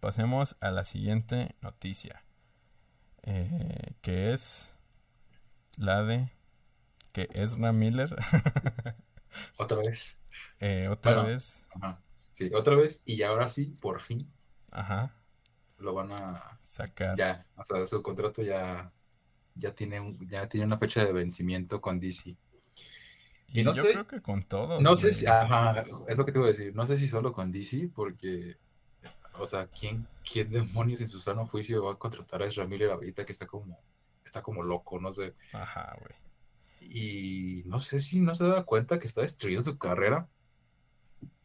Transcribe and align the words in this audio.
pasemos 0.00 0.56
a 0.60 0.70
la 0.70 0.84
siguiente 0.84 1.56
noticia. 1.62 2.24
eh, 3.22 3.94
que 4.02 4.32
es 4.32 4.78
la 5.78 6.02
de 6.04 6.28
que 7.12 7.28
Ezra 7.34 7.72
Miller 7.72 8.16
Otra 9.58 9.78
vez. 9.78 10.18
eh, 10.60 10.88
otra 10.90 11.16
Bueno. 11.16 11.22
vez, 11.22 11.64
Ajá. 11.70 12.02
Sí, 12.32 12.50
otra 12.54 12.76
vez. 12.76 13.02
Y 13.04 13.22
ahora 13.22 13.48
sí, 13.48 13.66
por 13.80 14.00
fin, 14.00 14.32
ajá, 14.72 15.10
lo 15.78 15.94
van 15.94 16.12
a... 16.12 16.58
sacar. 16.62 17.16
Ya, 17.16 17.46
o 17.56 17.64
sea, 17.64 17.86
su 17.86 18.02
contrato 18.02 18.42
ya, 18.42 18.92
ya, 19.54 19.74
tiene, 19.74 20.00
un- 20.00 20.28
ya 20.28 20.48
tiene 20.48 20.66
una 20.66 20.78
fecha 20.78 21.04
de 21.04 21.12
vencimiento 21.12 21.80
con 21.80 22.00
DC. 22.00 22.36
Y 23.52 23.60
y 23.60 23.64
no 23.64 23.72
yo 23.74 23.82
sé- 23.82 23.92
creo 23.92 24.06
que 24.06 24.22
con 24.22 24.42
todos. 24.44 24.82
No 24.82 24.96
sé 24.96 25.12
si, 25.12 25.26
ajá, 25.26 25.84
es 26.08 26.16
lo 26.16 26.24
que 26.24 26.32
te 26.32 26.38
voy 26.38 26.48
a 26.48 26.52
decir, 26.52 26.74
no 26.74 26.86
sé 26.86 26.96
si 26.96 27.08
solo 27.08 27.32
con 27.32 27.52
DC, 27.52 27.90
porque, 27.94 28.56
o 29.40 29.46
sea, 29.46 29.66
¿quién, 29.66 30.06
quién 30.30 30.50
demonios 30.50 31.00
en 31.00 31.08
su 31.08 31.20
sano 31.20 31.46
juicio 31.46 31.84
va 31.84 31.92
a 31.92 31.98
contratar 31.98 32.42
a 32.42 32.46
Ezra 32.46 32.66
Miller 32.66 32.90
ahorita 32.90 33.24
que 33.24 33.32
está 33.32 33.46
como, 33.46 33.78
está 34.24 34.42
como 34.42 34.62
loco, 34.62 35.00
no 35.00 35.12
sé. 35.12 35.34
Ajá, 35.52 35.96
güey. 35.98 36.14
Y 36.92 37.62
no 37.66 37.80
sé 37.80 38.00
si 38.00 38.20
no 38.20 38.34
se 38.34 38.46
da 38.46 38.64
cuenta 38.64 38.98
que 38.98 39.06
está 39.06 39.22
destruyendo 39.22 39.70
su 39.70 39.78
carrera, 39.78 40.28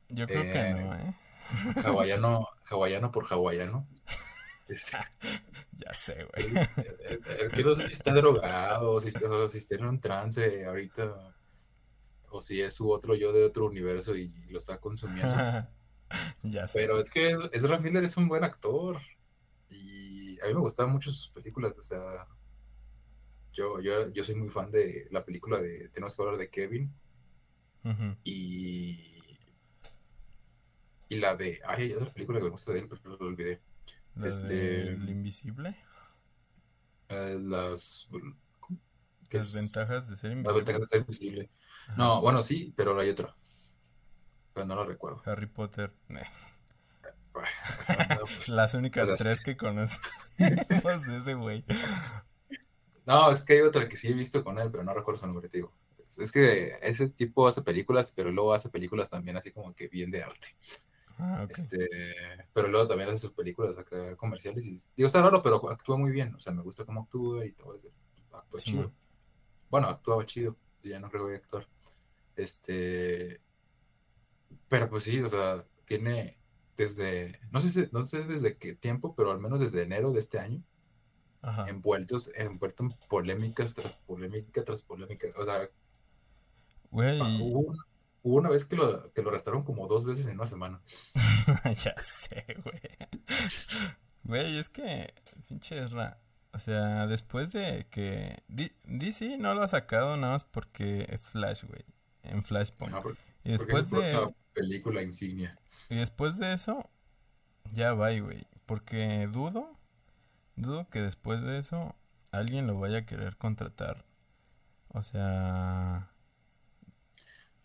Yo 0.10 0.28
creo 0.28 0.44
que 0.44 0.60
Eh, 0.60 0.74
no, 0.74 0.96
¿eh? 0.96 1.16
hawaiano, 1.84 2.48
hawaiano 2.70 3.12
por 3.12 3.26
hawaiano. 3.26 3.88
Ya 5.78 5.94
sé, 5.94 6.26
güey. 6.34 6.58
Eh, 6.58 6.70
eh, 7.08 7.50
que 7.54 7.64
no 7.64 7.76
sé 7.76 7.88
si 7.88 7.94
está 7.94 8.14
drogado, 8.14 8.94
o 8.94 9.02
si 9.02 9.10
está, 9.10 9.30
o 9.30 9.50
si 9.50 9.58
está 9.58 9.76
en 9.76 9.86
un 9.86 10.00
trance 10.00 10.66
ahorita, 10.66 11.34
o 12.30 12.42
si 12.42 12.62
es 12.62 12.74
su 12.74 12.90
otro 12.90 13.14
yo 13.16 13.34
de 13.34 13.44
otro 13.44 13.66
universo 13.66 14.16
y 14.16 14.30
lo 14.50 14.58
está 14.58 14.80
consumiendo. 14.80 15.36
ya 16.44 16.68
sé. 16.68 16.80
Pero 16.80 17.00
es 17.00 17.10
que 17.10 17.32
Ez- 17.32 17.50
Ezra 17.54 17.80
Miller 17.80 18.04
es 18.04 18.18
un 18.18 18.28
buen 18.28 18.44
actor 18.44 19.02
y 19.70 20.40
a 20.42 20.48
mí 20.48 20.54
me 20.54 20.60
gustaban 20.62 20.92
mucho 20.94 21.12
sus 21.12 21.30
películas, 21.32 21.74
o 21.78 21.84
sea, 21.84 22.28
yo, 23.54 23.80
yo, 23.82 24.10
yo 24.12 24.24
soy 24.24 24.36
muy 24.36 24.50
fan 24.50 24.72
de 24.72 25.08
la 25.12 25.24
película 25.26 25.60
de 25.62 25.90
Tenemos 25.90 26.16
que 26.16 26.22
hablar 26.22 26.38
de 26.38 26.50
Kevin 26.50 26.94
y, 28.24 29.40
y 31.10 31.18
la 31.18 31.36
de, 31.36 31.60
ay, 31.66 31.84
hay 31.84 31.94
otra 31.94 32.12
película 32.14 32.40
que 32.40 32.46
me 32.46 32.52
gusta 32.52 32.74
de 32.74 32.80
él, 32.80 32.88
pero 32.90 33.18
lo 33.18 33.26
olvidé. 33.28 33.62
La 34.16 34.28
este- 34.28 34.48
del 34.48 35.10
invisible. 35.10 35.76
Eh, 37.10 37.38
las... 37.42 38.08
¿qué 39.30 39.38
Las 39.38 39.52
es? 39.52 39.54
ventajas 39.54 40.10
de 40.10 40.16
ser 40.18 40.32
Las 40.44 40.56
invisible. 40.56 40.56
ventajas 40.56 40.82
de 40.82 40.88
ser 40.88 41.00
invisible. 41.02 41.52
Ajá. 41.88 41.96
No, 41.98 42.22
bueno, 42.22 42.42
sí, 42.42 42.74
pero 42.76 43.00
hay 43.00 43.10
otra. 43.10 43.36
Pero 44.56 44.66
no 44.66 44.76
la 44.76 44.86
recuerdo. 44.86 45.22
Harry 45.28 45.46
Potter. 45.46 45.94
eh, 46.10 46.24
No, 48.10 48.20
pues, 48.24 48.48
Las 48.48 48.74
únicas 48.74 49.14
tres 49.18 49.42
que 49.42 49.58
conocemos 49.58 50.00
de 50.38 51.18
ese 51.18 51.36
güey. 51.36 51.66
No, 53.06 53.32
es 53.32 53.44
que 53.44 53.54
hay 53.54 53.62
otra 53.62 53.88
que 53.90 53.98
sí 53.98 54.08
he 54.08 54.14
visto 54.14 54.44
con 54.44 54.58
él, 54.60 54.72
pero 54.72 54.84
no 54.84 54.94
recuerdo 54.94 55.20
su 55.20 55.28
nombre, 55.28 55.50
te 55.50 55.58
digo. 55.58 55.74
Es 56.18 56.32
que 56.32 56.78
ese 56.82 57.10
tipo 57.10 57.48
hace 57.48 57.62
películas, 57.62 58.12
pero 58.12 58.32
luego 58.32 58.54
hace 58.54 58.70
películas 58.70 59.10
también 59.10 59.38
así 59.38 59.52
como 59.52 59.76
que 59.76 59.88
bien 59.90 60.12
de 60.12 60.24
arte. 60.24 60.48
Ah. 61.20 61.46
Este, 61.50 61.90
pero 62.54 62.68
luego 62.70 62.88
también 62.88 63.10
hace 63.10 63.20
sus 63.20 63.34
películas 63.34 63.78
acá 63.78 64.16
comerciales 64.18 64.66
y 64.66 64.80
digo, 64.96 65.08
está 65.08 65.22
raro, 65.22 65.42
pero 65.44 65.70
actúa 65.70 65.98
muy 65.98 66.12
bien. 66.12 66.34
O 66.36 66.40
sea, 66.40 66.54
me 66.54 66.62
gusta 66.64 66.86
cómo 66.86 67.02
actúa 67.04 67.46
y 67.46 67.52
todo 67.54 67.76
eso. 67.76 67.90
Actúa 68.32 68.60
Sí, 68.60 68.72
chido. 68.72 68.94
Bueno, 69.70 69.88
actuaba 69.90 70.26
chido. 70.26 70.58
Ya 70.84 71.00
no 71.00 71.10
creo 71.12 71.28
que 71.28 71.36
actuar. 71.36 71.68
Este, 72.36 73.42
pero 74.70 74.90
pues 74.90 75.04
sí, 75.04 75.20
o 75.22 75.30
sea, 75.30 75.64
tiene 75.86 76.38
desde, 76.78 77.40
no 77.52 77.62
sé, 77.62 77.70
si- 77.70 77.90
no 77.92 78.06
sé 78.06 78.24
desde 78.24 78.58
qué 78.58 78.76
tiempo, 78.76 79.16
pero 79.16 79.32
al 79.32 79.40
menos 79.40 79.60
desde 79.60 79.84
enero 79.84 80.12
de 80.12 80.20
este 80.20 80.40
año, 80.40 80.62
Ajá. 81.42 81.70
envueltos, 81.70 82.32
envuelto 82.36 82.84
en 82.84 82.92
polémicas 83.08 83.74
tras 83.74 83.96
polémica 83.98 84.64
tras 84.64 84.82
polémica. 84.82 85.28
O 85.38 85.46
sea, 85.46 85.70
Güey, 86.92 87.20
hubo, 87.42 87.60
un- 87.60 87.78
hubo 88.24 88.36
una 88.38 88.50
vez 88.50 88.66
que 88.66 88.76
lo, 88.76 89.12
que 89.14 89.22
lo 89.22 89.30
arrestaron 89.30 89.64
como 89.64 89.88
dos 89.88 90.06
veces 90.06 90.26
en 90.28 90.36
una 90.36 90.46
semana. 90.46 90.82
ya 91.84 91.96
sé, 92.02 92.46
güey. 92.64 92.82
Güey, 94.24 94.58
es 94.58 94.70
que, 94.70 95.14
pinche 95.48 95.78
Ezra, 95.84 96.20
o 96.52 96.58
sea, 96.58 97.06
después 97.08 97.52
de 97.52 97.86
que 97.92 98.44
D- 98.48 98.76
DC 98.86 99.38
no 99.38 99.54
lo 99.54 99.62
ha 99.62 99.68
sacado 99.68 100.18
nada 100.18 100.34
más 100.34 100.46
porque 100.46 101.06
es 101.10 101.28
Flash, 101.28 101.64
güey, 101.66 101.84
en 102.24 102.44
Flashpoint. 102.44 102.94
Ajá, 102.94 103.04
porque- 103.04 103.22
Y 103.46 103.52
después 103.52 103.90
de, 103.92 104.34
película 104.54 105.04
insignia. 105.04 105.58
y 105.90 105.96
después 105.96 106.38
de 106.38 106.54
eso, 106.54 106.90
ya 107.74 107.94
va, 107.94 108.12
güey, 108.20 108.48
porque 108.66 109.30
dudo, 109.32 109.78
dudo 110.56 110.90
que 110.90 111.00
después 111.02 111.42
de 111.44 111.60
eso 111.60 111.96
alguien 112.32 112.66
lo 112.68 112.80
vaya 112.80 113.00
a 113.00 113.06
querer 113.06 113.38
contratar. 113.38 114.04
O 114.90 115.04
sea, 115.04 116.10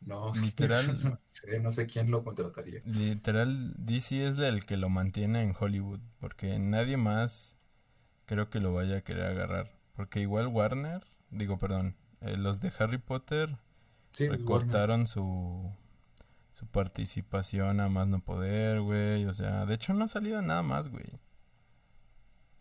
No, 0.01 0.35
Literal. 0.35 1.03
no 1.03 1.21
sé, 1.33 1.61
no 1.61 1.73
sé 1.73 1.87
quién 1.87 2.11
lo 2.11 2.25
contrataría. 2.25 2.83
Literal, 2.85 3.75
DC 3.79 4.27
es 4.27 4.39
el 4.39 4.67
que 4.67 4.77
lo 4.77 4.91
mantiene 4.91 5.43
en 5.43 5.55
Hollywood, 5.59 6.01
porque 6.19 6.59
nadie 6.59 6.99
más 6.99 7.57
creo 8.27 8.51
que 8.51 8.61
lo 8.61 8.75
vaya 8.75 8.99
a 8.99 9.01
querer 9.01 9.27
agarrar. 9.27 9.73
Porque 9.97 10.21
igual 10.21 10.49
Warner, 10.49 11.03
digo, 11.31 11.59
perdón, 11.59 11.97
eh, 12.21 12.37
los 12.37 12.61
de 12.61 12.73
Harry 12.79 12.99
Potter 12.99 13.57
Sí, 14.13 14.29
recortaron 14.29 15.07
su, 15.07 15.73
su 16.53 16.67
participación 16.67 17.81
a 17.81 17.89
más 17.89 18.09
no 18.09 18.21
poder, 18.21 18.81
güey. 18.81 19.25
O 19.27 19.33
sea, 19.33 19.67
de 19.67 19.75
hecho 19.75 19.95
no 19.95 20.05
ha 20.05 20.09
salido 20.09 20.43
nada 20.43 20.63
más, 20.63 20.89
güey. 20.89 21.07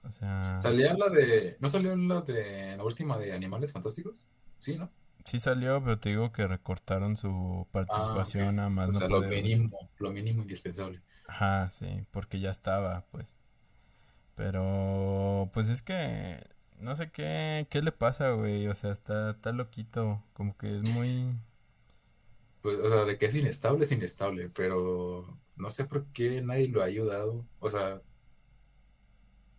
O 0.04 0.12
sea, 0.12 0.60
¿Salía 0.62 0.94
la 0.94 1.10
de. 1.10 1.58
¿No 1.60 1.68
salió 1.70 1.96
la 1.96 2.22
de 2.22 2.78
la 2.78 2.84
última 2.84 3.18
de 3.18 3.34
Animales 3.34 3.72
Fantásticos? 3.72 4.28
Sí, 4.60 4.78
¿no? 4.78 4.90
sí 5.26 5.40
salió, 5.40 5.84
pero 5.84 6.00
te 6.00 6.10
digo 6.10 6.32
que 6.32 6.48
recortaron 6.48 7.16
su 7.18 7.68
participación 7.72 8.60
Ah, 8.60 8.64
ok. 8.64 8.68
a 8.68 8.70
más 8.70 8.90
O 8.90 8.92
no 8.94 9.00
sea, 9.00 9.08
lo 9.10 9.18
poder. 9.18 9.30
güey. 9.30 9.44
mínimo, 9.44 9.90
lo 9.98 10.12
mínimo 10.12 10.42
indispensable. 10.42 11.02
Ajá, 11.28 11.70
sí, 11.70 12.06
porque 12.12 12.40
ya 12.40 12.50
estaba, 12.52 13.06
pues. 13.12 13.36
Pero, 14.36 15.50
pues 15.54 15.70
es 15.70 15.82
que 15.82 16.40
no 16.80 16.96
sé 16.96 17.12
qué, 17.12 17.68
qué 17.70 17.82
le 17.82 17.92
pasa, 17.92 18.32
güey. 18.32 18.68
O 18.68 18.74
sea, 18.74 18.92
está, 18.92 19.32
está 19.32 19.52
loquito. 19.52 20.24
Como 20.34 20.58
que 20.58 20.76
es 20.78 20.84
muy... 20.84 21.36
Pues, 22.62 22.78
o 22.80 22.90
sea, 22.90 23.06
de 23.06 23.18
que 23.18 23.26
es 23.28 23.36
inestable, 23.36 23.84
es 23.86 23.92
inestable, 23.92 24.50
pero 24.50 25.40
no 25.56 25.70
sé 25.72 25.86
por 25.86 26.08
qué 26.12 26.42
nadie 26.42 26.68
lo 26.68 26.82
ha 26.82 26.86
ayudado. 26.86 27.48
O 27.60 27.70
sea, 27.70 28.02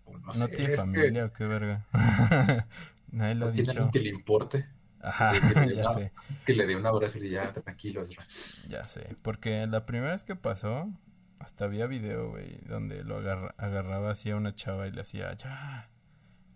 no 0.06 0.34
¿No 0.34 0.34
sé, 0.34 0.48
tiene 0.48 0.70
que 0.70 0.76
familia 0.76 1.26
o 1.26 1.32
qué 1.32 1.44
verga? 1.44 1.86
Nadie 3.12 3.34
lo 3.36 3.46
no 3.46 3.48
ha 3.48 3.52
tiene 3.52 3.70
dicho. 3.72 3.72
alguien 3.72 3.90
que 3.90 3.98
le 4.00 4.08
importe, 4.10 4.68
Ajá, 5.00 5.32
decirle, 5.32 5.74
ya 5.76 5.86
sé, 5.88 6.12
que 6.44 6.54
le 6.54 6.66
dé 6.66 6.76
un 6.76 6.86
abrazo 6.86 7.18
y 7.18 7.30
ya, 7.30 7.52
tranquilo. 7.52 8.04
Ezra". 8.04 8.28
ya 8.62 8.86
sé. 8.86 9.16
Porque 9.22 9.66
la 9.66 9.86
primera 9.86 10.12
vez 10.12 10.24
que 10.24 10.36
pasó, 10.36 10.90
hasta 11.38 11.64
había 11.64 11.86
video, 11.86 12.30
güey, 12.30 12.58
donde 12.66 13.04
lo 13.04 13.16
agarra- 13.18 13.54
agarraba 13.58 14.10
así 14.12 14.30
a 14.30 14.36
una 14.36 14.54
chava 14.54 14.86
y 14.88 14.92
le 14.92 15.00
hacía, 15.02 15.32
ya, 15.34 15.90
Que 15.90 15.99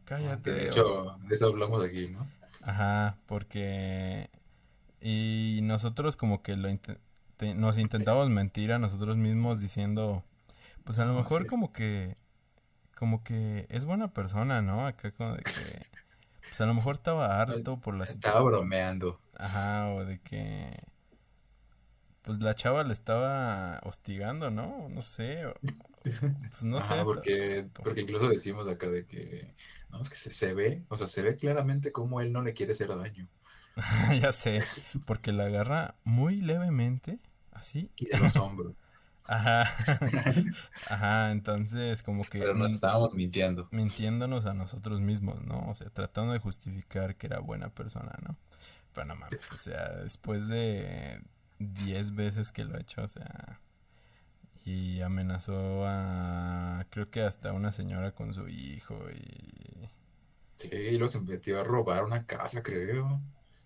cállate. 0.05 0.51
de 0.51 0.67
hecho, 0.67 1.17
de 1.29 1.35
eso 1.35 1.47
hablamos 1.49 1.83
aquí, 1.85 2.09
¿no? 2.09 2.27
Ajá, 2.63 3.19
porque... 3.27 4.31
Y 5.01 5.61
nosotros 5.65 6.17
como 6.17 6.43
que 6.43 6.57
lo 6.57 6.69
inte- 6.71 6.99
te- 7.37 7.55
nos 7.55 7.79
intentamos 7.79 8.31
mentir 8.31 8.73
a 8.73 8.79
nosotros 8.79 9.17
mismos 9.17 9.61
diciendo, 9.61 10.25
pues 10.85 10.99
a 10.99 11.05
lo 11.05 11.13
Ah, 11.13 11.17
mejor 11.17 11.43
sí. 11.43 11.49
como 11.49 11.73
que, 11.73 12.17
como 12.97 13.25
que 13.25 13.67
es 13.71 13.85
buena 13.85 14.13
persona, 14.13 14.63
¿no? 14.63 14.87
Acá 14.87 15.13
como 15.13 15.35
de 15.37 15.43
que, 15.43 15.87
pues 16.49 16.61
a 16.61 16.67
lo 16.67 16.75
mejor 16.75 16.97
estaba 16.97 17.41
harto 17.41 17.81
por 17.81 17.95
la 17.97 18.05
Estaba 18.05 18.41
bromeando. 18.43 19.21
Ajá, 19.37 19.89
o 19.91 20.05
de 20.05 20.21
que, 20.21 20.71
pues 22.23 22.41
la 22.41 22.55
chava 22.55 22.85
le 22.85 22.93
estaba 22.93 23.81
hostigando, 23.85 24.51
¿no? 24.51 24.89
No 24.89 25.03
sé, 25.03 25.45
pues 26.03 26.63
no 26.65 26.81
sé. 26.81 26.95
Ajá, 26.95 27.05
porque, 27.05 27.67
porque 27.75 28.01
incluso 28.03 28.29
decimos 28.29 28.67
acá 28.69 28.89
de 28.89 29.07
que, 29.07 29.55
no, 29.99 30.03
es 30.03 30.11
que 30.11 30.17
se, 30.17 30.31
se 30.31 30.55
ve, 30.55 30.85
o 30.89 30.97
sea, 30.97 31.09
se 31.09 31.23
ve 31.23 31.37
claramente 31.37 31.93
cómo 31.93 32.21
él 32.21 32.33
no 32.33 32.43
le 32.43 32.55
quiere 32.55 32.73
hacer 32.73 32.89
daño. 32.89 33.29
ya 34.21 34.33
sé, 34.33 34.65
porque 35.05 35.33
la 35.33 35.45
agarra 35.47 35.97
muy 36.05 36.41
levemente, 36.41 37.19
así. 37.53 37.91
Y 37.97 38.07
de 38.07 38.19
los 38.19 38.37
hombros. 38.37 38.75
Ajá, 39.27 39.65
ajá, 40.89 41.33
entonces 41.33 42.03
como 42.03 42.29
que 42.29 42.39
Pero 42.41 42.55
nos 42.55 42.71
estábamos 42.73 43.15
mintiendo. 43.15 43.69
mintiéndonos 43.71 44.47
a 44.47 44.55
nosotros 44.55 45.01
mismos, 45.01 45.43
¿no? 45.43 45.69
O 45.71 45.75
sea, 45.75 45.91
tratando 45.91 46.33
de 46.33 46.39
justificar 46.39 47.17
que 47.17 47.27
era 47.27 47.41
buena 47.41 47.71
persona, 47.71 48.13
¿no? 48.23 48.37
Pero 48.93 49.07
no 49.09 49.17
mames, 49.17 49.51
o 49.53 49.57
sea, 49.59 49.91
después 49.97 50.49
de 50.49 51.23
10 51.59 52.15
veces 52.15 52.53
que 52.53 52.65
lo 52.65 52.77
ha 52.77 52.81
hecho, 52.81 53.03
o 53.03 53.09
sea, 53.09 53.61
y 54.65 55.01
amenazó 55.03 55.85
a, 55.87 56.87
creo 56.91 57.11
que 57.11 57.23
hasta 57.23 57.53
una 57.53 57.73
señora 57.73 58.13
con 58.15 58.35
su 58.35 58.49
hijo 58.49 58.97
y, 59.11 59.89
Sí, 60.59 60.99
los 60.99 61.21
metió 61.23 61.61
a 61.61 61.65
robar 61.65 62.05
una 62.05 62.25
casa, 62.27 62.63
creo. 62.63 63.21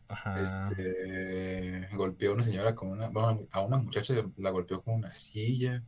ajá, 0.09 0.41
Este, 0.43 1.89
golpeó 1.95 2.31
a 2.33 2.35
una 2.35 2.43
señora 2.43 2.75
con 2.75 2.89
una, 2.91 3.09
bueno, 3.09 3.47
a 3.51 3.61
una 3.61 3.77
muchacha 3.77 4.15
la 4.37 4.51
golpeó 4.51 4.83
con 4.83 4.95
una 4.95 5.15
silla. 5.15 5.85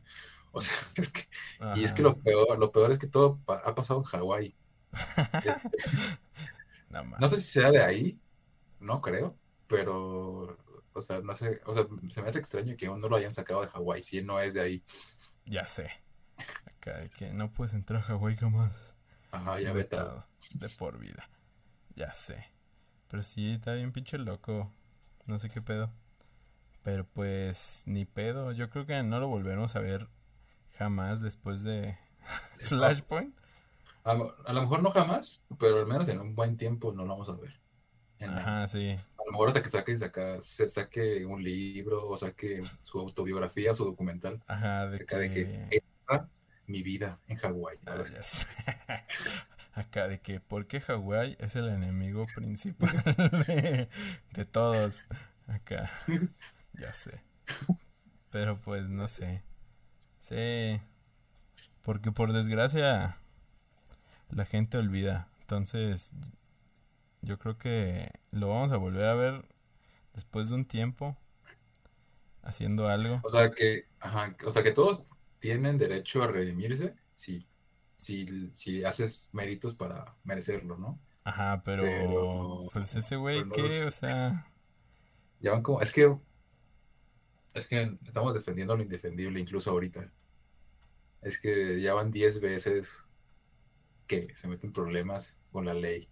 O 0.51 0.61
sea, 0.61 0.73
es 0.95 1.09
que, 1.09 1.27
y 1.75 1.83
es 1.83 1.93
que 1.93 2.01
lo 2.03 2.17
peor, 2.17 2.57
lo 2.59 2.71
peor 2.71 2.91
es 2.91 2.99
que 2.99 3.07
todo 3.07 3.41
ha 3.47 3.75
pasado 3.75 3.99
en 4.01 4.05
Hawái. 4.05 4.55
Este, 5.43 5.69
no, 6.89 7.27
sé 7.27 7.37
si 7.37 7.43
sea 7.43 7.71
de 7.71 7.81
ahí, 7.83 8.19
no 8.79 9.01
creo, 9.01 9.37
pero, 9.67 10.57
o 10.93 11.01
sea, 11.01 11.21
no 11.21 11.33
sé, 11.33 11.61
o 11.65 11.73
sea, 11.73 11.85
se 12.09 12.21
me 12.21 12.29
hace 12.29 12.39
extraño 12.39 12.75
que 12.77 12.87
aún 12.87 13.01
no 13.01 13.09
lo 13.09 13.15
hayan 13.15 13.33
sacado 13.33 13.61
de 13.61 13.67
Hawái, 13.67 14.03
si 14.03 14.21
no 14.21 14.39
es 14.39 14.53
de 14.53 14.61
ahí. 14.61 14.83
Ya 15.45 15.65
sé. 15.65 15.89
Acá 16.65 16.97
de 16.97 17.09
que 17.09 17.33
no 17.33 17.51
puedes 17.51 17.73
entrar 17.73 18.01
a 18.01 18.03
Hawái 18.03 18.37
jamás. 18.37 18.95
Ajá, 19.31 19.59
ya 19.59 19.73
vetado. 19.73 20.25
De 20.53 20.69
por 20.69 20.99
vida. 20.99 21.29
Ya 21.95 22.13
sé. 22.13 22.45
Pero 23.07 23.23
sí, 23.23 23.51
está 23.51 23.73
bien 23.73 23.91
pinche 23.91 24.17
loco. 24.17 24.71
No 25.25 25.39
sé 25.39 25.49
qué 25.49 25.61
pedo. 25.61 25.91
Pero 26.83 27.05
pues, 27.05 27.83
ni 27.85 28.05
pedo. 28.05 28.51
Yo 28.51 28.69
creo 28.69 28.85
que 28.85 29.01
no 29.03 29.19
lo 29.19 29.27
volveremos 29.27 29.75
a 29.75 29.79
ver 29.79 30.07
jamás 30.77 31.21
después 31.21 31.63
de 31.63 31.97
Flashpoint. 32.59 33.35
A, 34.03 34.15
lo 34.15 34.61
mejor 34.61 34.81
no 34.81 34.89
jamás, 34.91 35.39
pero 35.59 35.79
al 35.79 35.85
menos 35.85 36.07
en 36.07 36.19
un 36.19 36.33
buen 36.33 36.57
tiempo 36.57 36.91
no 36.91 37.03
lo 37.03 37.09
vamos 37.09 37.29
a 37.29 37.33
ver. 37.33 37.59
Ajá, 38.19 38.67
sí. 38.67 38.95
Lo 39.31 39.37
mejor 39.37 39.47
hasta 39.47 39.63
que 39.63 39.69
saque, 39.69 40.41
se 40.41 40.69
saque 40.69 41.25
un 41.25 41.41
libro 41.41 42.05
o 42.05 42.17
saque 42.17 42.61
su 42.83 42.99
autobiografía, 42.99 43.73
su 43.73 43.85
documental. 43.85 44.43
Ajá, 44.45 44.89
de 44.89 45.05
que... 45.05 45.15
De 45.15 45.33
que 45.33 45.81
mi 46.67 46.83
vida 46.83 47.17
en 47.29 47.37
Hawái. 47.37 47.77
Ah, 47.85 48.03
Acá 49.73 50.09
de 50.09 50.19
que, 50.19 50.41
¿por 50.41 50.67
qué 50.67 50.81
Hawái 50.81 51.37
es 51.39 51.55
el 51.55 51.69
enemigo 51.69 52.27
principal 52.35 52.91
de, 53.47 53.87
de 54.33 54.45
todos? 54.45 55.05
Acá, 55.47 55.89
ya 56.73 56.91
sé. 56.91 57.21
Pero 58.31 58.59
pues 58.59 58.89
no 58.89 59.07
sé. 59.07 59.43
Sí. 60.19 60.81
Porque 61.83 62.11
por 62.11 62.33
desgracia 62.33 63.17
la 64.29 64.43
gente 64.43 64.77
olvida. 64.77 65.29
Entonces, 65.39 66.11
yo 67.21 67.37
creo 67.37 67.57
que 67.57 68.11
lo 68.31 68.49
vamos 68.49 68.71
a 68.71 68.77
volver 68.77 69.05
a 69.05 69.15
ver 69.15 69.45
después 70.13 70.49
de 70.49 70.55
un 70.55 70.65
tiempo 70.65 71.17
haciendo 72.43 72.87
algo. 72.87 73.21
O 73.23 73.29
sea 73.29 73.51
que, 73.51 73.85
ajá, 73.99 74.35
o 74.45 74.51
sea 74.51 74.63
que 74.63 74.71
todos 74.71 75.03
tienen 75.39 75.77
derecho 75.77 76.23
a 76.23 76.27
redimirse 76.27 76.95
si, 77.15 77.47
si, 77.95 78.51
si 78.53 78.83
haces 78.83 79.29
méritos 79.31 79.75
para 79.75 80.15
merecerlo, 80.23 80.77
¿no? 80.77 80.99
Ajá, 81.23 81.61
pero, 81.63 82.69
pues 82.73 82.95
ese 82.95 83.15
güey 83.15 83.47
¿qué? 83.49 83.85
o 83.85 83.91
sea, 83.91 84.47
ya 85.39 85.51
van 85.51 85.61
como, 85.61 85.81
es 85.81 85.91
que 85.91 86.15
es 87.53 87.67
que 87.67 87.97
estamos 88.05 88.33
defendiendo 88.33 88.75
lo 88.75 88.83
indefendible 88.83 89.39
incluso 89.39 89.71
ahorita. 89.71 90.09
Es 91.21 91.39
que 91.39 91.81
ya 91.81 91.93
van 91.93 92.11
10 92.11 92.39
veces 92.39 93.03
que 94.07 94.33
se 94.35 94.47
meten 94.47 94.73
problemas 94.73 95.37
con 95.51 95.65
la 95.65 95.73
ley. 95.73 96.09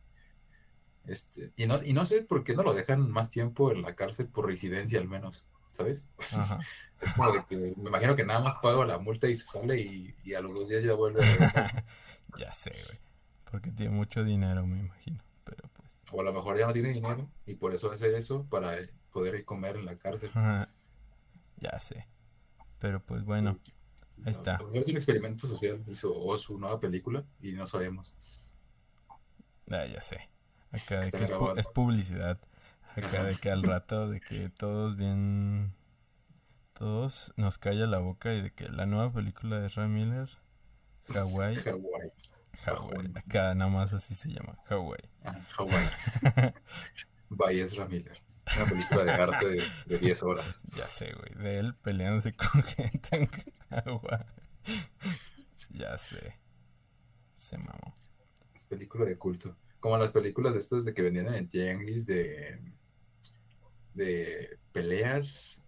Este, 1.10 1.52
y, 1.56 1.66
no, 1.66 1.84
y 1.84 1.94
no 1.94 2.06
sé 2.06 2.22
por 2.22 2.44
qué 2.44 2.54
no 2.54 2.62
lo 2.62 2.74
dejan 2.76 3.10
más 3.10 3.32
tiempo 3.32 3.72
en 3.72 3.82
la 3.82 3.96
cárcel 3.96 4.28
por 4.28 4.46
residencia 4.46 5.00
al 5.00 5.08
menos, 5.08 5.44
¿sabes? 5.70 6.08
es 7.02 7.14
como 7.14 7.32
de 7.32 7.44
que 7.46 7.58
me 7.58 7.90
imagino 7.90 8.16
que 8.16 8.24
nada 8.24 8.42
más 8.42 8.56
pago 8.62 8.86
la 8.86 9.00
multa 9.00 9.28
y 9.28 9.36
se 9.36 9.46
sale 9.46 9.82
y, 9.82 10.34
a 10.36 10.42
los 10.42 10.54
dos 10.54 10.70
días 10.70 10.84
ya 10.84 10.94
vuelve 10.94 11.22
a 11.24 11.86
Ya 12.38 12.52
sé, 12.52 12.70
güey. 12.70 13.00
Porque 13.50 13.72
tiene 13.72 13.92
mucho 13.92 14.24
dinero, 14.24 14.68
me 14.68 14.78
imagino. 14.78 15.24
Pero 15.44 15.68
pues. 15.74 15.90
O 16.12 16.22
a 16.22 16.24
lo 16.24 16.32
mejor 16.32 16.60
ya 16.60 16.68
no 16.68 16.74
tiene 16.74 16.90
dinero 16.90 17.28
y 17.48 17.56
por 17.56 17.74
eso 17.74 17.92
hace 17.92 18.16
eso 18.16 18.46
para 18.48 18.78
poder 19.12 19.34
ir 19.34 19.46
comer 19.46 19.78
en 19.78 19.86
la 19.86 19.98
cárcel. 19.98 20.30
Ya 21.58 21.80
sé. 21.80 22.08
Pero 22.78 23.02
pues 23.02 23.24
bueno. 23.24 23.58
Ahí 24.26 24.32
está. 24.32 24.60
Es 24.74 24.88
un 24.88 24.96
experimento 24.96 25.48
social. 25.48 25.84
Hizo 25.88 26.38
su 26.38 26.60
nueva 26.60 26.80
película 26.80 27.26
y 27.42 27.54
no 27.54 27.66
sabemos. 27.66 28.16
Ah, 29.72 29.88
ya 29.88 30.02
sé. 30.02 30.30
Acá 30.72 31.00
de 31.00 31.12
que 31.12 31.24
es, 31.24 31.68
publicidad. 31.68 32.40
Acá 32.96 33.24
de 33.24 33.36
que 33.38 33.52
al 33.52 33.64
rato 33.64 34.10
de 34.10 34.20
que 34.20 34.50
todos 34.50 34.96
bien. 34.96 35.74
Todos 36.74 37.34
nos 37.36 37.58
calla 37.58 37.88
la 37.88 38.00
boca 38.00 38.34
y 38.34 38.42
de 38.42 38.52
que 38.52 38.70
la 38.70 38.86
nueva 38.86 39.12
película 39.12 39.60
de 39.60 39.68
Ray 39.68 39.90
Miller, 39.90 40.30
Hawaii. 41.14 41.58
Hawaii. 41.58 42.12
Hawaii. 42.66 43.12
Acá 43.16 43.54
nada 43.54 43.70
más 43.70 43.92
así 43.94 44.16
se 44.16 44.30
llama, 44.30 44.58
Hawaii. 44.70 45.10
Ah, 45.26 45.40
Hawaii. 45.58 45.90
By 47.30 47.60
Ezra 47.60 47.86
Miller. 47.86 48.22
Una 48.56 48.66
película 48.66 49.04
de 49.04 49.12
arte 49.12 49.48
de, 49.48 49.64
de 49.86 49.98
10 49.98 50.24
horas. 50.24 50.62
Ya 50.76 50.88
sé, 50.88 51.14
güey. 51.14 51.44
De 51.44 51.60
él 51.60 51.76
peleándose 51.76 52.34
con 52.36 52.64
gente 52.64 53.10
en 53.12 53.30
agua. 53.70 54.26
Ya 55.70 55.98
sé. 55.98 56.40
Se 57.36 57.58
mamó. 57.58 57.94
Es 58.56 58.64
película 58.64 59.06
de 59.06 59.18
culto. 59.18 59.56
Como 59.80 59.98
las 59.98 60.12
películas 60.12 60.54
de 60.54 60.60
estas 60.60 60.86
de 60.86 60.94
que 60.94 61.02
vendían 61.02 61.34
en 61.34 61.50
tianguis 61.50 62.06
de, 62.06 62.60
de 63.94 64.58
peleas, 64.72 65.64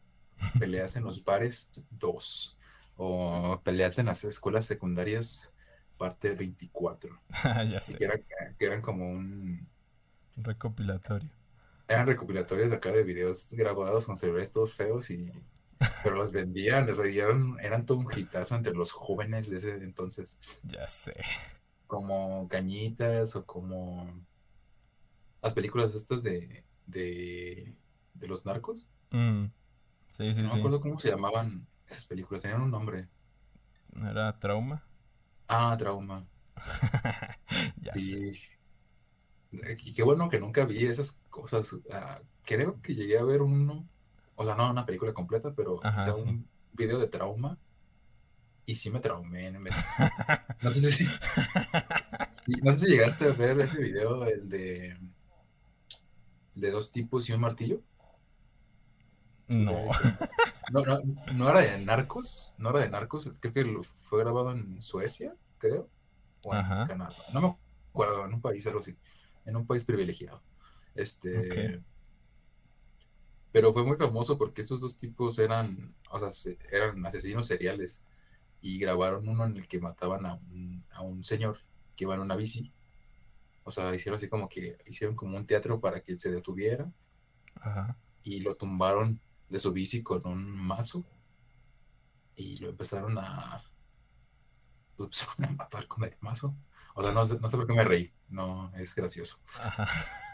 peleas 0.59 0.95
en 0.95 1.03
los 1.03 1.23
bares 1.23 1.71
2 1.91 2.57
o 2.97 3.61
peleas 3.63 3.97
en 3.99 4.07
las 4.07 4.23
escuelas 4.23 4.65
secundarias 4.65 5.53
parte 5.97 6.33
24. 6.33 7.19
ya 7.71 7.81
sé. 7.81 7.97
Que, 7.97 8.23
que 8.57 8.65
eran 8.65 8.81
como 8.81 9.09
un 9.09 9.67
recopilatorio 10.35 11.29
eran 11.91 12.07
recopilatorios 12.07 12.69
de 12.69 12.77
acá 12.77 12.91
de 12.91 13.03
videos 13.03 13.47
grabados 13.51 14.05
con 14.05 14.17
celulares 14.17 14.51
todos 14.51 14.73
feos 14.73 15.09
y 15.09 15.31
pero 16.03 16.15
los 16.15 16.31
vendían, 16.31 16.87
o 16.89 16.93
sea, 16.93 17.05
eran, 17.05 17.57
eran 17.59 17.85
todo 17.85 17.97
un 17.97 18.07
hitazo 18.15 18.55
entre 18.55 18.73
los 18.73 18.91
jóvenes 18.91 19.49
de 19.49 19.57
ese 19.57 19.73
entonces. 19.83 20.37
Ya 20.63 20.87
sé. 20.87 21.13
Como 21.91 22.47
Cañitas 22.47 23.35
o 23.35 23.45
como 23.45 24.07
las 25.41 25.51
películas 25.51 25.93
estas 25.93 26.23
de, 26.23 26.63
de, 26.85 27.75
de 28.13 28.27
los 28.29 28.45
narcos. 28.45 28.87
Mm. 29.09 29.47
Sí, 30.13 30.33
sí, 30.33 30.41
no 30.41 30.53
me 30.53 30.59
acuerdo 30.59 30.79
cómo 30.79 30.97
se 30.97 31.09
llamaban 31.09 31.67
esas 31.89 32.05
películas, 32.05 32.43
tenían 32.43 32.61
un 32.61 32.71
nombre. 32.71 33.09
¿Era 34.09 34.39
Trauma? 34.39 34.81
Ah, 35.49 35.75
Trauma. 35.77 36.25
ya 37.81 37.93
sé. 37.95 38.39
Y 39.51 39.93
qué 39.93 40.01
bueno 40.01 40.29
que 40.29 40.39
nunca 40.39 40.63
vi 40.63 40.85
esas 40.85 41.19
cosas. 41.29 41.75
Ah, 41.91 42.21
creo 42.45 42.81
que 42.81 42.95
llegué 42.95 43.17
a 43.17 43.25
ver 43.25 43.41
uno, 43.41 43.85
o 44.37 44.45
sea, 44.45 44.55
no 44.55 44.71
una 44.71 44.85
película 44.85 45.11
completa, 45.11 45.53
pero 45.53 45.81
un 46.23 46.47
video 46.71 46.99
de 46.99 47.07
trauma. 47.07 47.57
Y 48.65 48.75
sí 48.75 48.89
me 48.89 48.99
traumé. 48.99 49.51
No, 49.51 49.61
sé 50.73 50.91
si, 50.91 51.05
no 52.63 52.71
sé 52.73 52.79
si 52.79 52.87
llegaste 52.87 53.25
a 53.25 53.33
ver 53.33 53.59
ese 53.61 53.81
video, 53.81 54.25
el 54.25 54.47
de, 54.47 54.97
de 56.55 56.71
dos 56.71 56.91
tipos 56.91 57.27
y 57.29 57.33
un 57.33 57.41
martillo. 57.41 57.81
No. 59.47 59.83
No, 60.71 60.85
no, 60.85 61.01
no 61.33 61.49
era 61.49 61.59
de 61.61 61.83
narcos, 61.83 62.53
no 62.57 62.69
era 62.69 62.79
de 62.79 62.89
narcos, 62.89 63.29
creo 63.41 63.53
que 63.53 63.81
fue 64.03 64.19
grabado 64.19 64.51
en 64.51 64.81
Suecia, 64.81 65.35
creo, 65.57 65.89
o 66.43 66.55
en 66.55 66.63
Canadá, 66.87 67.15
no 67.33 67.41
me 67.41 67.55
acuerdo, 67.89 68.25
en 68.25 68.33
un 68.35 68.41
país 68.41 68.65
algo 68.67 68.79
así 68.79 68.95
en 69.45 69.55
un 69.55 69.65
país 69.65 69.85
privilegiado. 69.85 70.41
Este, 70.95 71.81
Pero 73.51 73.73
fue 73.73 73.83
muy 73.83 73.97
famoso 73.97 74.37
porque 74.37 74.61
estos 74.61 74.81
dos 74.81 74.97
tipos 74.97 75.39
eran, 75.39 75.95
o 76.09 76.29
sea, 76.29 76.53
eran 76.71 77.05
asesinos 77.05 77.47
seriales 77.47 78.01
y 78.61 78.79
grabaron 78.79 79.27
uno 79.27 79.45
en 79.45 79.57
el 79.57 79.67
que 79.67 79.79
mataban 79.79 80.25
a 80.25 80.35
un, 80.35 80.85
a 80.91 81.01
un 81.01 81.23
señor 81.23 81.59
que 81.95 82.05
iba 82.05 82.15
en 82.15 82.21
una 82.21 82.35
bici. 82.35 82.71
O 83.63 83.71
sea, 83.71 83.93
hicieron 83.93 84.17
así 84.17 84.27
como 84.27 84.49
que 84.49 84.77
hicieron 84.85 85.15
como 85.15 85.37
un 85.37 85.45
teatro 85.45 85.79
para 85.79 86.01
que 86.01 86.13
él 86.13 86.19
se 86.19 86.31
detuviera. 86.31 86.91
Y 88.23 88.39
lo 88.41 88.55
tumbaron 88.55 89.19
de 89.49 89.59
su 89.59 89.71
bici 89.71 90.03
con 90.03 90.25
un 90.25 90.49
mazo. 90.49 91.03
Y 92.35 92.57
lo 92.57 92.69
empezaron 92.69 93.17
a, 93.17 93.63
lo 94.97 95.05
empezaron 95.05 95.45
a 95.45 95.51
matar 95.51 95.87
con 95.87 96.03
el 96.03 96.15
mazo. 96.21 96.55
O 96.95 97.03
sea, 97.03 97.13
no, 97.13 97.25
no 97.25 97.47
sé 97.47 97.57
por 97.57 97.67
qué 97.67 97.73
me 97.73 97.83
reí 97.83 98.11
no 98.31 98.71
es 98.75 98.95
gracioso. 98.95 99.39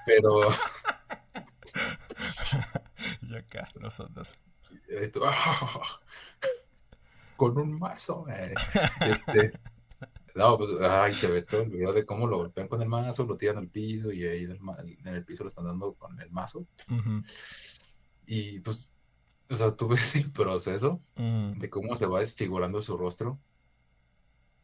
Pero. 0.05 0.49
y 3.21 3.35
acá, 3.35 3.67
nosotros. 3.79 4.33
con 7.37 7.57
un 7.57 7.79
mazo, 7.79 8.25
eh. 8.29 8.53
Este. 9.01 9.53
No, 10.35 10.57
pues, 10.57 10.69
ay, 10.81 11.15
se 11.15 11.27
ve 11.27 11.41
todo 11.41 11.61
el 11.61 11.69
video 11.69 11.93
de 11.93 12.05
cómo 12.05 12.27
lo 12.27 12.37
golpean 12.37 12.67
con 12.67 12.81
el 12.81 12.89
mazo, 12.89 13.25
lo 13.25 13.37
tiran 13.37 13.57
al 13.57 13.69
piso 13.69 14.11
y 14.11 14.23
ahí 14.23 14.43
en 14.43 15.07
el, 15.07 15.25
piso 15.25 15.43
lo 15.43 15.49
están 15.49 15.65
dando 15.65 15.93
con 15.93 16.19
el 16.21 16.29
mazo. 16.29 16.67
Y 18.27 18.59
pues, 18.59 18.91
o 19.49 19.55
sea, 19.55 19.71
tú 19.75 19.87
ves 19.87 20.15
el 20.15 20.31
proceso 20.31 21.01
de 21.15 21.69
cómo 21.69 21.95
se 21.95 22.05
va 22.05 22.19
desfigurando 22.19 22.83
su 22.83 22.97
rostro 22.97 23.39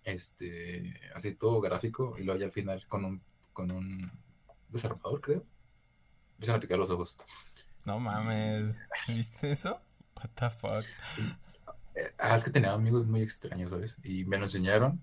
este, 0.04 1.00
así 1.16 1.36
todo 1.36 1.62
gráfico, 1.62 2.16
y 2.18 2.24
luego 2.24 2.40
ya 2.40 2.46
al 2.48 2.52
final 2.52 2.86
con 2.88 3.06
un, 3.06 3.22
con 3.54 3.72
un 3.72 4.12
desarmador, 4.70 5.22
creo, 5.22 5.46
empiezan 6.34 6.58
a 6.58 6.60
picar 6.60 6.78
los 6.78 6.90
ojos. 6.90 7.18
No 7.86 8.00
mames, 8.00 8.76
¿viste 9.08 9.52
eso? 9.52 9.80
What 10.16 10.30
the 10.36 10.50
fuck? 10.50 10.86
Ah, 12.18 12.36
es 12.36 12.44
que 12.44 12.52
tenía 12.52 12.74
amigos 12.74 13.06
muy 13.06 13.22
extraños, 13.22 13.70
¿sabes? 13.72 13.98
Y 14.04 14.26
me 14.26 14.38
lo 14.38 14.44
enseñaron. 14.44 15.02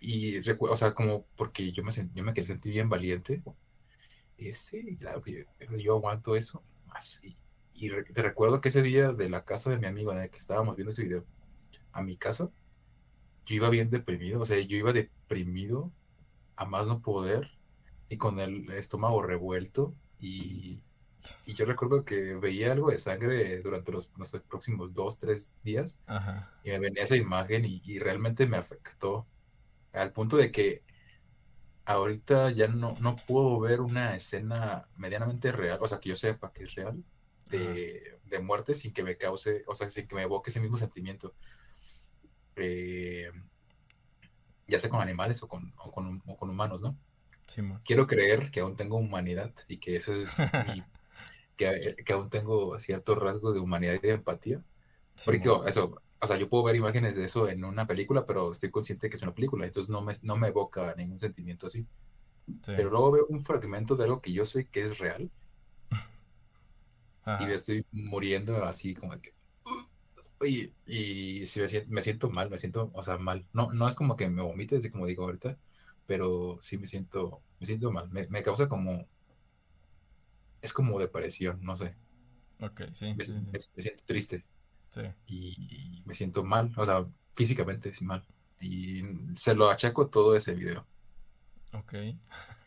Y 0.00 0.40
recuerdo, 0.40 0.74
o 0.74 0.76
sea, 0.76 0.94
como 0.94 1.26
porque 1.36 1.72
yo 1.72 1.82
me, 1.82 1.92
yo 1.92 2.24
me 2.24 2.34
quería 2.34 2.48
sentir 2.48 2.72
bien 2.72 2.88
valiente. 2.88 3.42
Y 4.38 4.52
sí, 4.52 4.96
claro 4.98 5.22
que 5.22 5.46
yo, 5.78 5.94
aguanto 5.94 6.36
eso. 6.36 6.62
Así. 6.88 7.36
Y 7.74 7.90
te 7.90 8.22
recuerdo 8.22 8.60
que 8.60 8.70
ese 8.70 8.82
día 8.82 9.12
de 9.12 9.28
la 9.28 9.44
casa 9.44 9.70
de 9.70 9.78
mi 9.78 9.86
amigo 9.86 10.12
en 10.12 10.18
el 10.18 10.30
que 10.30 10.38
estábamos 10.38 10.76
viendo 10.76 10.92
ese 10.92 11.04
video, 11.04 11.24
a 11.92 12.02
mi 12.02 12.16
casa, 12.16 12.50
yo 13.46 13.56
iba 13.56 13.70
bien 13.70 13.90
deprimido. 13.90 14.40
O 14.40 14.46
sea, 14.46 14.58
yo 14.60 14.76
iba 14.76 14.92
deprimido 14.92 15.92
a 16.56 16.64
más 16.66 16.86
no 16.86 17.00
poder 17.00 17.50
y 18.08 18.16
con 18.18 18.40
el 18.40 18.70
estómago 18.72 19.22
revuelto. 19.22 19.94
Y 20.20 20.80
y 21.46 21.54
yo 21.54 21.64
recuerdo 21.64 22.04
que 22.04 22.34
veía 22.34 22.72
algo 22.72 22.90
de 22.90 22.98
sangre 22.98 23.60
durante 23.60 23.92
los 23.92 24.06
próximos 24.48 24.94
dos, 24.94 25.18
tres 25.18 25.52
días. 25.62 25.98
Y 26.64 26.70
me 26.70 26.78
venía 26.78 27.04
esa 27.04 27.16
imagen 27.16 27.64
y, 27.64 27.98
realmente 27.98 28.46
me 28.46 28.56
afectó. 28.56 29.26
Al 29.92 30.12
punto 30.12 30.36
de 30.36 30.52
que 30.52 30.82
ahorita 31.84 32.50
ya 32.50 32.68
no, 32.68 32.94
no 33.00 33.16
puedo 33.16 33.60
ver 33.60 33.80
una 33.80 34.14
escena 34.14 34.88
medianamente 34.96 35.52
real, 35.52 35.78
o 35.80 35.88
sea, 35.88 36.00
que 36.00 36.10
yo 36.10 36.16
sepa 36.16 36.52
que 36.52 36.64
es 36.64 36.74
real, 36.74 37.02
de, 37.50 38.18
muerte 38.42 38.74
sin 38.74 38.92
que 38.92 39.02
me 39.02 39.16
cause, 39.16 39.64
o 39.66 39.74
sea, 39.74 39.88
sin 39.88 40.06
que 40.06 40.14
me 40.14 40.22
evoque 40.22 40.50
ese 40.50 40.60
mismo 40.60 40.76
sentimiento. 40.76 41.34
Eh, 42.56 43.30
ya 44.66 44.78
sea 44.78 44.90
con 44.90 45.00
animales 45.00 45.42
o 45.42 45.48
con, 45.48 45.72
o 45.76 45.92
con, 45.92 46.50
humanos, 46.50 46.80
¿no? 46.80 46.98
Quiero 47.84 48.06
creer 48.06 48.50
que 48.50 48.60
aún 48.60 48.76
tengo 48.76 48.96
humanidad 48.96 49.54
y 49.68 49.78
que 49.78 49.96
eso 49.96 50.12
es 50.12 50.36
mi 50.74 50.82
que, 51.56 51.96
que 52.04 52.12
aún 52.12 52.30
tengo 52.30 52.78
cierto 52.78 53.14
rasgo 53.14 53.52
de 53.52 53.60
humanidad 53.60 53.94
y 53.94 53.98
de 53.98 54.10
empatía. 54.12 54.64
Porque 55.24 55.48
eso, 55.66 56.02
o 56.20 56.26
sea, 56.26 56.36
yo 56.38 56.48
puedo 56.48 56.64
ver 56.64 56.76
imágenes 56.76 57.16
de 57.16 57.24
eso 57.24 57.48
en 57.48 57.64
una 57.64 57.86
película, 57.86 58.26
pero 58.26 58.52
estoy 58.52 58.70
consciente 58.70 59.08
que 59.08 59.16
es 59.16 59.22
una 59.22 59.34
película, 59.34 59.66
entonces 59.66 59.90
no 59.90 60.02
me, 60.02 60.14
no 60.22 60.36
me 60.36 60.48
evoca 60.48 60.94
ningún 60.96 61.20
sentimiento 61.20 61.66
así. 61.66 61.86
Pero 62.64 62.90
luego 62.90 63.10
veo 63.12 63.26
un 63.28 63.42
fragmento 63.42 63.96
de 63.96 64.04
algo 64.04 64.20
que 64.20 64.32
yo 64.32 64.46
sé 64.46 64.66
que 64.68 64.80
es 64.82 64.98
real 64.98 65.30
y 67.40 67.46
me 67.46 67.54
estoy 67.54 67.86
muriendo 67.92 68.64
así 68.64 68.94
como 68.94 69.20
que... 69.20 69.34
Y, 70.44 70.74
y 70.86 71.46
si 71.46 71.60
me 71.60 71.68
siento, 71.68 71.90
me 71.90 72.02
siento, 72.02 72.28
mal, 72.30 72.50
me 72.50 72.58
siento, 72.58 72.90
o 72.92 73.02
sea, 73.02 73.16
mal. 73.16 73.48
No, 73.54 73.72
no 73.72 73.88
es 73.88 73.94
como 73.94 74.16
que 74.16 74.28
me 74.28 74.42
vomite, 74.42 74.76
así 74.76 74.90
como 74.90 75.06
digo 75.06 75.24
ahorita, 75.24 75.58
pero 76.06 76.58
sí 76.60 76.76
me 76.76 76.86
siento, 76.86 77.42
me 77.58 77.66
siento 77.66 77.90
mal. 77.90 78.10
Me, 78.10 78.26
me 78.28 78.42
causa 78.42 78.68
como 78.68 79.08
es 80.66 80.72
como 80.72 80.98
depresión, 80.98 81.60
no 81.62 81.76
sé. 81.76 81.94
Ok, 82.60 82.82
sí. 82.92 83.14
Me, 83.14 83.24
siento 83.24 84.02
triste. 84.04 84.44
Sí. 84.90 85.02
Y, 85.26 86.02
me 86.04 86.14
siento 86.14 86.44
mal, 86.44 86.72
o 86.76 86.84
sea, 86.84 87.06
físicamente 87.34 87.92
sí 87.92 88.04
mal. 88.04 88.24
Y 88.60 89.02
se 89.36 89.54
lo 89.54 89.70
achaco 89.70 90.08
todo 90.08 90.36
ese 90.36 90.54
video. 90.54 90.86
Ok. 91.72 91.94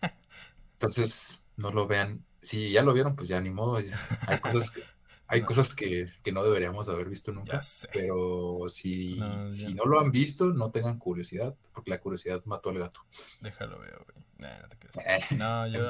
Entonces, 0.73 1.43
no 1.57 1.71
lo 1.71 1.87
vean. 1.87 2.23
Si 2.41 2.71
ya 2.71 2.83
lo 2.83 2.93
vieron, 2.93 3.15
pues 3.15 3.27
ya 3.27 3.41
ni 3.41 3.49
modo. 3.49 3.77
Hay 3.77 4.39
cosas 4.39 4.71
que, 4.71 4.83
hay 5.27 5.41
no. 5.41 5.47
cosas 5.47 5.73
que, 5.73 6.09
no 6.31 6.43
deberíamos 6.43 6.87
haber 6.87 7.09
visto 7.09 7.31
nunca. 7.31 7.59
Pero 7.91 8.65
si 8.69 9.15
no, 9.15 9.51
si 9.51 9.73
no 9.73 9.85
lo 9.85 9.99
han 9.99 10.11
visto, 10.11 10.45
no 10.45 10.71
tengan 10.71 10.99
curiosidad, 10.99 11.55
porque 11.73 11.89
la 11.89 11.99
curiosidad 11.99 12.41
mató 12.45 12.69
al 12.69 12.79
gato. 12.79 13.01
Déjalo 13.41 13.79
ver, 13.79 13.99
güey. 14.05 14.25
no 14.37 14.69
te 14.69 14.77
creas. 14.77 15.31
no, 15.31 15.67
yo... 15.67 15.89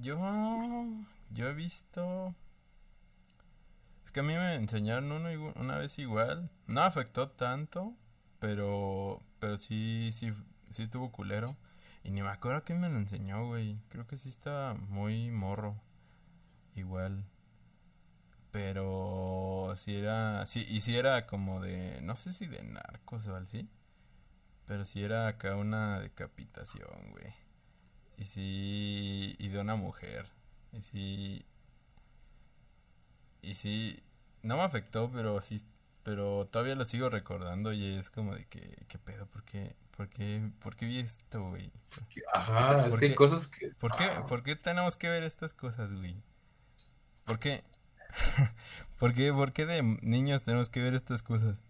Yo. 0.00 0.18
Yo 1.30 1.48
he 1.48 1.54
visto. 1.54 2.34
Es 4.04 4.12
que 4.12 4.20
a 4.20 4.22
mí 4.22 4.34
me 4.34 4.54
enseñaron 4.54 5.12
uno 5.12 5.52
una 5.56 5.78
vez 5.78 5.98
igual. 5.98 6.50
No 6.66 6.82
afectó 6.82 7.30
tanto. 7.30 7.94
Pero. 8.38 9.22
Pero 9.40 9.58
sí, 9.58 10.12
sí, 10.14 10.32
sí 10.72 10.82
estuvo 10.82 11.12
culero. 11.12 11.56
Y 12.04 12.10
ni 12.10 12.22
me 12.22 12.30
acuerdo 12.30 12.64
quién 12.64 12.80
me 12.80 12.88
lo 12.88 12.96
enseñó, 12.98 13.46
güey. 13.46 13.78
Creo 13.88 14.06
que 14.06 14.16
sí 14.16 14.28
estaba 14.28 14.74
muy 14.74 15.30
morro. 15.30 15.76
Igual. 16.74 17.24
Pero 18.50 19.72
sí 19.76 19.96
era. 19.96 20.46
Sí, 20.46 20.66
y 20.68 20.80
sí 20.80 20.96
era 20.96 21.26
como 21.26 21.60
de. 21.60 22.00
No 22.02 22.16
sé 22.16 22.32
si 22.32 22.46
de 22.46 22.62
narcos 22.62 23.26
o 23.26 23.36
así. 23.36 23.68
Pero 24.66 24.84
sí 24.84 25.02
era 25.02 25.28
acá 25.28 25.56
una 25.56 26.00
decapitación, 26.00 27.10
güey. 27.10 27.47
Y 28.18 28.24
sí, 28.24 29.36
y 29.38 29.48
de 29.48 29.60
una 29.60 29.76
mujer. 29.76 30.26
Y 30.72 30.82
sí, 30.82 31.46
y 33.42 33.54
sí, 33.54 34.02
no 34.42 34.56
me 34.56 34.62
afectó, 34.64 35.10
pero 35.10 35.40
sí, 35.40 35.62
pero 36.02 36.46
todavía 36.50 36.74
lo 36.74 36.84
sigo 36.84 37.08
recordando 37.08 37.72
y 37.72 37.96
es 37.96 38.10
como 38.10 38.34
de 38.34 38.44
que, 38.46 38.84
¿qué 38.88 38.98
pedo? 38.98 39.26
¿Por 39.26 39.44
qué, 39.44 39.76
por 39.96 40.08
qué, 40.08 40.50
por 40.60 40.74
qué 40.74 40.86
vi 40.86 40.98
esto, 40.98 41.48
güey? 41.48 41.70
Ajá, 42.34 42.88
es 42.88 42.96
que 42.96 43.06
hay 43.06 43.14
cosas 43.14 43.46
que... 43.46 43.68
¿por 43.78 43.94
qué, 43.94 44.08
¿Por 44.28 44.42
qué 44.42 44.56
tenemos 44.56 44.96
que 44.96 45.08
ver 45.08 45.22
estas 45.22 45.52
cosas, 45.52 45.92
güey? 45.94 46.16
¿Por 47.24 47.38
qué? 47.38 47.62
¿Por 48.98 49.14
qué, 49.14 49.32
¿Por 49.32 49.52
qué 49.52 49.64
de 49.64 49.82
niños 50.02 50.42
tenemos 50.42 50.70
que 50.70 50.80
ver 50.80 50.94
estas 50.94 51.22
cosas? 51.22 51.62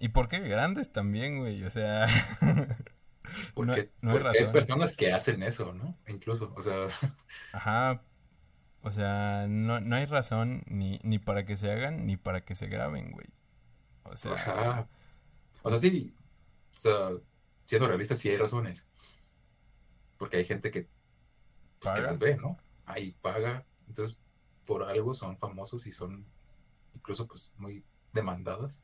¿Y 0.00 0.08
por 0.08 0.28
qué 0.28 0.40
grandes 0.40 0.92
también, 0.92 1.38
güey? 1.38 1.62
O 1.64 1.70
sea... 1.70 2.08
Porque, 3.54 3.90
no, 4.00 4.12
hay, 4.12 4.18
razón. 4.18 4.46
hay 4.46 4.52
personas 4.52 4.92
que 4.94 5.12
hacen 5.12 5.42
eso, 5.42 5.72
¿no? 5.72 5.96
Incluso, 6.08 6.52
o 6.56 6.62
sea. 6.62 6.88
Ajá. 7.52 8.02
O 8.82 8.90
sea, 8.90 9.46
no, 9.48 9.80
no 9.80 9.96
hay 9.96 10.04
razón 10.04 10.62
ni, 10.66 11.00
ni 11.02 11.18
para 11.18 11.46
que 11.46 11.56
se 11.56 11.70
hagan 11.72 12.06
ni 12.06 12.16
para 12.16 12.44
que 12.44 12.54
se 12.54 12.66
graben, 12.66 13.12
güey. 13.12 13.26
O 14.04 14.16
sea. 14.16 14.32
Ajá. 14.32 14.88
O 15.62 15.70
sea, 15.70 15.78
sí. 15.78 16.14
O 16.74 16.78
sea, 16.78 17.10
siendo 17.66 17.88
realistas, 17.88 18.18
sí 18.18 18.28
hay 18.28 18.36
razones. 18.36 18.86
Porque 20.18 20.36
hay 20.36 20.44
gente 20.44 20.70
que, 20.70 20.88
pues, 21.80 21.94
que 21.94 22.02
las 22.02 22.18
ve, 22.18 22.36
¿no? 22.36 22.58
Ahí 22.84 23.12
paga. 23.22 23.64
Entonces, 23.88 24.18
por 24.66 24.82
algo 24.82 25.14
son 25.14 25.38
famosos 25.38 25.86
y 25.86 25.92
son 25.92 26.26
incluso, 26.94 27.26
pues, 27.26 27.52
muy 27.56 27.84
demandadas. 28.12 28.83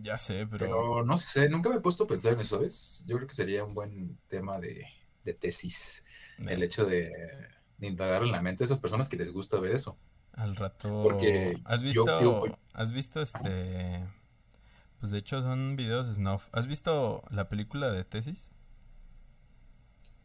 Ya 0.00 0.18
sé, 0.18 0.46
pero... 0.46 0.66
pero... 0.66 1.04
no 1.04 1.16
sé, 1.16 1.48
nunca 1.48 1.68
me 1.68 1.76
he 1.76 1.80
puesto 1.80 2.04
a 2.04 2.06
pensar 2.06 2.32
en 2.34 2.40
eso, 2.40 2.56
¿sabes? 2.56 3.04
Yo 3.06 3.16
creo 3.16 3.28
que 3.28 3.34
sería 3.34 3.64
un 3.64 3.74
buen 3.74 4.18
tema 4.28 4.58
de, 4.58 4.84
de 5.24 5.34
tesis. 5.34 6.04
El 6.38 6.62
hecho 6.62 6.86
de, 6.86 7.10
de, 7.78 7.86
indagar 7.86 8.22
en 8.22 8.30
la 8.30 8.40
mente 8.40 8.62
a 8.62 8.66
esas 8.66 8.78
personas 8.78 9.08
que 9.08 9.16
les 9.16 9.32
gusta 9.32 9.58
ver 9.58 9.72
eso. 9.72 9.98
Al 10.32 10.54
rato. 10.54 11.02
Porque 11.02 11.60
¿Has 11.64 11.82
visto, 11.82 12.44
has 12.72 12.92
visto 12.92 13.20
este. 13.20 14.06
Pues 15.00 15.10
de 15.10 15.18
hecho 15.18 15.42
son 15.42 15.74
videos 15.76 16.06
snuff. 16.14 16.48
¿Has 16.52 16.68
visto 16.68 17.24
la 17.30 17.48
película 17.48 17.90
de 17.90 18.04
tesis? 18.04 18.48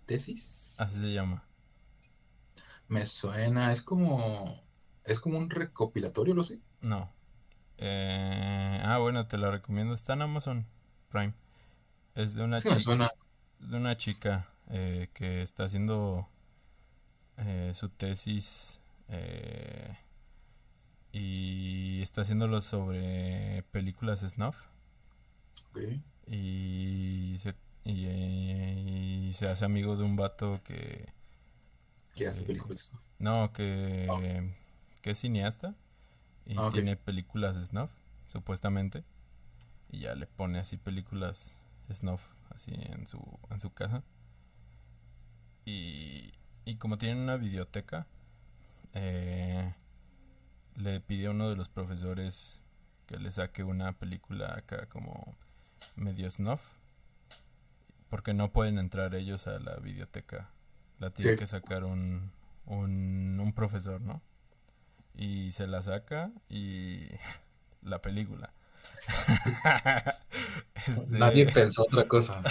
¿Tesis? 0.06 0.76
Así 0.80 1.00
se 1.00 1.14
llama. 1.14 1.46
Me 2.88 3.08
suena, 3.08 3.72
es 3.72 3.82
como. 3.82 4.62
Es 5.04 5.20
como 5.20 5.38
un 5.40 5.50
recopilatorio, 5.50 6.36
¿lo 6.36 6.44
sé? 6.44 6.60
No. 6.82 7.12
Eh, 7.78 8.82
ah, 8.84 8.98
bueno, 9.00 9.28
te 9.28 9.38
la 9.38 9.52
recomiendo. 9.52 9.94
Está 9.94 10.14
en 10.14 10.22
Amazon 10.24 10.68
Prime. 11.10 11.34
Es 12.16 12.34
de 12.34 12.44
una 12.44 12.60
chica. 12.60 13.14
De 13.60 13.78
una 13.78 13.98
chica 13.98 14.50
eh, 14.70 15.10
que 15.14 15.42
está 15.42 15.66
haciendo 15.66 16.28
eh, 17.38 17.72
su 17.76 17.90
tesis 17.90 18.80
y 21.12 22.02
está 22.02 22.22
haciéndolo 22.22 22.62
sobre 22.62 23.64
películas 23.72 24.22
snuff. 24.22 24.58
Y, 26.28 27.38
se, 27.40 27.56
y, 27.86 29.32
se 29.34 29.48
hace 29.48 29.66
amigo 29.66 29.96
de 29.96 30.04
un 30.04 30.16
vato 30.16 30.62
que. 30.64 31.12
¿Qué 32.16 32.28
hace 32.28 32.44
películas? 32.44 32.92
No, 33.20 33.54
que, 33.54 34.08
oh. 34.10 34.20
que 35.02 35.12
es 35.12 35.20
cineasta 35.20 35.76
y 36.46 36.56
ah, 36.58 36.70
tiene 36.72 36.96
películas 36.96 37.58
snuff, 37.58 37.92
supuestamente. 38.28 39.04
Y 39.90 40.00
ya 40.00 40.16
le 40.16 40.26
pone 40.28 40.60
así 40.60 40.78
películas 40.78 41.56
snuff 41.92 42.22
así 42.50 42.72
en 42.74 43.08
su, 43.08 43.22
en 43.50 43.60
su 43.60 43.74
casa. 43.74 44.04
Y, 45.66 46.34
y 46.66 46.76
como 46.76 46.98
tiene 46.98 47.22
una 47.22 47.38
biblioteca, 47.38 48.08
eh, 48.94 49.74
le 50.76 51.00
pidió 51.00 51.30
a 51.30 51.34
uno 51.34 51.50
de 51.50 51.56
los 51.56 51.70
profesores 51.70 52.62
que 53.06 53.18
le 53.18 53.32
saque 53.32 53.64
una 53.64 53.94
película 53.94 54.56
acá 54.58 54.88
como 54.88 55.36
medio 55.96 56.30
snuff. 56.30 56.62
Porque 58.10 58.34
no 58.34 58.52
pueden 58.52 58.78
entrar 58.78 59.16
ellos 59.16 59.48
a 59.48 59.58
la 59.60 59.76
biblioteca. 59.78 60.50
La 61.00 61.10
tiene 61.10 61.36
que 61.36 61.48
sacar 61.48 61.84
un, 61.84 62.32
un, 62.66 63.40
un 63.40 63.54
profesor, 63.54 64.02
¿no? 64.02 64.22
Y 65.16 65.52
se 65.52 65.68
la 65.68 65.82
saca 65.82 66.32
y 66.50 67.08
la 67.82 68.02
película. 68.02 68.54
Este, 70.88 71.18
Nadie 71.18 71.46
pensó 71.46 71.84
otra 71.84 72.06
cosa. 72.08 72.42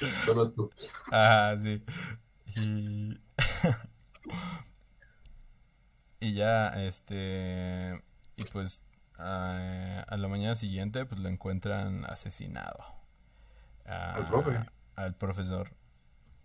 Solo 0.24 0.50
tú. 0.50 0.70
Ah, 1.10 1.54
sí. 1.60 1.82
Y... 2.56 3.18
Y 6.20 6.34
ya, 6.34 6.68
este, 6.86 8.02
y 8.36 8.44
pues 8.44 8.82
a, 9.18 10.04
a 10.08 10.16
la 10.16 10.28
mañana 10.28 10.54
siguiente, 10.54 11.04
pues 11.04 11.20
lo 11.20 11.28
encuentran 11.28 12.04
asesinado. 12.06 12.78
¿Al 14.14 14.24
A- 14.24 14.28
profe? 14.28 14.58
al 14.96 15.14
profesor. 15.14 15.70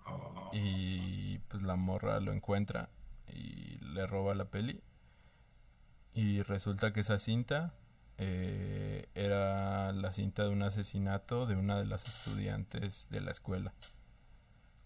Oh, 0.05 0.49
Y 0.53 1.39
pues 1.49 1.63
la 1.63 1.75
morra 1.75 2.19
lo 2.19 2.33
encuentra 2.33 2.89
y 3.33 3.77
le 3.81 4.05
roba 4.07 4.35
la 4.35 4.45
peli. 4.45 4.81
Y 6.13 6.41
resulta 6.43 6.91
que 6.93 7.01
esa 7.01 7.17
cinta 7.17 7.73
eh, 8.17 9.07
era 9.15 9.91
la 9.93 10.11
cinta 10.11 10.43
de 10.43 10.49
un 10.49 10.61
asesinato 10.61 11.45
de 11.45 11.55
una 11.55 11.79
de 11.79 11.85
las 11.85 12.07
estudiantes 12.07 13.07
de 13.09 13.21
la 13.21 13.31
escuela. 13.31 13.73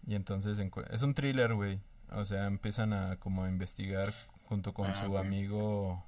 Y 0.06 0.14
entonces 0.14 0.58
es 0.90 1.02
un 1.02 1.14
thriller, 1.14 1.54
güey. 1.54 1.80
O 2.12 2.24
sea, 2.24 2.46
empiezan 2.46 2.92
a 2.92 3.16
como 3.16 3.44
a 3.44 3.48
investigar 3.48 4.12
junto 4.44 4.72
con 4.72 4.92
Ah, 4.92 4.94
su 5.04 5.18
amigo, 5.18 6.04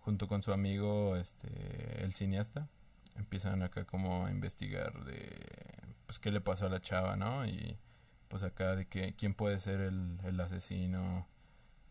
junto 0.00 0.28
con 0.28 0.42
su 0.42 0.52
amigo, 0.52 1.16
este, 1.16 2.04
el 2.04 2.14
cineasta. 2.14 2.68
Empiezan 3.16 3.62
acá 3.62 3.84
como 3.84 4.26
a 4.26 4.30
investigar 4.30 5.04
de, 5.04 5.28
pues, 6.06 6.18
qué 6.18 6.30
le 6.30 6.40
pasó 6.40 6.66
a 6.66 6.68
la 6.68 6.80
chava, 6.80 7.16
¿no? 7.16 7.46
Y 7.46 7.78
pues 8.28 8.42
acá 8.42 8.76
de 8.76 8.88
que 8.88 9.14
quién 9.16 9.34
puede 9.34 9.58
ser 9.60 9.80
el, 9.80 10.18
el 10.24 10.40
asesino. 10.40 11.26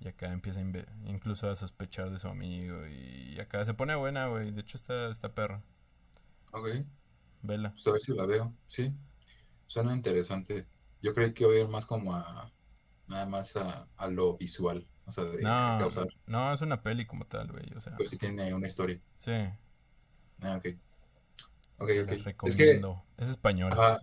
Y 0.02 0.08
acá 0.10 0.32
empieza 0.34 0.60
a 0.62 0.64
incluso 1.08 1.50
a 1.50 1.56
sospechar 1.56 2.12
de 2.12 2.20
su 2.20 2.28
amigo. 2.30 2.88
Y 2.88 3.40
acá 3.40 3.66
se 3.66 3.74
pone 3.76 3.96
buena, 3.96 4.28
güey. 4.28 4.52
De 4.52 4.62
hecho, 4.62 4.78
está, 4.78 5.10
está 5.12 5.34
perra. 5.36 5.64
ok, 6.52 6.68
Vela. 7.42 7.74
pues 7.74 7.88
a 7.88 7.92
ver 7.92 8.02
si 8.02 8.14
la 8.14 8.26
veo. 8.26 8.56
Sí, 8.68 8.94
suena 9.68 9.94
interesante. 9.96 10.68
Yo 11.02 11.14
creo 11.14 11.34
que 11.34 11.46
voy 11.46 11.58
a 11.58 11.62
ir 11.62 11.68
más 11.70 11.86
como 11.86 12.16
a 12.16 12.54
nada 13.08 13.26
más 13.26 13.56
a, 13.58 13.90
a 13.98 14.08
lo 14.10 14.38
visual, 14.38 14.88
o 15.06 15.12
sea, 15.12 15.26
de 15.26 15.40
No, 15.42 15.52
causar, 15.78 16.08
no, 16.26 16.54
es 16.54 16.62
una 16.62 16.82
peli 16.84 17.06
como 17.06 17.26
tal, 17.28 17.52
güey. 17.52 17.72
O 17.76 17.82
sea, 17.82 17.94
pero 17.96 18.10
sí 18.10 18.18
tiene 18.18 18.54
una 18.54 18.68
historia. 18.68 19.02
sí. 19.18 19.32
Ah, 20.42 20.56
ok. 20.58 20.66
Ok, 21.80 21.90
ok. 22.04 22.10
las 22.10 22.24
Es 22.44 22.56
que, 22.58 22.64
recomiendo. 22.64 23.04
Es 23.18 23.30
español. 23.30 23.72
ajá, 23.72 24.00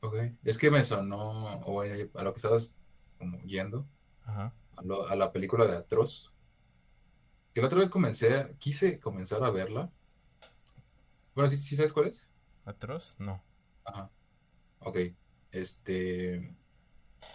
ok. 0.00 0.14
Es 0.44 0.58
que 0.58 0.70
me 0.70 0.84
sonó, 0.84 1.60
o 1.60 1.72
bueno, 1.72 2.10
a 2.14 2.22
lo 2.22 2.32
que 2.32 2.38
estabas 2.38 2.72
como 3.18 3.40
yendo, 3.42 3.86
Ajá. 4.24 4.52
a, 4.76 4.82
lo- 4.82 5.06
a 5.06 5.16
la 5.16 5.32
película 5.32 5.66
de 5.66 5.76
Atroz. 5.76 6.32
Que 7.54 7.60
la 7.60 7.66
otra 7.66 7.80
vez 7.80 7.90
comencé, 7.90 8.54
quise 8.58 9.00
comenzar 9.00 9.42
a 9.44 9.50
verla. 9.50 9.92
Bueno, 11.34 11.48
¿sí, 11.50 11.56
sí 11.56 11.76
sabes 11.76 11.92
cuál 11.92 12.08
es? 12.08 12.28
¿Atroz? 12.64 13.16
No. 13.18 13.42
Ajá. 13.84 14.10
Ok. 14.80 14.98
Este. 15.50 16.54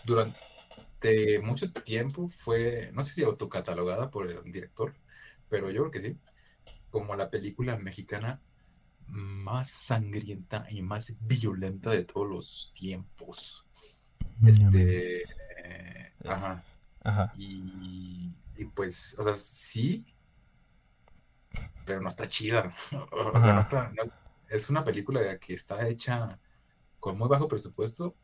Durante 0.06 1.40
mucho 1.44 1.72
tiempo 1.74 2.30
fue, 2.30 2.92
no 2.94 3.04
sé 3.04 3.14
si 3.14 3.24
autocatalogada 3.24 4.10
por 4.10 4.30
el 4.30 4.44
director, 4.52 4.96
pero 5.50 5.70
yo 5.72 5.90
creo 5.90 5.92
que 5.92 6.10
sí, 6.12 6.20
como 6.90 7.16
la 7.16 7.30
película 7.30 7.78
mexicana 7.78 8.42
más 9.08 9.70
sangrienta 9.72 10.66
y 10.70 10.82
más 10.82 11.14
violenta 11.22 11.90
de 11.92 12.06
todos 12.06 12.28
los 12.28 12.74
tiempos. 12.76 13.66
Este. 14.46 15.22
eh, 15.64 16.14
ajá. 16.28 16.64
Ajá. 17.04 17.34
Y, 17.38 18.34
y 18.58 18.66
pues, 18.66 19.16
o 19.20 19.24
sea, 19.24 19.36
sí, 19.36 20.06
pero 21.86 22.02
no 22.02 22.10
está 22.10 22.28
chida. 22.28 22.76
O 23.12 23.40
sea, 23.40 23.54
no 23.54 23.60
está, 23.60 23.92
no 23.92 24.04
es, 24.50 24.70
una 24.70 24.84
película 24.84 25.38
que 25.40 25.54
está 25.54 25.88
hecha 25.88 26.40
con 27.00 27.18
muy 27.18 27.28
bajo 27.28 27.48
presupuesto 27.48 28.16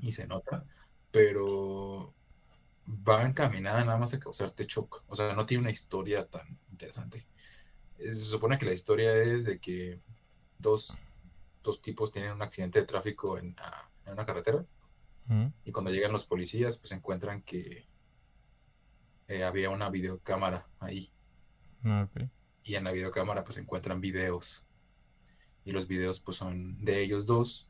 y 0.00 0.10
se 0.10 0.26
nota, 0.26 0.64
pero 1.12 2.12
va 2.88 3.22
encaminada 3.22 3.84
nada 3.84 3.98
más 3.98 4.12
a 4.14 4.18
causarte 4.18 4.66
shock. 4.66 5.04
O 5.06 5.14
sea, 5.14 5.32
no 5.34 5.46
tiene 5.46 5.62
una 5.62 5.70
historia 5.70 6.26
tan 6.26 6.58
interesante. 6.70 7.26
Eh, 8.00 8.16
Se 8.16 8.24
supone 8.24 8.58
que 8.58 8.66
la 8.66 8.72
historia 8.72 9.14
es 9.16 9.44
de 9.44 9.58
que 9.58 10.00
dos, 10.58 10.94
dos 11.62 11.80
tipos 11.82 12.10
tienen 12.12 12.32
un 12.32 12.42
accidente 12.42 12.80
de 12.80 12.86
tráfico 12.86 13.38
en, 13.38 13.54
ah, 13.58 13.88
en 14.06 14.12
una 14.14 14.26
carretera 14.26 14.64
y 15.64 15.70
cuando 15.70 15.92
llegan 15.92 16.10
los 16.10 16.26
policías, 16.26 16.76
pues 16.76 16.90
encuentran 16.90 17.42
que 17.42 17.86
eh, 19.28 19.44
había 19.44 19.70
una 19.70 19.88
videocámara 19.88 20.66
ahí. 20.80 21.12
Ah. 21.84 22.08
Y 22.64 22.74
en 22.74 22.82
la 22.82 22.90
videocámara, 22.90 23.44
pues 23.44 23.56
encuentran 23.58 24.00
videos. 24.00 24.64
Y 25.64 25.70
los 25.70 25.86
videos, 25.86 26.18
pues 26.18 26.36
son 26.36 26.84
de 26.84 27.00
ellos 27.00 27.26
dos 27.26 27.68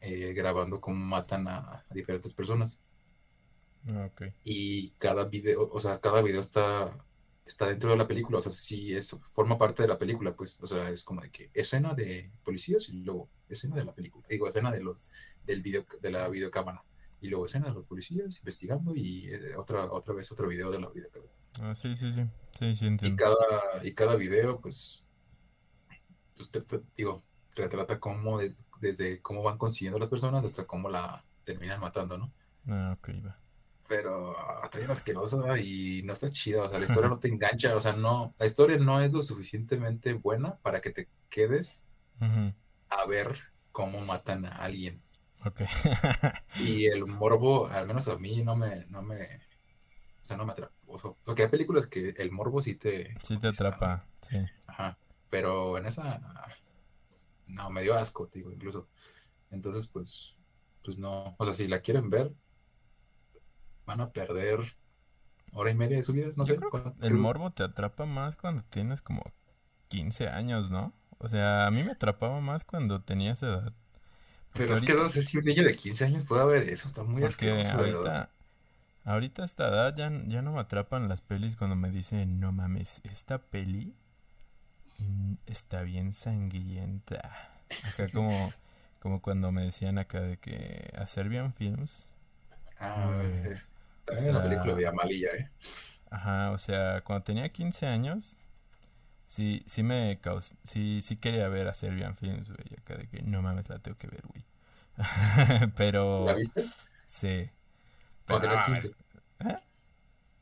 eh, 0.00 0.32
grabando 0.32 0.80
cómo 0.80 0.96
matan 0.96 1.48
a, 1.48 1.58
a 1.58 1.94
diferentes 1.94 2.32
personas. 2.32 2.80
Ah. 3.88 4.08
Y 4.42 4.92
cada 4.92 5.24
video, 5.24 5.68
o 5.70 5.80
sea, 5.80 6.00
cada 6.00 6.22
video 6.22 6.40
está, 6.40 7.04
está 7.50 7.66
dentro 7.66 7.90
de 7.90 7.96
la 7.96 8.06
película. 8.06 8.38
O 8.38 8.40
sea, 8.40 8.52
sí, 8.52 8.94
eso 8.94 9.20
forma 9.34 9.58
parte 9.58 9.82
de 9.82 9.88
la 9.88 9.98
película, 9.98 10.34
pues. 10.34 10.58
O 10.60 10.66
sea, 10.66 10.88
es 10.90 11.04
como 11.04 11.20
de 11.20 11.30
que 11.30 11.50
escena 11.54 11.94
de 11.94 12.32
policías 12.44 12.88
y 12.88 12.92
luego 13.02 13.28
escena 13.48 13.76
de 13.76 13.84
la 13.84 13.94
película. 13.94 14.26
Digo, 14.28 14.48
escena 14.48 14.70
de 14.70 14.80
los, 14.80 15.04
del 15.44 15.60
video, 15.62 15.84
de 16.00 16.10
la 16.10 16.28
videocámara. 16.28 16.82
Y 17.20 17.28
luego 17.28 17.46
escena 17.46 17.68
de 17.68 17.74
los 17.74 17.84
policías 17.86 18.38
investigando 18.38 18.94
y 18.94 19.28
eh, 19.28 19.56
otra, 19.56 19.90
otra 19.92 20.14
vez 20.14 20.30
otro 20.32 20.48
video 20.48 20.70
de 20.70 20.80
la 20.80 20.88
videocámara. 20.88 21.32
Ah, 21.60 21.74
sí, 21.74 21.94
sí, 21.96 22.12
sí. 22.12 22.24
Sí, 22.58 22.74
sí, 22.74 22.84
Y 22.84 22.88
entiendo. 22.88 23.16
cada, 23.22 23.84
y 23.84 23.92
cada 23.94 24.14
video, 24.16 24.60
pues, 24.60 25.06
pues 26.36 26.50
te- 26.50 26.60
te- 26.62 26.80
digo, 26.96 27.22
retrata 27.54 27.98
cómo 28.00 28.38
des- 28.38 28.62
desde 28.80 29.20
cómo 29.20 29.42
van 29.42 29.58
consiguiendo 29.58 29.98
las 29.98 30.08
personas 30.08 30.44
hasta 30.44 30.66
cómo 30.66 30.88
la 30.88 31.24
terminan 31.44 31.80
matando, 31.80 32.16
¿no? 32.16 32.32
Ah, 32.68 32.96
ok, 32.98 33.08
va. 33.24 33.38
Pero 33.90 34.36
está 34.62 34.78
bien 34.78 34.88
asquerosa 34.92 35.58
y 35.58 36.02
no 36.04 36.12
está 36.12 36.30
chida, 36.30 36.62
o 36.62 36.70
sea, 36.70 36.78
la 36.78 36.86
historia 36.86 37.08
no 37.08 37.18
te 37.18 37.26
engancha, 37.26 37.74
o 37.74 37.80
sea, 37.80 37.92
no, 37.92 38.32
la 38.38 38.46
historia 38.46 38.76
no 38.78 39.00
es 39.00 39.10
lo 39.10 39.20
suficientemente 39.20 40.12
buena 40.12 40.58
para 40.58 40.80
que 40.80 40.90
te 40.90 41.08
quedes 41.28 41.82
a 42.88 43.04
ver 43.06 43.36
cómo 43.72 44.00
matan 44.00 44.44
a 44.44 44.50
alguien. 44.58 45.02
Ok. 45.44 45.62
Y 46.60 46.86
el 46.86 47.04
morbo, 47.04 47.66
al 47.66 47.88
menos 47.88 48.06
a 48.06 48.16
mí, 48.16 48.44
no 48.44 48.54
me, 48.54 48.86
no 48.86 49.02
me, 49.02 49.24
o 49.24 50.24
sea, 50.24 50.36
no 50.36 50.46
me 50.46 50.52
atrapa. 50.52 50.72
O 50.86 51.00
sea, 51.00 51.10
porque 51.24 51.42
hay 51.42 51.48
películas 51.48 51.88
que 51.88 52.10
el 52.10 52.30
morbo 52.30 52.60
sí 52.60 52.76
te... 52.76 53.16
Sí 53.24 53.38
te 53.38 53.48
dices, 53.48 53.60
"Ah, 53.60 53.68
atrapa. 53.70 54.06
Sí. 54.20 54.36
Ajá, 54.68 54.98
pero 55.30 55.78
en 55.78 55.86
esa 55.86 56.20
no 57.48 57.70
me 57.70 57.82
dio 57.82 57.96
asco, 57.96 58.30
digo, 58.32 58.52
incluso. 58.52 58.86
Entonces, 59.50 59.88
pues, 59.88 60.36
pues 60.84 60.96
no, 60.96 61.34
o 61.36 61.44
sea, 61.44 61.52
si 61.52 61.66
la 61.66 61.80
quieren 61.80 62.08
ver, 62.08 62.32
van 63.90 64.00
a 64.02 64.10
perder 64.12 64.60
hora 65.52 65.70
y 65.70 65.74
media 65.74 65.96
de 65.98 66.02
su 66.04 66.12
vida, 66.12 66.28
no 66.36 66.44
Yo 66.44 66.54
sé. 66.54 66.58
creo 66.58 66.70
cuánto- 66.70 66.94
El 67.02 67.08
creo- 67.10 67.20
morbo 67.22 67.50
te 67.52 67.62
atrapa 67.64 68.06
más 68.06 68.36
cuando 68.36 68.62
tienes 68.64 69.02
como 69.02 69.22
15 69.88 70.28
años, 70.28 70.70
¿no? 70.70 70.92
O 71.18 71.28
sea, 71.28 71.66
a 71.66 71.70
mí 71.70 71.82
me 71.84 71.92
atrapaba 71.92 72.40
más 72.40 72.64
cuando 72.64 73.02
tenía 73.02 73.32
esa 73.32 73.46
edad. 73.48 73.72
Porque 74.52 74.66
Pero 74.66 74.74
es 74.76 74.82
que 74.82 74.94
no 74.94 75.08
sé 75.08 75.22
si 75.22 75.38
un 75.38 75.44
niño 75.44 75.64
de 75.64 75.76
15 75.76 76.04
años 76.04 76.24
puede 76.24 76.44
ver 76.46 76.68
eso, 76.68 76.86
está 76.88 77.02
muy 77.04 77.22
Porque 77.22 77.50
asqueroso, 77.50 77.76
verdad. 77.78 77.90
ahorita, 77.90 78.30
ahorita 79.04 79.42
a 79.42 79.46
esta 79.46 79.68
edad 79.68 79.96
ya, 79.96 80.10
ya 80.28 80.42
no 80.42 80.52
me 80.54 80.60
atrapan 80.60 81.08
las 81.08 81.20
pelis 81.22 81.56
cuando 81.56 81.76
me 81.76 81.90
dicen, 81.90 82.40
no 82.40 82.52
mames, 82.52 83.00
esta 83.04 83.38
peli 83.38 83.94
mm, 84.98 85.34
está 85.46 85.82
bien 85.82 86.12
sangrienta. 86.12 87.20
Acá 87.82 88.08
como, 88.12 88.52
como 89.00 89.22
cuando 89.22 89.52
me 89.52 89.62
decían 89.62 89.98
acá 89.98 90.20
de 90.20 90.38
que 90.38 90.92
a 90.96 91.06
Serbian 91.06 91.52
Films, 91.54 92.08
Ah, 92.80 93.10
eh, 93.12 93.60
la 94.14 94.20
sea- 94.20 94.42
película 94.42 94.74
de 94.74 94.86
Amalilla, 94.86 95.28
¿eh? 95.30 95.50
ajá, 96.10 96.50
o 96.52 96.58
sea, 96.58 97.00
cuando 97.02 97.24
tenía 97.24 97.48
15 97.50 97.86
años, 97.86 98.36
sí, 99.26 99.62
sí 99.66 99.82
me 99.82 100.18
caus 100.20 100.54
sí, 100.64 101.00
sí 101.02 101.16
quería 101.16 101.48
ver 101.48 101.68
a 101.68 101.74
Serbian 101.74 102.16
Films, 102.16 102.48
güey, 102.50 102.74
acá 102.78 102.96
de 102.96 103.06
que 103.08 103.22
no 103.22 103.42
mames, 103.42 103.68
la 103.68 103.78
tengo 103.78 103.96
que 103.98 104.08
ver, 104.08 104.22
güey. 104.26 104.44
Pero, 105.76 106.26
¿La 106.26 106.34
viste? 106.34 106.64
sí. 107.06 107.48
Cuando 108.26 108.48
Pero, 108.48 108.54
tenías 108.54 108.68
no 108.68 108.74
15. 108.74 108.96
mames, 109.38 109.56
¿eh? 109.56 109.62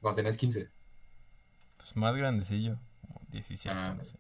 Cuando 0.01 0.17
tenías 0.17 0.37
15. 0.37 0.69
Pues 1.77 1.97
más 1.97 2.17
grandecillo, 2.17 2.79
como 3.03 3.21
17, 3.31 3.77
Ah. 3.79 3.95
no 3.97 4.05
sé. 4.05 4.17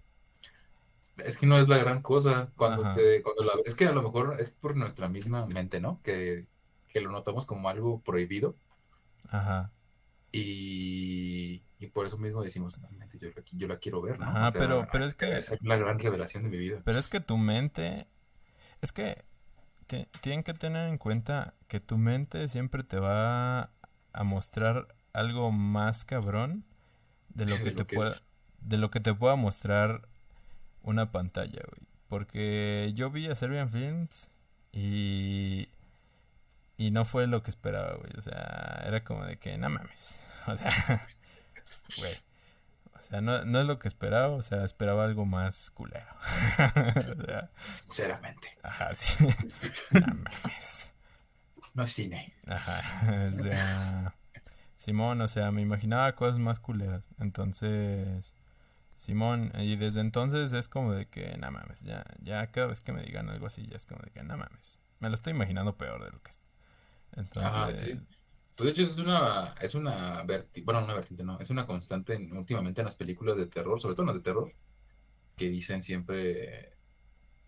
Es 1.25 1.37
que 1.39 1.47
no 1.47 1.59
es 1.59 1.67
la 1.69 1.79
gran 1.79 2.01
cosa 2.01 2.49
cuando 2.57 2.95
te, 2.95 3.23
cuando 3.23 3.43
la, 3.43 3.53
es 3.65 3.75
que 3.75 3.87
a 3.87 3.93
lo 3.93 4.03
mejor 4.03 4.37
es 4.39 4.51
por 4.51 4.77
nuestra 4.77 5.09
misma 5.09 5.47
mente, 5.47 5.81
¿no? 5.81 6.01
Que, 6.05 6.47
que 6.89 7.01
lo 7.01 7.11
notamos 7.11 7.45
como 7.45 7.69
algo 7.69 8.01
prohibido 8.03 8.55
Ajá. 9.31 9.71
y, 10.33 11.63
y 11.81 11.87
por 11.89 12.07
eso 12.07 12.19
mismo 12.19 12.43
decimos, 12.43 12.81
realmente 12.81 13.19
yo, 13.19 13.29
la- 13.29 13.43
yo 13.53 13.69
la 13.69 13.79
quiero 13.79 14.03
ver, 14.03 14.19
¿no? 14.19 14.27
Ajá, 14.27 14.49
O 14.49 14.51
sea, 14.51 14.61
pero- 14.61 14.89
pero 14.93 15.05
es 15.07 15.15
que- 15.15 15.41
ser 15.43 15.59
la 15.63 15.77
gran 15.77 15.99
revelación 15.99 16.43
de 16.45 16.49
mi 16.51 16.59
vida. 16.59 16.81
Pero 16.85 16.99
es 16.99 17.09
que 17.09 17.21
tu 17.21 17.37
mente, 17.39 18.07
es 18.83 18.93
que 18.93 19.25
ti- 19.87 20.07
tienen 20.21 20.43
que 20.45 20.55
tener 20.55 20.89
en 20.89 20.99
cuenta 20.99 21.55
que 21.67 21.81
tu 21.81 21.97
mente 21.99 22.49
siempre 22.49 22.83
te 22.85 22.99
va 22.99 23.71
a 24.13 24.25
mostrar 24.25 24.95
algo 25.13 25.51
más 25.51 26.05
cabrón 26.05 26.65
de 27.31 27.47
lo 27.47 27.57
De 27.59 27.65
que 27.65 27.71
lo 27.71 27.77
te 27.77 27.87
que 27.87 27.97
pueda, 27.97 28.13
es. 28.13 28.25
de 28.61 28.77
lo 28.79 28.91
que 28.91 29.01
te 29.01 29.15
pueda 29.15 29.37
mostrar 29.37 30.09
una 30.83 31.11
pantalla, 31.11 31.63
güey. 31.71 31.87
Porque 32.09 32.93
yo 32.95 33.11
vi 33.11 33.27
a 33.29 33.35
Serbian 33.35 33.71
Films 33.71 34.31
y 34.73 35.69
y 36.79 36.93
no 36.93 37.05
fue 37.05 37.27
lo 37.27 37.43
que 37.43 37.51
esperaba, 37.51 37.97
güey. 37.97 38.13
O 38.17 38.21
sea, 38.23 38.83
era 38.87 39.05
como 39.05 39.27
de 39.27 39.39
que 39.39 39.59
no 39.59 39.69
mames. 39.69 40.19
O 40.47 40.57
sea, 40.57 41.07
güey. 41.99 42.17
O 42.97 43.03
sea, 43.03 43.21
no, 43.21 43.45
no 43.45 43.61
es 43.61 43.67
lo 43.67 43.79
que 43.79 43.87
esperaba, 43.87 44.29
o 44.29 44.41
sea, 44.41 44.65
esperaba 44.65 45.05
algo 45.05 45.27
más 45.27 45.71
culero. 45.71 46.07
o 47.19 47.23
sea, 47.23 47.51
Sinceramente. 47.67 48.57
ajá, 48.63 48.95
sí. 48.95 49.29
No 49.91 50.07
mames. 50.07 50.91
No 51.75 51.85
es 51.85 51.93
cine. 51.93 52.33
Ajá, 52.47 53.29
o 53.29 53.33
sea, 53.33 54.15
Simón, 54.77 55.21
o 55.21 55.29
sea, 55.29 55.51
me 55.51 55.61
imaginaba 55.61 56.15
cosas 56.15 56.39
más 56.39 56.61
culeras. 56.61 57.11
Entonces, 57.19 58.35
Simón, 58.97 59.53
y 59.59 59.77
desde 59.77 60.01
entonces 60.01 60.55
es 60.55 60.67
como 60.67 60.95
de 60.95 61.09
que, 61.09 61.37
no 61.37 61.51
mames, 61.51 61.81
ya, 61.83 62.07
ya 62.23 62.47
cada 62.53 62.69
vez 62.69 62.81
que 62.81 62.93
me 62.93 63.03
digan 63.03 63.29
algo 63.29 63.47
así, 63.49 63.67
ya 63.67 63.77
es 63.77 63.85
como 63.85 64.01
de 64.01 64.11
que, 64.11 64.23
no 64.23 64.39
mames. 64.39 64.81
Me 64.99 65.09
lo 65.11 65.15
estoy 65.15 65.33
imaginando 65.35 65.77
peor 65.77 66.03
de 66.03 66.11
lo 66.11 66.23
que 66.23 66.31
es. 66.31 66.43
Entonces, 67.17 67.55
Ajá, 67.55 67.75
sí. 67.75 67.99
Pues 68.55 68.75
de 68.75 68.83
hecho 68.83 68.91
es 68.91 68.99
una, 68.99 69.55
es 69.61 69.75
una 69.75 70.25
verti- 70.25 70.65
bueno, 70.65 70.83
una 70.85 70.95
vertiente, 70.95 71.23
no, 71.23 71.39
es 71.41 71.51
una 71.51 71.67
constante 71.67 72.15
en- 72.15 72.37
últimamente 72.37 72.81
en 72.81 72.87
las 72.87 72.97
películas 72.97 73.37
de 73.37 73.47
terror, 73.47 73.81
sobre 73.81 73.95
todo 73.95 74.03
en 74.03 74.07
las 74.09 74.17
de 74.17 74.23
terror, 74.23 74.53
que 75.37 75.49
dicen 75.49 75.83
siempre 75.83 76.77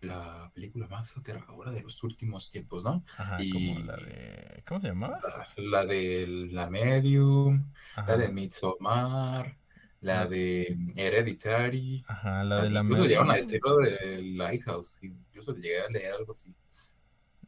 la 0.01 0.51
película 0.55 0.87
más 0.87 1.15
aterradora 1.17 1.71
de 1.71 1.81
los 1.83 2.01
últimos 2.03 2.49
tiempos, 2.49 2.83
¿no? 2.83 3.03
ajá, 3.17 3.43
y- 3.43 3.49
como 3.51 3.79
la 3.85 3.97
de, 3.97 4.63
¿cómo 4.65 4.79
se 4.79 4.87
llamaba? 4.87 5.19
La 5.57 5.85
de 5.85 6.25
La 6.51 6.69
Medium, 6.69 7.71
Ajá, 7.95 8.11
la 8.13 8.17
de 8.17 8.29
Midsommar, 8.29 9.57
la 10.01 10.21
Ah. 10.21 10.27
de 10.27 10.77
Hereditary. 10.95 12.03
ajá, 12.07 12.43
la 12.43 12.63
de 12.63 12.69
la 12.71 12.81
Incluso 12.81 13.05
llegaron 13.05 13.31
a 13.31 13.35
decirlo 13.35 13.77
de 13.77 14.21
Lighthouse, 14.23 14.97
incluso 15.01 15.53
llegué 15.55 15.81
a 15.81 15.89
leer 15.89 16.13
algo 16.15 16.33
así. 16.33 16.55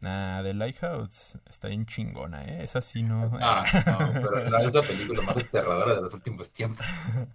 Nah, 0.04 0.44
de 0.44 0.54
Lighthouse 0.54 1.40
está 1.50 1.70
bien 1.70 1.86
chingona, 1.86 2.44
¿eh? 2.44 2.66
Esa 2.66 2.82
sí 2.82 3.04
no. 3.04 3.32
Ah, 3.42 3.64
no, 3.86 4.12
pero 4.12 4.50
no 4.50 4.58
es 4.58 4.74
la 4.74 4.82
película 4.82 5.22
más 5.22 5.38
aterradora 5.38 5.96
de 5.96 6.02
los 6.02 6.14
últimos 6.14 6.52
tiempos. 6.52 6.86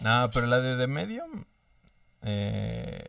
No, 0.00 0.30
pero 0.32 0.46
la 0.46 0.60
de 0.60 0.76
The 0.76 0.86
Medium. 0.86 1.44
Eh, 2.22 3.04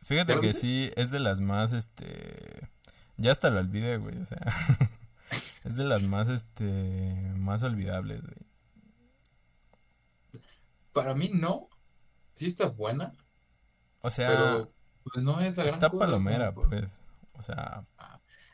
fíjate 0.00 0.32
¿Ya 0.32 0.36
la 0.36 0.40
que 0.40 0.54
sí, 0.54 0.90
es 0.96 1.10
de 1.10 1.20
las 1.20 1.40
más, 1.40 1.72
este. 1.72 2.70
Ya 3.18 3.32
hasta 3.32 3.50
la 3.50 3.60
olvidé, 3.60 3.98
güey. 3.98 4.16
O 4.16 4.24
sea, 4.24 4.40
es 5.64 5.76
de 5.76 5.84
las 5.84 6.02
más, 6.02 6.28
este. 6.28 7.14
Más 7.36 7.62
olvidables, 7.62 8.22
güey. 8.22 10.42
Para 10.94 11.14
mí 11.14 11.28
no, 11.28 11.68
sí 12.34 12.46
está 12.46 12.66
buena, 12.66 13.12
O 14.00 14.10
sea, 14.10 14.30
pero 14.30 14.72
pues 15.04 15.22
no 15.22 15.42
es 15.42 15.54
la 15.56 15.64
gran 15.64 15.74
está 15.74 15.90
cosa, 15.90 16.06
palomera, 16.06 16.54
pues. 16.54 17.02
O 17.34 17.42
sea, 17.42 17.84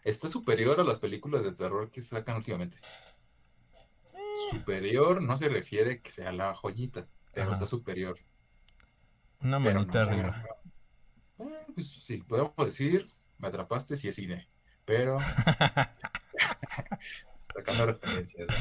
Está 0.04 0.28
superior 0.28 0.80
a 0.80 0.84
las 0.84 0.98
películas 0.98 1.44
de 1.44 1.52
terror 1.52 1.90
que 1.90 2.02
sacan 2.02 2.36
últimamente. 2.36 2.78
Superior 4.50 5.22
no 5.22 5.36
se 5.36 5.48
refiere 5.48 6.00
que 6.02 6.10
sea 6.10 6.32
la 6.32 6.54
joyita, 6.54 7.06
pero 7.32 7.44
Ajá. 7.46 7.54
está 7.54 7.66
superior. 7.66 8.18
una 9.40 9.58
no 9.58 9.60
manita 9.60 10.02
está- 10.02 10.12
arriba. 10.12 10.44
Eh, 11.38 11.66
pues 11.74 11.88
sí, 12.04 12.18
podemos 12.18 12.52
decir, 12.64 13.08
me 13.38 13.48
atrapaste 13.48 13.96
si 13.96 14.08
es 14.08 14.14
cine, 14.14 14.48
pero 14.84 15.18
sacando 17.54 17.86
referencias, 17.86 18.46
¿no? 18.48 18.54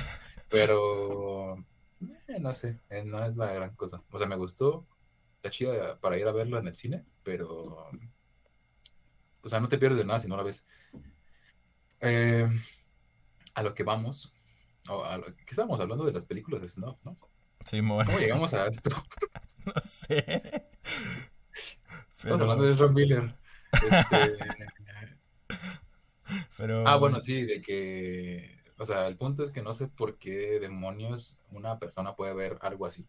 Pero 0.49 1.57
eh, 2.27 2.39
no 2.39 2.53
sé, 2.53 2.79
eh, 2.89 3.03
no 3.03 3.23
es 3.25 3.35
la 3.37 3.51
gran 3.53 3.75
cosa. 3.75 4.01
O 4.11 4.17
sea, 4.17 4.27
me 4.27 4.35
gustó, 4.35 4.85
está 5.37 5.49
chida 5.49 5.99
para 5.99 6.17
ir 6.17 6.27
a 6.27 6.31
verla 6.31 6.59
en 6.59 6.67
el 6.67 6.75
cine, 6.75 7.05
pero 7.23 7.89
o 9.43 9.49
sea, 9.49 9.59
no 9.59 9.69
te 9.69 9.77
pierdes 9.77 9.99
de 9.99 10.05
nada 10.05 10.19
si 10.19 10.27
no 10.27 10.37
la 10.37 10.43
ves. 10.43 10.63
Eh, 12.01 12.49
a 13.53 13.63
lo 13.63 13.73
que 13.73 13.83
vamos, 13.83 14.33
o 14.89 15.03
a 15.03 15.17
lo 15.17 15.25
que 15.25 15.45
estábamos 15.49 15.79
hablando 15.79 16.05
de 16.05 16.13
las 16.13 16.25
películas 16.25 16.61
de 16.61 16.69
Snuff, 16.69 16.97
¿no? 17.03 17.17
Simón, 17.65 18.05
¿Cómo 18.05 18.19
llegamos 18.19 18.53
a 18.53 18.67
esto? 18.67 18.89
no 19.65 19.73
sé. 19.83 20.69
Estamos 22.17 22.41
hablando 22.41 22.63
de 22.63 22.73
Ezra 22.73 22.87
Miller. 22.87 23.35
Este, 23.71 24.37
pero. 26.57 26.87
Ah, 26.87 26.97
bueno, 26.97 27.19
sí, 27.19 27.43
de 27.43 27.61
que, 27.61 28.57
o 28.77 28.85
sea, 28.85 29.07
el 29.07 29.17
punto 29.17 29.43
es 29.43 29.51
que 29.51 29.61
no 29.61 29.73
sé 29.73 29.87
por 29.87 30.17
qué 30.17 30.59
demonios 30.59 31.39
una 31.51 31.77
persona 31.77 32.15
puede 32.15 32.33
ver 32.33 32.57
algo 32.61 32.85
así, 32.85 33.05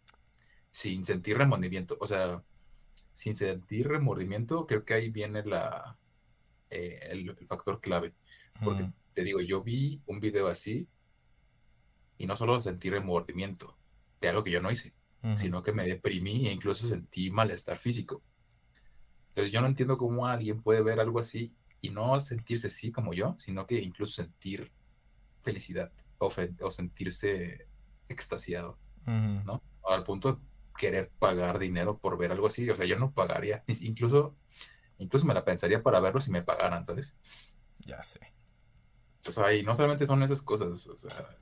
sin 0.70 1.04
sentir 1.04 1.38
remordimiento, 1.38 1.96
o 2.00 2.06
sea, 2.06 2.42
sin 3.14 3.34
sentir 3.34 3.88
remordimiento, 3.88 4.66
creo 4.66 4.84
que 4.84 4.94
ahí 4.94 5.10
viene 5.10 5.44
la, 5.44 5.96
eh, 6.70 7.08
el, 7.10 7.28
el 7.28 7.46
factor 7.46 7.80
clave, 7.80 8.14
porque 8.60 8.84
Mm, 8.84 8.92
te 9.14 9.24
digo, 9.24 9.40
yo 9.40 9.62
vi 9.62 10.02
un 10.06 10.20
video 10.20 10.48
así 10.48 10.88
y 12.18 12.26
no 12.26 12.36
solo 12.36 12.58
sentí 12.60 12.88
remordimiento 12.90 13.76
de 14.20 14.28
algo 14.28 14.44
que 14.44 14.50
yo 14.50 14.60
no 14.62 14.70
hice, 14.70 14.94
ujú. 15.22 15.34
sino 15.34 15.62
que 15.62 15.72
me 15.72 15.86
deprimí 15.86 16.46
e 16.48 16.52
incluso 16.52 16.88
sentí 16.88 17.30
malestar 17.30 17.78
físico. 17.78 18.22
Entonces 19.30 19.52
yo 19.52 19.60
no 19.60 19.66
entiendo 19.66 19.96
cómo 19.98 20.26
alguien 20.26 20.62
puede 20.62 20.82
ver 20.82 21.00
algo 21.00 21.18
así 21.18 21.54
y 21.80 21.90
no 21.90 22.20
sentirse 22.20 22.68
así 22.68 22.92
como 22.92 23.14
yo, 23.14 23.34
sino 23.38 23.66
que 23.66 23.80
incluso 23.80 24.12
sentir 24.22 24.72
felicidad 25.42 25.92
o, 26.18 26.30
fe- 26.30 26.54
o 26.62 26.70
sentirse 26.70 27.68
extasiado, 28.08 28.78
Ujú. 29.06 29.44
¿no? 29.44 29.62
Al 29.88 30.04
punto 30.04 30.34
de 30.34 30.38
querer 30.78 31.12
pagar 31.18 31.58
dinero 31.58 31.98
por 31.98 32.18
ver 32.18 32.32
algo 32.32 32.48
así. 32.48 32.68
O 32.70 32.76
sea, 32.76 32.86
yo 32.86 32.98
no 32.98 33.12
pagaría, 33.12 33.64
incluso, 33.82 34.36
incluso 34.98 35.26
me 35.26 35.34
la 35.34 35.44
pensaría 35.44 35.82
para 35.82 36.00
verlo 36.00 36.20
si 36.20 36.30
me 36.32 36.42
pagaran, 36.42 36.84
¿sabes? 36.84 37.16
Ya 37.86 38.02
sé. 38.02 38.20
O 39.26 39.30
sea, 39.30 39.54
y 39.54 39.62
no 39.62 39.74
solamente 39.76 40.06
son 40.06 40.22
esas 40.22 40.42
cosas, 40.42 40.86
o 40.86 40.98
sea, 40.98 41.36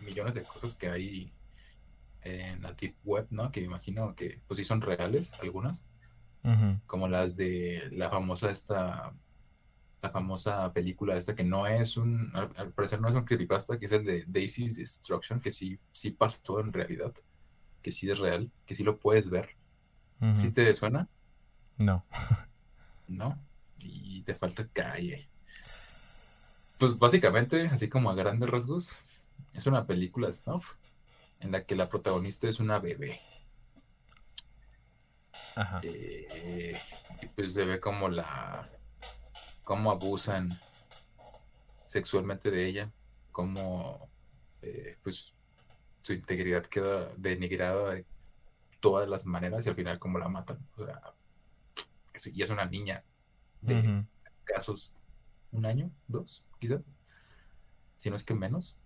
millones 0.00 0.34
de 0.34 0.42
cosas 0.42 0.74
que 0.74 0.88
hay 0.88 1.32
en 2.22 2.62
la 2.62 2.72
deep 2.72 2.96
web, 3.04 3.26
¿no? 3.30 3.50
Que 3.50 3.60
me 3.60 3.66
imagino 3.66 4.14
que 4.14 4.40
pues 4.46 4.58
sí 4.58 4.64
son 4.64 4.80
reales, 4.80 5.32
algunas. 5.40 5.82
Como 6.86 7.06
las 7.06 7.36
de 7.36 7.90
la 7.92 8.08
famosa 8.08 8.50
esta 8.50 9.12
la 10.02 10.08
famosa 10.08 10.72
película 10.72 11.14
esta 11.14 11.34
que 11.34 11.44
no 11.44 11.66
es 11.66 11.98
un 11.98 12.30
al, 12.32 12.50
al 12.56 12.72
parecer 12.72 13.02
no 13.02 13.08
es 13.08 13.14
un 13.14 13.26
creepypasta 13.26 13.78
que 13.78 13.84
es 13.84 13.92
el 13.92 14.06
de 14.06 14.24
Daisy's 14.26 14.76
Destruction 14.76 15.40
que 15.40 15.50
sí 15.50 15.78
sí 15.92 16.10
pasó 16.12 16.60
en 16.60 16.72
realidad 16.72 17.12
que 17.82 17.92
sí 17.92 18.08
es 18.08 18.18
real 18.18 18.50
que 18.64 18.74
sí 18.74 18.82
lo 18.82 18.98
puedes 18.98 19.28
ver. 19.28 19.50
¿sí 20.34 20.50
te 20.50 20.72
suena? 20.74 21.08
No. 21.76 22.04
no 23.08 23.38
y 23.78 24.22
te 24.22 24.34
falta 24.34 24.66
calle 24.72 25.29
pues 26.80 26.98
básicamente 26.98 27.66
así 27.66 27.88
como 27.88 28.10
a 28.10 28.14
grandes 28.14 28.50
rasgos 28.50 28.96
es 29.52 29.66
una 29.66 29.86
película 29.86 30.32
snuff 30.32 30.72
en 31.40 31.52
la 31.52 31.64
que 31.64 31.76
la 31.76 31.88
protagonista 31.88 32.48
es 32.48 32.58
una 32.58 32.80
bebé 32.80 33.20
Ajá. 35.56 35.80
Eh, 35.82 36.76
y 37.22 37.26
pues 37.26 37.54
se 37.54 37.64
ve 37.64 37.80
como 37.80 38.08
la 38.08 38.68
cómo 39.64 39.90
abusan 39.90 40.50
sexualmente 41.86 42.50
de 42.50 42.66
ella, 42.66 42.92
cómo 43.32 44.08
eh, 44.62 44.96
pues 45.02 45.34
su 46.02 46.12
integridad 46.12 46.64
queda 46.66 47.08
denigrada 47.16 47.92
de 47.94 48.06
todas 48.80 49.08
las 49.08 49.26
maneras 49.26 49.66
y 49.66 49.68
al 49.68 49.74
final 49.74 49.98
cómo 49.98 50.18
la 50.18 50.28
matan. 50.28 50.58
O 50.76 50.84
sea, 50.84 51.00
y 52.32 52.42
es 52.42 52.50
una 52.50 52.64
niña 52.64 53.04
de 53.60 54.04
casos 54.44 54.92
un 55.52 55.66
año, 55.66 55.90
dos, 56.06 56.44
quizá, 56.60 56.82
si 57.98 58.10
no 58.10 58.16
es 58.16 58.24
que 58.24 58.34
menos. 58.34 58.76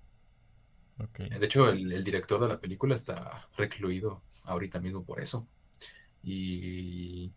De 1.39 1.47
hecho, 1.47 1.69
el, 1.71 1.93
el 1.93 2.05
director 2.05 2.41
de 2.41 2.49
la 2.49 2.61
película 2.61 2.95
está 2.95 3.49
recluido 3.57 4.23
ahorita 4.45 4.81
mismo 4.81 5.05
por 5.05 5.21
eso. 5.21 5.49
Y, 6.23 7.35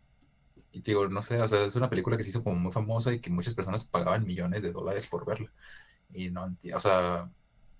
y 0.72 0.82
te 0.82 0.92
digo, 0.92 1.08
no 1.10 1.22
sé, 1.24 1.42
o 1.42 1.48
sea, 1.48 1.66
es 1.66 1.76
una 1.76 1.90
película 1.90 2.18
que 2.18 2.24
se 2.24 2.30
hizo 2.30 2.44
como 2.44 2.58
muy 2.58 2.72
famosa 2.72 3.14
y 3.14 3.22
que 3.22 3.30
muchas 3.32 3.56
personas 3.56 3.86
pagaban 3.86 4.26
millones 4.26 4.64
de 4.64 4.72
dólares 4.74 5.08
por 5.08 5.26
verla. 5.26 5.52
Y 6.14 6.30
no 6.32 6.58
o 6.76 6.80
sea, 6.80 7.32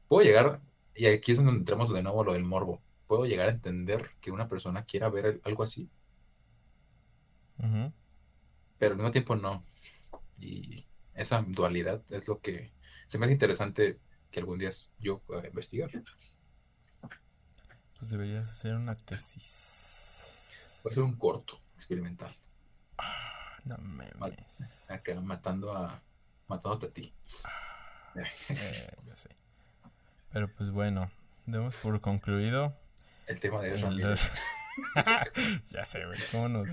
puedo 0.08 0.24
llegar, 0.26 0.62
y 0.96 1.08
aquí 1.08 1.34
es 1.34 1.38
donde 1.40 1.54
entramos 1.54 1.94
de 1.94 2.04
nuevo 2.04 2.22
a 2.22 2.26
lo 2.26 2.34
del 2.34 2.44
morbo, 2.46 2.84
puedo 3.08 3.26
llegar 3.26 3.50
a 3.50 3.52
entender 3.54 4.12
que 4.22 4.32
una 4.32 4.48
persona 4.50 4.86
quiera 4.86 5.10
ver 5.10 5.42
algo 5.46 5.64
así, 5.64 5.90
pero 8.78 8.94
al 8.94 8.98
mismo 8.98 9.12
tiempo 9.12 9.36
no. 9.36 9.64
Y 10.40 10.88
esa 11.18 11.44
dualidad 11.46 12.02
es 12.10 12.28
lo 12.28 12.40
que 12.40 12.72
se 13.10 13.18
me 13.18 13.26
hace 13.26 13.34
interesante 13.34 14.00
que 14.32 14.40
algún 14.40 14.58
día 14.60 14.72
yo 15.00 15.20
pueda 15.20 15.46
investigar. 15.48 15.90
Pues 17.98 18.10
deberías 18.12 18.50
hacer 18.50 18.76
una 18.76 18.96
tesis. 18.96 20.80
Puede 20.84 20.96
ser 20.96 21.04
un 21.04 21.16
corto 21.16 21.60
experimental. 21.76 22.36
No 23.66 23.78
mames. 23.80 24.38
Acá 24.88 25.20
matando 25.22 25.76
a 25.76 26.02
matándote 26.48 26.88
a 26.88 26.92
ti. 26.92 27.14
Eh, 28.50 28.90
ya 29.06 29.16
sé. 29.16 29.30
Pero 30.32 30.48
pues 30.54 30.70
bueno, 30.72 31.12
demos 31.46 31.74
por 31.76 32.00
concluido. 32.02 32.76
El 33.28 33.40
tema 33.40 33.62
de 33.62 33.76
Ezra 33.76 33.90
el- 33.90 33.96
Miller. 33.96 34.20
ya 35.72 35.84
sé, 35.86 36.06
güey. 36.06 36.20
¿Cómo 36.32 36.48
nos, 36.50 36.70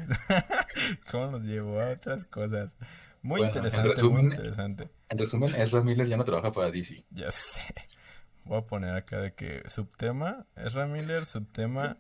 cómo 1.11 1.31
nos 1.33 1.43
llevó 1.43 1.81
a 1.81 1.91
otras 1.91 2.25
cosas? 2.25 2.77
Muy 3.25 3.41
Bueno, 3.41 3.53
en 3.53 3.57
interesante, 3.65 3.89
muy 3.89 3.95
resumen- 4.23 4.33
interesante. 4.37 4.89
En 5.09 5.19
resumen, 5.19 5.55
Ezra 5.55 5.81
Miller 5.81 6.07
ya 6.07 6.17
no 6.19 6.25
trabaja 6.25 6.53
para 6.53 6.71
DC. 6.71 7.05
Ya 7.11 7.31
sé. 7.33 7.63
voy 8.45 8.59
a 8.59 8.67
poner 8.67 8.95
acá 8.95 9.19
de 9.19 9.33
que 9.33 9.63
subtema, 9.71 10.45
Ezra 10.57 10.87
Miller, 10.87 11.25
subtema, 11.25 11.97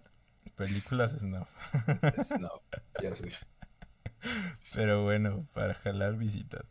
películas 0.54 1.12
snuff. 1.18 1.48
Snuff, 2.28 2.60
ya 3.02 3.14
sé. 3.14 3.32
Pero 4.74 5.02
bueno, 5.04 5.46
para 5.54 5.72
jalar 5.72 6.16
visitas. 6.16 6.66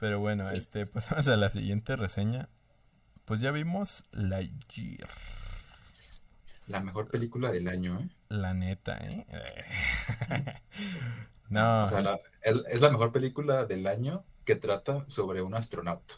Pero 0.00 0.18
bueno, 0.18 0.50
este, 0.50 0.84
pasamos 0.86 1.28
a 1.28 1.36
la 1.36 1.48
siguiente 1.48 1.94
reseña. 1.94 2.48
Pues 3.24 3.40
ya 3.40 3.52
vimos 3.52 4.04
Lightyear. 4.10 5.08
La 6.66 6.80
mejor 6.80 7.06
película 7.08 7.52
del 7.52 7.68
año, 7.68 8.00
¿eh? 8.00 8.08
La 8.28 8.54
neta, 8.54 8.98
¿eh? 9.00 9.24
no, 11.48 11.84
O 11.84 11.86
sea, 11.86 12.00
la- 12.00 12.20
es 12.42 12.80
la 12.80 12.90
mejor 12.90 13.12
película 13.12 13.64
del 13.64 13.86
año 13.86 14.24
que 14.44 14.56
trata 14.56 15.04
sobre 15.08 15.42
un 15.42 15.54
astronauta. 15.54 16.14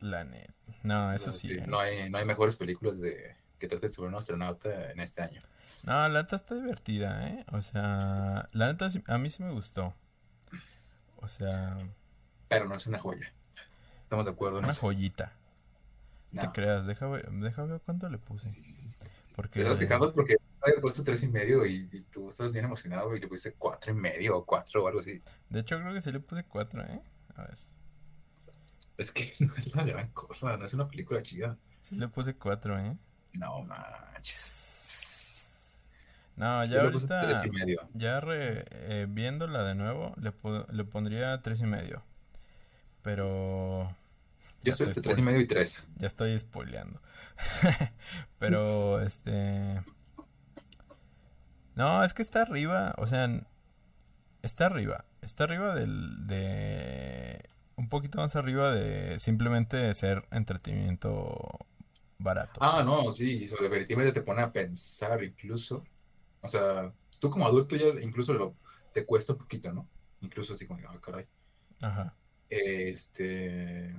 la 0.00 0.24
neta. 0.24 0.54
No, 0.82 1.12
eso 1.12 1.30
sí. 1.32 1.48
sí, 1.48 1.54
¿eh? 1.58 1.64
no 1.66 1.78
hay, 1.78 2.08
no 2.08 2.18
hay 2.18 2.24
mejores 2.24 2.56
películas 2.56 2.98
de 3.00 3.36
que 3.58 3.68
traten 3.68 3.92
sobre 3.92 4.08
un 4.08 4.14
astronauta 4.14 4.90
en 4.90 5.00
este 5.00 5.22
año. 5.22 5.42
No, 5.82 6.08
la 6.08 6.22
neta 6.22 6.36
está 6.36 6.54
divertida, 6.54 7.26
¿eh? 7.28 7.44
O 7.52 7.60
sea, 7.62 8.48
la 8.52 8.72
neta 8.72 8.88
a 9.06 9.18
mí 9.18 9.30
sí 9.30 9.42
me 9.42 9.52
gustó. 9.52 9.94
O 11.16 11.28
sea, 11.28 11.76
Pero 12.48 12.66
no 12.66 12.74
es 12.74 12.86
una 12.86 12.98
joya. 12.98 13.32
Estamos 14.02 14.24
de 14.24 14.30
acuerdo 14.30 14.58
en 14.58 14.64
una 14.64 14.72
eso. 14.72 14.80
joyita. 14.80 15.32
No 16.32 16.40
te 16.42 16.48
creas, 16.52 16.86
deja 16.86 17.06
ver, 17.08 17.30
deja 17.30 17.64
ver 17.64 17.80
cuánto 17.84 18.08
le 18.08 18.18
puse. 18.18 18.48
Porque... 19.36 19.60
Te 19.60 19.62
estás 19.62 19.78
quejando 19.78 20.12
porque 20.12 20.36
había 20.62 20.80
puesto 20.80 21.02
tres 21.04 21.22
y 21.22 21.28
medio 21.28 21.64
y, 21.66 21.88
y 21.92 22.00
tú 22.02 22.28
estás 22.28 22.52
bien 22.52 22.64
emocionado 22.66 23.14
y 23.16 23.20
le 23.20 23.28
pusiste 23.28 23.54
cuatro 23.58 23.92
y 23.92 23.94
medio 23.94 24.36
o 24.38 24.44
cuatro 24.44 24.84
o 24.84 24.88
algo 24.88 25.00
así. 25.00 25.22
De 25.48 25.60
hecho, 25.60 25.78
creo 25.78 25.92
que 25.94 26.00
sí 26.00 26.12
le 26.12 26.20
puse 26.20 26.44
cuatro, 26.44 26.82
¿eh? 26.84 27.00
A 27.36 27.42
ver. 27.42 27.58
Es 28.98 29.10
que 29.12 29.34
no 29.40 29.54
es 29.56 29.74
la 29.74 29.84
gran 29.84 30.08
cosa, 30.12 30.56
no 30.56 30.64
es 30.64 30.74
una 30.74 30.86
película 30.88 31.22
chida. 31.22 31.56
Sí 31.80 31.96
le 31.96 32.08
puse 32.08 32.34
cuatro, 32.36 32.78
¿eh? 32.78 32.96
No 33.32 33.62
manches. 33.62 34.58
No, 36.36 36.64
ya 36.64 36.70
Yo 36.76 36.82
le 36.84 36.88
ahorita... 36.94 37.20
tres 37.26 37.44
y 37.44 37.50
medio. 37.50 37.88
Ya 37.94 38.20
re- 38.20 38.64
eh, 38.72 39.06
viéndola 39.08 39.62
de 39.64 39.74
nuevo, 39.74 40.14
le, 40.16 40.32
le 40.72 40.84
pondría 40.84 41.40
tres 41.42 41.60
y 41.60 41.66
medio. 41.66 42.02
Pero 43.02 43.94
Yo 44.62 44.72
entre 44.78 45.00
tres 45.02 45.18
y 45.18 45.22
medio 45.22 45.40
y 45.40 45.46
tres. 45.46 45.86
ya 45.96 46.06
estoy 46.06 46.38
spoileando. 46.38 47.00
Pero, 48.38 49.00
este... 49.00 49.82
No, 51.74 52.04
es 52.04 52.14
que 52.14 52.22
está 52.22 52.42
arriba, 52.42 52.94
o 52.98 53.06
sea, 53.06 53.28
está 54.42 54.66
arriba. 54.66 55.04
Está 55.22 55.44
arriba 55.44 55.74
del... 55.74 56.26
de... 56.26 57.42
Un 57.76 57.88
poquito 57.88 58.18
más 58.18 58.36
arriba 58.36 58.74
de 58.74 59.18
simplemente 59.20 59.94
ser 59.94 60.24
entretenimiento 60.30 61.66
barato. 62.18 62.60
Ah, 62.62 62.82
no, 62.84 63.10
sí, 63.12 63.44
eso 63.44 63.56
definitivamente 63.60 64.12
te 64.12 64.22
pone 64.22 64.42
a 64.42 64.52
pensar 64.52 65.24
incluso. 65.24 65.84
O 66.42 66.48
sea, 66.48 66.92
tú 67.18 67.30
como 67.30 67.46
adulto 67.46 67.76
ya 67.76 67.86
incluso 68.02 68.34
lo, 68.34 68.54
te 68.92 69.06
cuesta 69.06 69.32
un 69.32 69.38
poquito, 69.38 69.72
¿no? 69.72 69.88
Incluso 70.20 70.54
así 70.54 70.66
como, 70.66 70.86
ah, 70.88 71.00
caray. 71.00 71.26
Ajá. 71.80 72.14
Este. 72.48 73.94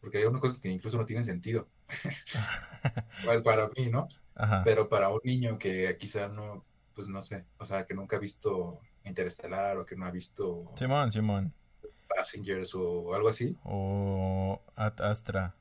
Porque 0.00 0.18
hay 0.18 0.24
unas 0.24 0.40
cosas 0.40 0.58
que 0.58 0.70
incluso 0.70 0.96
no 0.96 1.04
tienen 1.04 1.24
sentido. 1.24 1.68
Para 3.44 3.68
mí, 3.76 3.88
¿no? 3.90 4.08
Ajá. 4.38 4.62
Pero 4.64 4.88
para 4.88 5.10
un 5.10 5.20
niño 5.24 5.58
que 5.58 5.96
quizá 5.98 6.28
no, 6.28 6.64
pues 6.94 7.08
no 7.08 7.22
sé, 7.22 7.44
o 7.58 7.66
sea, 7.66 7.84
que 7.84 7.94
nunca 7.94 8.16
ha 8.16 8.20
visto 8.20 8.80
Interestelar 9.04 9.76
o 9.78 9.84
que 9.86 9.96
no 9.96 10.06
ha 10.06 10.10
visto 10.10 10.70
Simón, 10.76 11.12
Simón. 11.12 11.52
Passengers 12.08 12.74
o 12.74 13.14
algo 13.14 13.28
así, 13.28 13.56
O 13.64 14.62
Ad 14.76 15.00
Astra. 15.02 15.54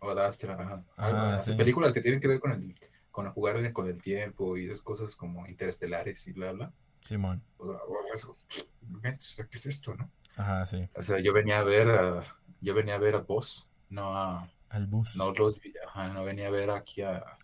o 0.00 0.10
Ad 0.10 0.18
Astra, 0.18 0.54
ajá. 0.54 0.84
Ah, 0.96 1.40
sí. 1.44 1.54
películas 1.54 1.92
que 1.92 2.00
tienen 2.00 2.20
que 2.20 2.28
ver 2.28 2.40
con 2.40 2.52
el, 2.52 2.74
con 3.10 3.30
jugar 3.32 3.72
con 3.72 3.86
el 3.88 4.00
tiempo 4.02 4.56
y 4.56 4.66
esas 4.66 4.82
cosas 4.82 5.14
como 5.16 5.46
interestelares 5.46 6.26
y 6.26 6.32
bla, 6.32 6.52
bla. 6.52 6.72
Simón. 7.04 7.42
O, 7.58 7.66
o 7.66 8.14
eso, 8.14 8.36
o 8.52 9.18
sea, 9.18 9.46
¿qué 9.46 9.56
es 9.56 9.66
esto, 9.66 9.94
no? 9.94 10.10
Ajá, 10.36 10.64
sí. 10.66 10.88
O 10.94 11.02
sea, 11.02 11.18
yo 11.20 11.32
venía 11.32 11.60
a 11.60 11.64
ver 11.64 11.88
a, 11.90 12.24
yo 12.60 12.74
venía 12.74 12.94
a 12.96 12.98
ver 12.98 13.14
a 13.14 13.18
Voss, 13.20 13.68
no 13.88 14.16
a, 14.16 14.48
Al 14.68 14.86
bus. 14.86 15.16
no 15.16 15.32
los, 15.32 15.60
ajá, 15.86 16.08
no 16.08 16.24
venía 16.24 16.48
a 16.48 16.50
ver 16.50 16.70
aquí 16.70 17.02
a, 17.02 17.38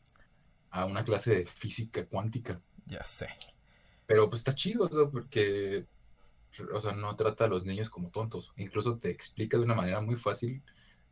a 0.76 0.84
una 0.84 1.04
clase 1.04 1.34
de 1.34 1.46
física 1.46 2.04
cuántica. 2.04 2.60
Ya 2.84 3.02
sé. 3.02 3.28
Pero 4.06 4.28
pues 4.28 4.40
está 4.40 4.54
chido, 4.54 4.84
o 4.84 4.88
sea, 4.88 5.10
porque, 5.10 5.86
o 6.72 6.80
sea, 6.80 6.92
no 6.92 7.16
trata 7.16 7.46
a 7.46 7.48
los 7.48 7.64
niños 7.64 7.88
como 7.88 8.10
tontos. 8.10 8.52
Incluso 8.56 8.98
te 8.98 9.10
explica 9.10 9.56
de 9.56 9.64
una 9.64 9.74
manera 9.74 10.00
muy 10.02 10.16
fácil 10.16 10.62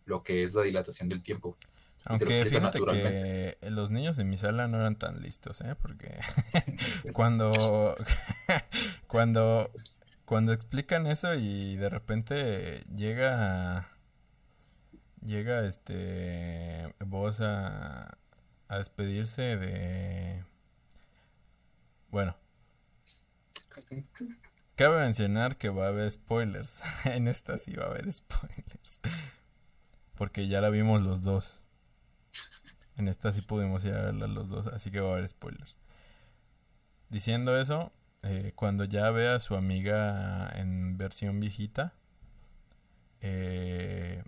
lo 0.05 0.23
que 0.23 0.43
es 0.43 0.53
la 0.55 0.63
dilatación 0.63 1.09
del 1.09 1.23
tiempo. 1.23 1.57
Aunque 2.05 2.45
fíjate 2.45 2.85
que 2.85 3.57
los 3.71 3.91
niños 3.91 4.19
de 4.19 4.25
mi 4.25 4.37
sala 4.37 4.69
no 4.69 4.77
eran 4.77 4.97
tan 4.97 5.23
listos, 5.23 5.63
¿eh? 5.63 5.75
Porque 5.81 6.21
cuando, 7.15 7.97
cuando, 9.07 9.71
cuando 10.27 10.53
explican 10.53 11.07
eso 11.07 11.35
y 11.35 11.77
de 11.77 11.89
repente 11.89 12.85
llega, 12.95 13.89
llega 15.25 15.67
este 15.67 16.95
vos 17.01 17.41
a, 17.41 18.19
a 18.69 18.79
despedirse 18.79 19.57
de, 19.57 20.45
bueno, 22.11 22.37
cabe 24.77 25.01
mencionar 25.01 25.57
que 25.57 25.69
va 25.69 25.87
a 25.87 25.89
haber 25.89 26.11
spoilers. 26.11 26.81
En 27.05 27.29
esta 27.29 27.59
sí 27.59 27.73
va 27.75 27.85
a 27.85 27.91
haber 27.91 28.11
spoilers. 28.13 29.01
Porque 30.17 30.49
ya 30.49 30.61
la 30.61 30.71
vimos 30.71 31.03
los 31.03 31.23
dos. 31.23 31.63
En 32.97 33.09
esta 33.09 33.33
sí 33.33 33.43
pudimos 33.43 33.85
ir 33.85 33.93
verla 33.93 34.29
los 34.29 34.49
dos, 34.49 34.69
así 34.69 34.91
que 34.91 35.01
va 35.01 35.11
a 35.11 35.13
haber 35.15 35.29
spoilers. 35.29 35.77
Diciendo 37.09 37.59
eso, 37.61 37.93
eh, 38.23 38.53
cuando 38.55 38.85
ya 38.85 39.11
ve 39.11 39.29
a 39.29 39.41
su 39.41 39.57
amiga 39.57 40.49
en 40.55 40.97
versión 40.97 41.41
viejita, 41.41 41.93
eh, 43.21 44.23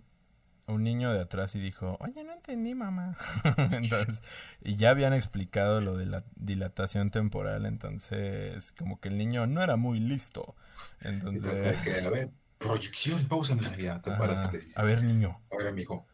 un 0.67 0.83
niño 0.83 1.13
de 1.13 1.21
atrás 1.21 1.55
y 1.55 1.59
dijo, 1.59 1.97
oye, 2.01 2.23
no 2.23 2.33
entendí, 2.33 2.75
mamá. 2.75 3.17
entonces, 3.71 4.21
y 4.61 4.75
ya 4.75 4.89
habían 4.91 5.13
explicado 5.13 5.81
lo 5.81 5.97
de 5.97 6.05
la 6.05 6.23
dilatación 6.35 7.09
temporal, 7.11 7.65
entonces 7.65 8.73
como 8.73 8.99
que 8.99 9.09
el 9.09 9.17
niño 9.17 9.47
no 9.47 9.63
era 9.63 9.77
muy 9.77 9.99
listo. 9.99 10.55
Entonces, 11.01 11.77
que, 11.83 12.05
a 12.05 12.09
ver, 12.09 12.31
proyección, 12.57 13.27
pausa, 13.27 13.55
mira, 13.55 13.75
ya 13.77 14.01
te 14.01 14.11
paras 14.11 14.41
dices, 14.51 14.77
a 14.77 14.83
ver, 14.83 15.03
niño, 15.03 15.41
a 15.51 15.57
ver, 15.57 15.67
amigo, 15.67 16.05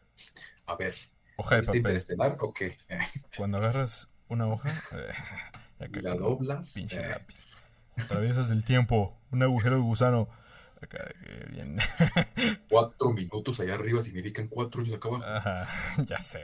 a 0.66 0.76
ver, 0.76 0.94
hoja 1.36 1.56
de 1.56 1.60
¿viste 1.60 1.78
papel. 1.78 1.78
interestelar 1.80 2.36
o 2.40 2.52
qué? 2.52 2.78
Cuando 3.34 3.58
agarras 3.58 4.08
una 4.28 4.46
hoja, 4.48 4.82
eh, 4.92 5.12
acá 5.84 6.00
Y 6.00 6.02
la 6.02 6.14
doblas, 6.14 6.72
pinche 6.72 7.02
eh. 7.02 7.08
lápiz. 7.08 7.46
Atraviesas 7.96 8.50
el 8.50 8.64
tiempo, 8.64 9.16
un 9.30 9.42
agujero 9.42 9.76
de 9.76 9.82
gusano. 9.82 10.28
Acá, 10.84 11.04
de 11.04 11.14
que 11.14 11.50
bien. 11.50 11.76
Cuatro 12.68 13.10
minutos 13.12 13.58
allá 13.60 13.74
arriba 13.74 14.02
significan 14.02 14.48
cuatro 14.48 14.82
años 14.82 14.94
acá 14.94 15.08
abajo. 15.08 15.24
Ajá, 15.24 15.68
ya 16.04 16.18
sé, 16.20 16.42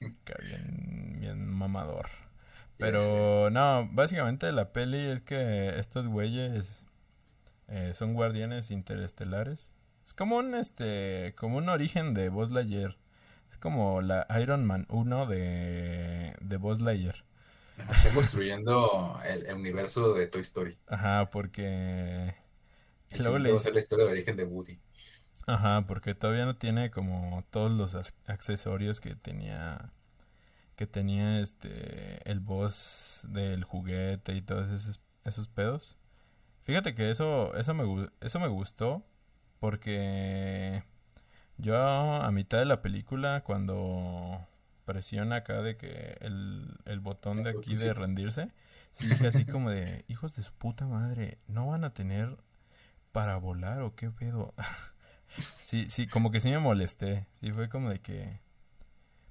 güey. 0.00 0.12
Acá 0.12 0.34
bien, 0.42 1.16
bien 1.18 1.46
mamador. 1.46 2.06
Pero 2.76 3.50
no, 3.50 3.88
básicamente 3.92 4.52
la 4.52 4.72
peli 4.72 4.98
es 4.98 5.20
que 5.20 5.78
estos 5.78 6.06
güeyes 6.06 6.82
eh, 7.68 7.92
son 7.94 8.14
guardianes 8.14 8.70
interestelares. 8.70 9.74
Es 10.04 10.14
como 10.14 10.36
un 10.38 10.54
este, 10.54 11.34
como 11.36 11.58
un 11.58 11.68
origen 11.68 12.14
de 12.14 12.30
Buzz 12.30 12.50
Lightyear. 12.50 12.96
Es 13.50 13.58
como 13.58 14.00
la 14.00 14.26
Iron 14.40 14.64
Man 14.64 14.86
1 14.88 15.26
de, 15.26 16.34
de 16.40 16.56
Buzz 16.56 16.80
Lightyear. 16.80 17.24
Están 17.92 18.14
construyendo 18.14 19.20
el, 19.24 19.46
el 19.46 19.54
universo 19.56 20.14
de 20.14 20.26
Toy 20.26 20.42
Story. 20.42 20.78
Ajá, 20.86 21.30
porque 21.30 22.34
luego 23.18 23.38
le 23.38 23.58
ser 23.58 23.74
la 23.74 23.80
historia 23.80 24.06
de 24.06 24.12
origen 24.12 24.36
de 24.36 24.44
Woody. 24.44 24.80
Ajá, 25.46 25.84
porque 25.86 26.14
todavía 26.14 26.44
no 26.46 26.56
tiene 26.56 26.90
como 26.90 27.44
todos 27.50 27.70
los 27.72 27.94
accesorios 28.26 29.00
que 29.00 29.14
tenía 29.16 29.92
que 30.76 30.86
tenía 30.86 31.40
este 31.40 32.20
el 32.30 32.40
boss 32.40 33.22
del 33.28 33.64
juguete 33.64 34.34
y 34.34 34.42
todos 34.42 34.70
esos, 34.70 35.00
esos 35.24 35.48
pedos. 35.48 35.96
Fíjate 36.62 36.94
que 36.94 37.10
eso 37.10 37.54
eso 37.56 37.74
me 37.74 38.08
eso 38.20 38.40
me 38.40 38.48
gustó 38.48 39.04
porque 39.58 40.84
yo 41.58 41.76
a 41.76 42.30
mitad 42.30 42.58
de 42.58 42.66
la 42.66 42.82
película 42.82 43.42
cuando 43.44 44.46
presiona 44.84 45.36
acá 45.36 45.62
de 45.62 45.76
que 45.76 46.16
el, 46.20 46.78
el 46.84 47.00
botón 47.00 47.42
de 47.42 47.50
aquí 47.50 47.76
de 47.76 47.94
rendirse, 47.94 48.50
sí 48.92 49.06
dije 49.06 49.28
así 49.28 49.44
como 49.46 49.70
de 49.70 50.04
hijos 50.08 50.34
de 50.34 50.42
su 50.42 50.52
puta 50.52 50.86
madre, 50.86 51.38
no 51.46 51.68
van 51.68 51.84
a 51.84 51.94
tener 51.94 52.36
para 53.12 53.36
volar 53.36 53.82
o 53.82 53.94
qué 53.94 54.10
pedo. 54.10 54.54
Sí, 55.60 55.88
sí, 55.90 56.08
como 56.08 56.32
que 56.32 56.40
sí 56.40 56.50
me 56.50 56.58
molesté. 56.58 57.28
Sí, 57.40 57.52
fue 57.52 57.68
como 57.68 57.88
de 57.88 58.00
que. 58.00 58.40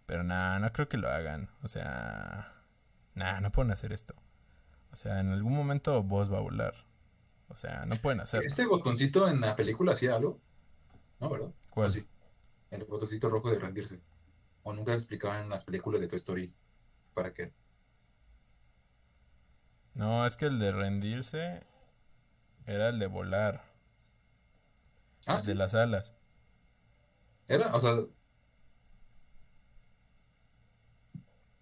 Pero 0.05 0.23
nada, 0.23 0.57
no 0.59 0.71
creo 0.71 0.87
que 0.87 0.95
lo 0.95 1.09
hagan. 1.09 1.49
O 1.61 1.67
sea, 1.67 2.53
nada, 3.15 3.41
no 3.41 3.51
pueden 3.51 3.71
hacer 3.71 3.91
esto. 3.91 4.15
O 4.93 4.95
sea, 4.95 5.19
en 5.19 5.29
algún 5.33 5.53
momento 5.53 6.01
vos 6.01 6.31
va 6.31 6.37
a 6.37 6.41
volar. 6.41 6.73
O 7.49 7.55
sea, 7.55 7.85
no 7.85 7.97
pueden 7.97 8.21
hacerlo. 8.21 8.47
¿Este 8.47 8.65
botoncito 8.65 9.27
en 9.27 9.41
la 9.41 9.57
película 9.57 9.91
hacía 9.91 10.15
algo? 10.15 10.39
No, 11.19 11.29
¿verdad? 11.29 11.49
¿O 11.49 11.53
¿Cuál? 11.69 11.91
sí? 11.91 12.07
El 12.71 12.85
botoncito 12.85 13.29
rojo 13.29 13.51
de 13.51 13.59
rendirse. 13.59 13.99
¿O 14.63 14.73
nunca 14.73 14.93
explicaban 14.93 15.43
en 15.43 15.49
las 15.49 15.63
películas 15.63 15.99
de 15.99 16.07
Toy 16.07 16.17
Story 16.17 16.53
para 17.13 17.33
qué? 17.33 17.51
No, 19.93 20.25
es 20.25 20.37
que 20.37 20.45
el 20.45 20.59
de 20.59 20.71
rendirse 20.71 21.63
era 22.65 22.89
el 22.89 22.99
de 22.99 23.07
volar, 23.07 23.63
Ah, 25.27 25.39
el 25.39 25.45
de 25.45 25.55
las 25.55 25.75
alas. 25.75 26.13
Era, 27.47 27.73
o 27.75 27.79
sea, 27.79 27.95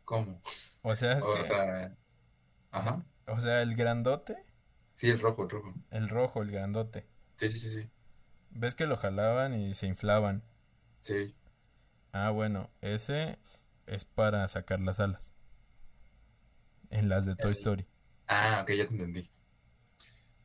¿cómo? 0.06 0.42
O 0.82 0.96
sea, 0.96 1.14
es 1.18 1.26
O 1.26 1.28
que, 1.28 1.44
sea, 1.44 1.96
ajá. 2.72 3.06
o 3.28 3.40
sea, 3.40 3.62
el 3.62 3.76
grandote, 3.76 4.38
Sí, 4.96 5.08
el 5.10 5.20
rojo, 5.22 5.44
el 5.44 5.50
rojo. 5.50 5.74
el 5.92 6.08
rojo, 6.08 6.42
el 6.44 6.50
grandote. 6.52 7.06
Sí, 7.38 7.50
sí, 7.50 7.60
sí, 7.60 7.70
sí. 7.70 7.92
¿Ves 8.52 8.76
que 8.76 8.88
lo 8.88 8.98
jalaban 8.98 9.54
y 9.54 9.74
se 9.74 9.88
inflaban? 9.88 10.44
Sí. 11.02 11.36
Ah, 12.12 12.32
bueno, 12.32 12.70
ese 12.82 13.40
es 13.86 14.04
para 14.04 14.46
sacar 14.50 14.82
las 14.82 15.00
alas. 15.00 15.32
En 16.90 17.08
las 17.08 17.26
de 17.26 17.38
Toy 17.38 17.52
El- 17.52 17.54
Story. 17.54 17.88
Ah, 18.28 18.62
ok, 18.64 18.72
ya 18.74 18.88
te 18.88 18.94
entendí. 18.94 19.32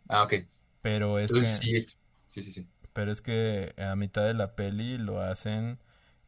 Ah, 0.08 0.22
ok. 0.24 0.34
Pero 0.82 1.18
es 1.18 1.34
que, 1.34 1.44
Entonces 1.44 1.58
sí, 1.60 1.82
sí, 2.28 2.42
sí, 2.42 2.52
sí. 2.52 2.68
Pero 2.92 3.12
es 3.12 3.20
que 3.22 3.74
a 3.78 3.96
mitad 3.96 4.24
de 4.24 4.34
la 4.34 4.54
peli 4.54 4.98
lo 4.98 5.20
hacen 5.20 5.78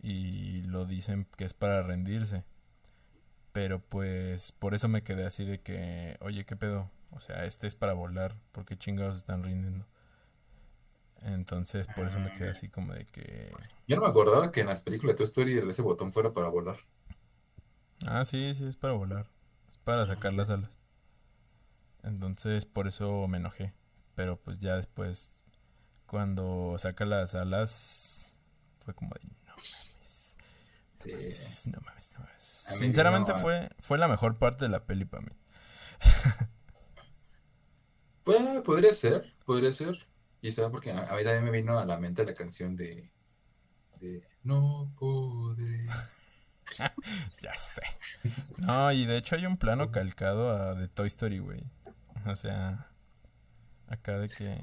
y 0.03 0.63
lo 0.63 0.85
dicen 0.85 1.27
que 1.37 1.45
es 1.45 1.55
para 1.55 1.83
rendirse. 1.83 2.45
Pero 3.53 3.81
pues 3.81 4.53
por 4.53 4.75
eso 4.75 4.89
me 4.89 5.03
quedé 5.03 5.25
así 5.27 5.45
de 5.45 5.61
que, 5.61 6.17
oye, 6.21 6.45
¿qué 6.45 6.57
pedo? 6.57 6.91
O 7.11 7.21
sea, 7.21 7.45
este 7.45 7.67
es 7.67 7.75
para 7.75 7.93
volar, 7.93 8.35
¿por 8.53 8.65
qué 8.65 8.77
chingados 8.77 9.17
están 9.17 9.45
rindiendo? 9.45 9.87
Entonces 11.23 11.87
por 11.95 12.07
eso 12.07 12.19
me 12.19 12.35
quedé 12.35 12.51
así 12.51 12.69
como 12.69 12.93
de 12.93 13.07
que, 13.07 13.51
Yo 13.87 13.97
no 13.97 14.03
me 14.03 14.09
acordaba 14.09 14.53
que 14.53 14.61
en 14.61 14.67
las 14.67 14.83
películas 14.83 15.15
de 15.15 15.19
Toy 15.19 15.25
Story 15.25 15.71
ese 15.71 15.83
botón 15.83 16.13
fuera 16.13 16.33
para 16.33 16.49
volar. 16.49 16.79
ah, 18.07 18.25
sí, 18.25 18.55
sí, 18.55 18.67
es 18.67 18.77
para 18.77 18.93
volar, 18.93 19.27
es 19.71 19.79
para 19.79 20.07
sacar 20.07 20.35
las 20.35 20.51
alas. 20.51 20.71
Entonces 22.03 22.67
por 22.67 22.87
eso 22.87 23.27
me 23.29 23.39
enojé. 23.39 23.73
Pero 24.15 24.37
pues 24.37 24.59
ya 24.61 24.77
después, 24.77 25.33
cuando 26.07 26.77
saca 26.79 27.05
las 27.05 27.35
alas, 27.35 28.39
fue 28.81 28.95
como 28.95 29.15
de, 29.15 29.27
no 29.47 29.55
mames. 29.57 30.37
Sí. 30.95 31.13
mames, 31.13 31.67
No 31.67 31.81
mames, 31.81 32.13
no 32.13 32.21
mames. 32.21 32.45
Sinceramente 32.79 33.33
no, 33.33 33.39
fue, 33.39 33.69
fue 33.81 33.99
la 33.99 34.09
mejor 34.09 34.39
parte 34.39 34.65
de 34.65 34.71
la 34.71 34.85
peli 34.85 35.05
para 35.05 35.23
mí. 35.23 35.33
Pues, 38.25 38.41
podría 38.63 38.95
ser, 38.95 39.35
podría 39.45 39.71
ser. 39.71 40.07
Quizá 40.41 40.71
porque 40.71 40.91
a, 40.91 41.11
a 41.11 41.15
mí 41.15 41.25
también 41.25 41.45
me 41.45 41.51
vino 41.51 41.79
a 41.79 41.85
la 41.85 41.99
mente 41.99 42.25
la 42.25 42.35
canción 42.35 42.75
de, 42.75 43.11
de 44.01 44.27
No 44.43 44.93
podré. 44.99 45.87
Ya 47.43 47.55
sé. 47.55 47.83
No, 48.57 48.91
y 48.91 49.07
de 49.07 49.17
hecho 49.17 49.37
hay 49.37 49.47
un 49.47 49.59
plano 49.59 49.93
calcado 49.93 50.51
a 50.51 50.75
de 50.75 50.89
Toy 50.89 51.07
Story, 51.07 51.39
güey. 51.39 51.63
O 52.27 52.35
sea, 52.35 52.91
acá 53.87 54.19
de 54.19 54.29
que... 54.29 54.61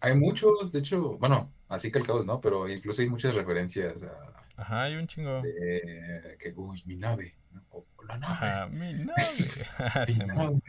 Hay 0.00 0.14
muchos, 0.16 0.70
de 0.72 0.78
hecho, 0.80 1.18
bueno, 1.18 1.52
así 1.68 1.90
calcados, 1.90 2.24
¿no? 2.24 2.40
Pero 2.40 2.68
incluso 2.68 3.02
hay 3.02 3.08
muchas 3.10 3.34
referencias 3.34 4.02
a 4.02 4.34
Ajá, 4.56 4.82
hay 4.84 4.96
un 4.96 5.06
chingo. 5.06 5.40
de 5.42 6.36
que, 6.40 6.52
uy, 6.56 6.82
mi 6.86 6.96
nave, 6.96 7.34
o, 7.70 7.84
la 8.06 8.18
nave, 8.18 8.34
Ajá, 8.34 8.66
mi 8.68 8.92
nave. 8.92 9.06
Me- 10.18 10.26
nave. 10.26 10.60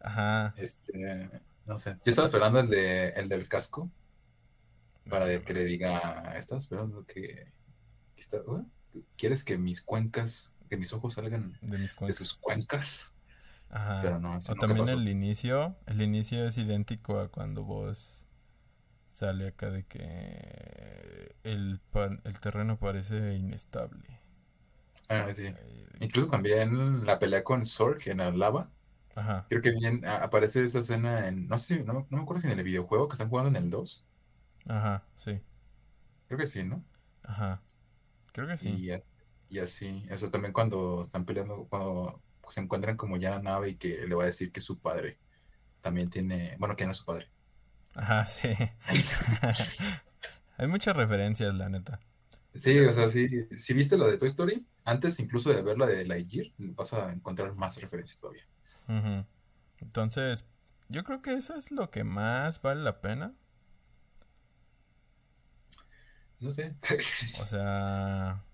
Ajá. 0.00 0.54
Este, 0.56 1.30
no 1.66 1.78
sé. 1.78 1.92
Yo 2.04 2.10
estaba 2.10 2.26
esperando 2.26 2.60
el 2.60 2.68
de 2.68 3.08
el 3.10 3.28
del 3.28 3.48
casco 3.48 3.90
para 5.08 5.26
que 5.42 5.54
le 5.54 5.64
diga, 5.64 6.34
estaba 6.38 6.60
esperando 6.60 7.04
que, 7.06 7.46
que 8.16 8.20
está-. 8.22 8.42
¿quieres 9.16 9.44
que 9.44 9.58
mis 9.58 9.82
cuencas, 9.82 10.54
que 10.68 10.76
mis 10.76 10.92
ojos 10.92 11.14
salgan 11.14 11.58
De 11.62 11.78
mis 11.78 11.90
de 11.92 11.96
cuentas. 11.96 12.16
sus 12.16 12.34
cuencas? 12.34 13.12
Ajá. 13.74 14.00
Pero 14.00 14.18
no, 14.20 14.38
O 14.46 14.56
también 14.56 14.88
pasó. 14.88 14.88
el 14.88 15.08
inicio. 15.08 15.76
El 15.86 16.00
inicio 16.02 16.46
es 16.46 16.56
idéntico 16.58 17.18
a 17.20 17.28
cuando 17.30 17.62
vos 17.64 18.26
sale 19.10 19.48
acá 19.48 19.70
de 19.70 19.84
que 19.86 21.36
el, 21.44 21.80
el 22.24 22.40
terreno 22.40 22.78
parece 22.78 23.34
inestable. 23.36 24.20
Ah, 25.08 25.32
sí. 25.34 25.46
Ay, 25.46 25.86
Incluso 26.00 26.28
también 26.30 27.04
la 27.04 27.18
pelea 27.18 27.44
con 27.44 27.64
Zorg 27.66 28.08
en 28.08 28.18
la 28.18 28.30
lava. 28.30 28.72
Ajá. 29.16 29.46
Creo 29.48 29.62
que 29.62 29.70
bien 29.72 30.04
a- 30.06 30.18
aparece 30.24 30.64
esa 30.64 30.80
escena 30.80 31.28
en, 31.28 31.48
no 31.48 31.58
sé 31.58 31.78
si, 31.78 31.84
no, 31.84 31.94
no 31.94 32.08
me 32.18 32.22
acuerdo 32.22 32.42
si 32.42 32.48
en 32.48 32.58
el 32.58 32.64
videojuego 32.64 33.08
que 33.08 33.14
están 33.14 33.28
jugando 33.30 33.50
en 33.58 33.64
el 33.64 33.70
2. 33.70 34.08
Ajá, 34.68 35.06
sí. 35.16 35.40
Creo 36.28 36.38
que 36.38 36.46
sí, 36.46 36.64
¿no? 36.64 36.84
Ajá. 37.22 37.62
Creo 38.32 38.48
que 38.48 38.56
sí. 38.56 38.78
Y, 38.78 38.90
y 39.48 39.58
así, 39.58 40.04
eso 40.08 40.30
también 40.30 40.52
cuando 40.52 41.02
están 41.02 41.24
peleando, 41.24 41.66
cuando 41.68 42.22
se 42.48 42.60
encuentran 42.60 42.96
como 42.96 43.16
ya 43.16 43.30
la 43.30 43.42
nave 43.42 43.70
y 43.70 43.76
que 43.76 44.06
le 44.06 44.14
va 44.14 44.24
a 44.24 44.26
decir 44.26 44.52
que 44.52 44.60
su 44.60 44.78
padre 44.78 45.18
también 45.80 46.10
tiene, 46.10 46.56
bueno, 46.58 46.76
que 46.76 46.84
no 46.86 46.92
es 46.92 46.98
su 46.98 47.04
padre. 47.04 47.28
Ajá, 47.94 48.26
sí. 48.26 48.48
Hay 50.56 50.66
muchas 50.68 50.96
referencias, 50.96 51.54
la 51.54 51.68
neta. 51.68 52.00
Sí, 52.54 52.78
o 52.78 52.92
sea, 52.92 53.08
sí, 53.08 53.28
si 53.56 53.74
viste 53.74 53.96
lo 53.96 54.08
de 54.08 54.16
Toy 54.16 54.28
Story, 54.28 54.64
antes 54.84 55.18
incluso 55.18 55.50
de 55.50 55.62
ver 55.62 55.76
la 55.76 55.86
de 55.86 56.04
Lightyear, 56.04 56.46
vas 56.58 56.92
a 56.92 57.12
encontrar 57.12 57.54
más 57.54 57.80
referencias 57.80 58.18
todavía. 58.18 58.46
Entonces, 59.78 60.46
yo 60.88 61.02
creo 61.04 61.20
que 61.20 61.34
eso 61.34 61.56
es 61.56 61.72
lo 61.72 61.90
que 61.90 62.04
más 62.04 62.62
vale 62.62 62.82
la 62.82 63.00
pena. 63.00 63.34
No 66.38 66.52
sé. 66.52 66.76
O 67.40 67.46
sea... 67.46 68.44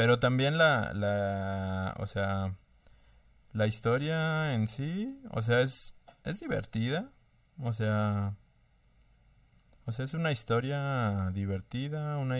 Pero 0.00 0.18
también 0.18 0.56
la, 0.56 0.94
la, 0.94 1.94
o 1.98 2.06
sea, 2.06 2.54
la 3.52 3.66
historia 3.66 4.54
en 4.54 4.66
sí, 4.66 5.20
o 5.30 5.42
sea, 5.42 5.60
es, 5.60 5.94
es 6.24 6.40
divertida. 6.40 7.10
O 7.58 7.74
sea, 7.74 8.34
o 9.84 9.92
sea, 9.92 10.06
es 10.06 10.14
una 10.14 10.32
historia 10.32 11.30
divertida, 11.34 12.16
una 12.16 12.36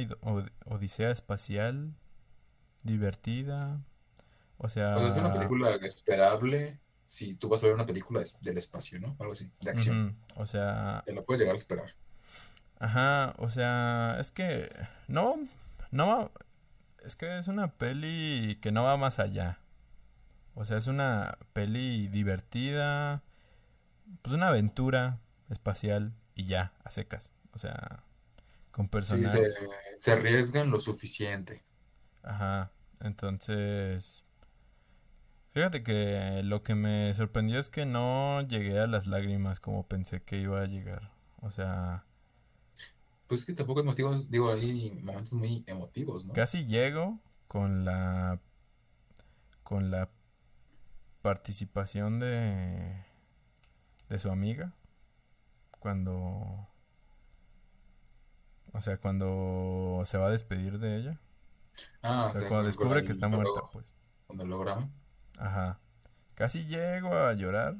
odisea 0.64 1.10
espacial 1.10 1.92
divertida. 2.82 3.82
O 4.56 4.70
sea, 4.70 4.96
O 4.96 5.00
sea, 5.00 5.08
es 5.08 5.16
una 5.16 5.30
película 5.34 5.74
esperable 5.82 6.80
si 7.04 7.34
tú 7.34 7.50
vas 7.50 7.62
a 7.62 7.66
ver 7.66 7.74
una 7.74 7.84
película 7.84 8.20
de- 8.20 8.30
del 8.40 8.56
espacio, 8.56 8.98
¿no? 9.00 9.16
Algo 9.20 9.34
así, 9.34 9.52
de 9.60 9.70
acción. 9.70 10.16
o 10.34 10.46
sea, 10.46 11.02
Te 11.04 11.12
la 11.12 11.20
puedes 11.20 11.40
llegar 11.40 11.52
a 11.54 11.56
esperar. 11.56 11.94
Ajá, 12.78 13.34
o 13.36 13.50
sea, 13.50 14.16
es 14.18 14.30
que 14.30 14.70
no, 15.08 15.36
no 15.90 16.30
es 17.04 17.16
que 17.16 17.38
es 17.38 17.48
una 17.48 17.72
peli 17.78 18.58
que 18.62 18.72
no 18.72 18.84
va 18.84 18.96
más 18.96 19.18
allá. 19.18 19.58
O 20.54 20.64
sea, 20.64 20.78
es 20.78 20.86
una 20.88 21.38
peli 21.54 22.08
divertida, 22.08 23.22
pues 24.22 24.34
una 24.34 24.48
aventura 24.48 25.20
espacial 25.50 26.14
y 26.34 26.44
ya, 26.46 26.72
a 26.84 26.90
secas. 26.90 27.32
O 27.52 27.58
sea, 27.58 28.04
con 28.72 28.88
Sí, 29.00 29.26
personajes. 29.26 29.28
se, 29.28 29.52
se 29.98 30.12
arriesgan 30.12 30.70
lo 30.70 30.80
suficiente. 30.80 31.64
Ajá, 32.22 32.70
entonces, 33.00 34.24
fíjate 35.52 35.82
que 35.82 36.42
lo 36.44 36.62
que 36.62 36.74
me 36.74 37.14
sorprendió 37.14 37.58
es 37.60 37.68
que 37.68 37.86
no 37.86 38.42
llegué 38.42 38.78
a 38.80 38.86
las 38.86 39.06
lágrimas 39.06 39.60
como 39.60 39.86
pensé 39.86 40.22
que 40.22 40.38
iba 40.40 40.60
a 40.62 40.66
llegar. 40.66 41.10
O 41.40 41.50
sea, 41.50 42.04
Pues 43.30 43.44
que 43.44 43.52
tampoco 43.52 43.78
es 43.78 43.86
motivos, 43.86 44.28
digo, 44.28 44.50
hay 44.50 44.90
momentos 44.90 45.32
muy 45.34 45.62
emotivos, 45.68 46.24
¿no? 46.24 46.32
Casi 46.32 46.66
llego 46.66 47.20
con 47.46 47.84
la 47.84 48.40
con 49.62 49.92
la 49.92 50.10
participación 51.22 52.18
de 52.18 53.04
de 54.08 54.18
su 54.18 54.30
amiga 54.30 54.74
cuando 55.78 56.66
o 58.72 58.80
sea, 58.80 58.96
cuando 58.98 60.02
se 60.06 60.18
va 60.18 60.26
a 60.26 60.30
despedir 60.30 60.80
de 60.80 60.96
ella, 60.96 61.20
Ah, 62.02 62.26
o 62.26 62.30
sea, 62.32 62.38
o 62.38 62.40
sea, 62.40 62.48
cuando 62.48 62.66
descubre 62.66 63.04
que 63.04 63.12
está 63.12 63.28
muerta, 63.28 63.60
pues. 63.72 63.86
Cuando 64.26 64.44
lo 64.44 64.58
graban. 64.58 64.92
Ajá. 65.38 65.78
Casi 66.34 66.66
llego 66.66 67.14
a 67.14 67.32
llorar, 67.34 67.76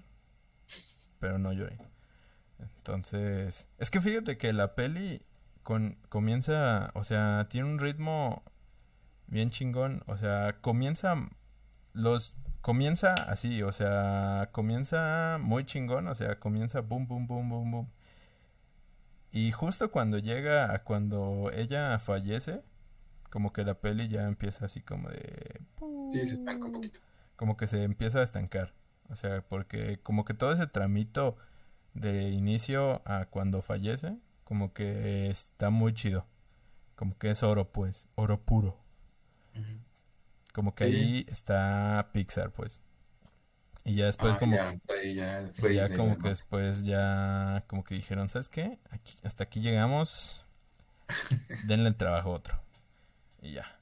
pero 1.19 1.41
no 1.41 1.53
lloré. 1.53 1.77
Entonces, 2.61 3.67
es 3.79 3.91
que 3.91 4.01
fíjate 4.01 4.39
que 4.39 4.53
la 4.53 4.77
peli 4.77 5.23
con, 5.63 5.99
comienza, 6.09 6.91
o 6.95 7.05
sea, 7.05 7.47
tiene 7.51 7.69
un 7.69 7.79
ritmo 7.79 8.43
bien 9.27 9.51
chingón, 9.51 10.03
o 10.07 10.17
sea, 10.17 10.57
comienza 10.61 11.15
los 11.93 12.35
comienza 12.61 13.15
así, 13.15 13.63
o 13.63 13.73
sea, 13.73 14.51
comienza 14.53 15.39
muy 15.41 15.65
chingón, 15.65 16.09
o 16.09 16.15
sea, 16.15 16.39
comienza 16.39 16.81
boom 16.81 17.07
boom 17.07 17.27
boom 17.27 17.49
boom 17.49 17.71
boom. 17.71 17.91
Y 19.33 19.53
justo 19.53 19.91
cuando 19.91 20.19
llega 20.19 20.75
a 20.75 20.83
cuando 20.83 21.51
ella 21.55 21.99
fallece, 21.99 22.63
como 23.31 23.53
que 23.53 23.65
la 23.65 23.75
peli 23.75 24.09
ya 24.09 24.27
empieza 24.27 24.65
así 24.67 24.81
como 24.83 25.09
de 25.09 25.61
Sí, 26.13 26.27
se 26.27 26.35
estanca 26.35 26.67
un 26.67 26.73
poquito. 26.73 27.01
como 27.37 27.57
que 27.57 27.67
se 27.67 27.85
empieza 27.85 28.21
a 28.21 28.25
estancar. 28.25 28.75
O 29.09 29.17
sea, 29.17 29.43
porque 29.43 30.01
como 30.03 30.25
que 30.25 30.35
todo 30.35 30.53
ese 30.53 30.67
tramito 30.67 31.37
de 31.95 32.31
inicio 32.31 33.03
a 33.05 33.27
cuando 33.27 33.63
fallece, 33.63 34.17
como 34.51 34.73
que 34.73 35.29
está 35.29 35.71
muy 35.71 35.95
chido. 35.95 36.27
Como 36.97 37.17
que 37.17 37.31
es 37.31 37.45
oro, 37.45 37.71
pues, 37.71 38.09
oro 38.17 38.41
puro. 38.45 38.77
Como 40.53 40.75
que 40.75 40.87
Sí. 40.91 40.97
ahí 40.97 41.27
está 41.29 42.11
Pixar, 42.13 42.51
pues. 42.51 42.83
Y 43.85 43.95
ya 43.95 44.07
después 44.07 44.35
Ah, 44.35 44.39
como 44.41 44.57
ya, 44.57 44.71
ahí 45.01 45.15
ya 45.15 45.53
fue 45.55 45.75
ya 45.77 45.97
como 45.97 46.19
que 46.19 46.31
después 46.31 46.83
ya 46.83 47.63
como 47.69 47.85
que 47.85 47.95
dijeron, 47.95 48.29
¿sabes 48.29 48.49
qué? 48.49 48.81
Aquí, 48.91 49.15
hasta 49.23 49.45
aquí 49.45 49.61
llegamos. 49.61 50.45
Denle 51.67 51.89
el 51.91 51.95
trabajo 51.97 52.31
a 52.33 52.35
otro. 52.35 52.61
Y 53.41 53.53
ya. 53.53 53.79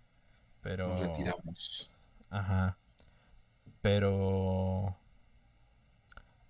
Pero 0.60 0.88
Nos 0.88 1.00
retiramos. 1.00 1.90
Ajá. 2.28 2.76
Pero. 3.80 4.98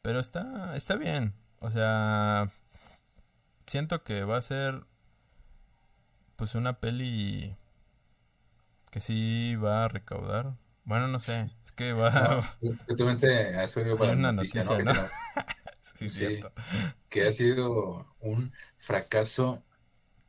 Pero 0.03 0.19
está. 0.19 0.75
Está 0.75 0.97
bien. 0.97 1.35
O 1.61 1.71
sea. 1.71 2.53
Siento 3.69 4.03
que 4.03 4.25
va 4.25 4.39
a 4.39 4.43
ser. 4.43 4.85
Pues 6.37 6.55
una 6.55 6.81
peli. 6.81 7.57
Que 8.91 9.01
sí 9.01 9.55
va 9.57 9.85
a 9.85 9.89
recaudar. 9.89 10.55
Bueno, 10.85 11.07
no 11.09 11.21
sé. 11.21 11.51
Es 11.64 11.73
que 11.73 11.93
va. 11.93 12.41
No, 12.61 12.77
justamente 12.89 13.29
a 13.29 13.64
eso 13.64 13.81
iba 13.81 13.97
para 13.97 14.12
una 14.14 14.33
noticia, 14.33 14.64
noticia, 14.64 14.93
¿no? 14.93 15.09
sí, 15.83 16.09
Sí. 16.09 16.09
cierto. 16.09 16.53
que 17.09 17.27
ha 17.27 17.33
sido 17.33 18.14
un 18.21 18.53
fracaso 18.79 19.62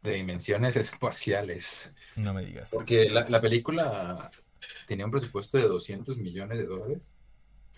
de 0.02 0.14
dimensiones 0.14 0.76
espaciales. 0.76 1.94
No 2.16 2.34
me 2.34 2.44
digas. 2.44 2.72
Porque 2.74 3.10
la, 3.10 3.30
la 3.30 3.42
película 3.42 4.32
tenía 4.88 5.06
un 5.06 5.12
presupuesto 5.12 5.58
de 5.58 5.64
200 5.68 6.18
millones 6.18 6.58
de 6.58 6.66
dólares. 6.66 7.14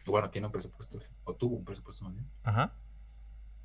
Bueno, 0.05 0.31
tiene 0.31 0.47
un 0.47 0.51
presupuesto, 0.51 0.99
o 1.25 1.35
tuvo 1.35 1.57
un 1.57 1.65
presupuesto 1.65 2.05
más 2.05 2.13
bien. 2.15 2.27
Ajá. 2.43 2.73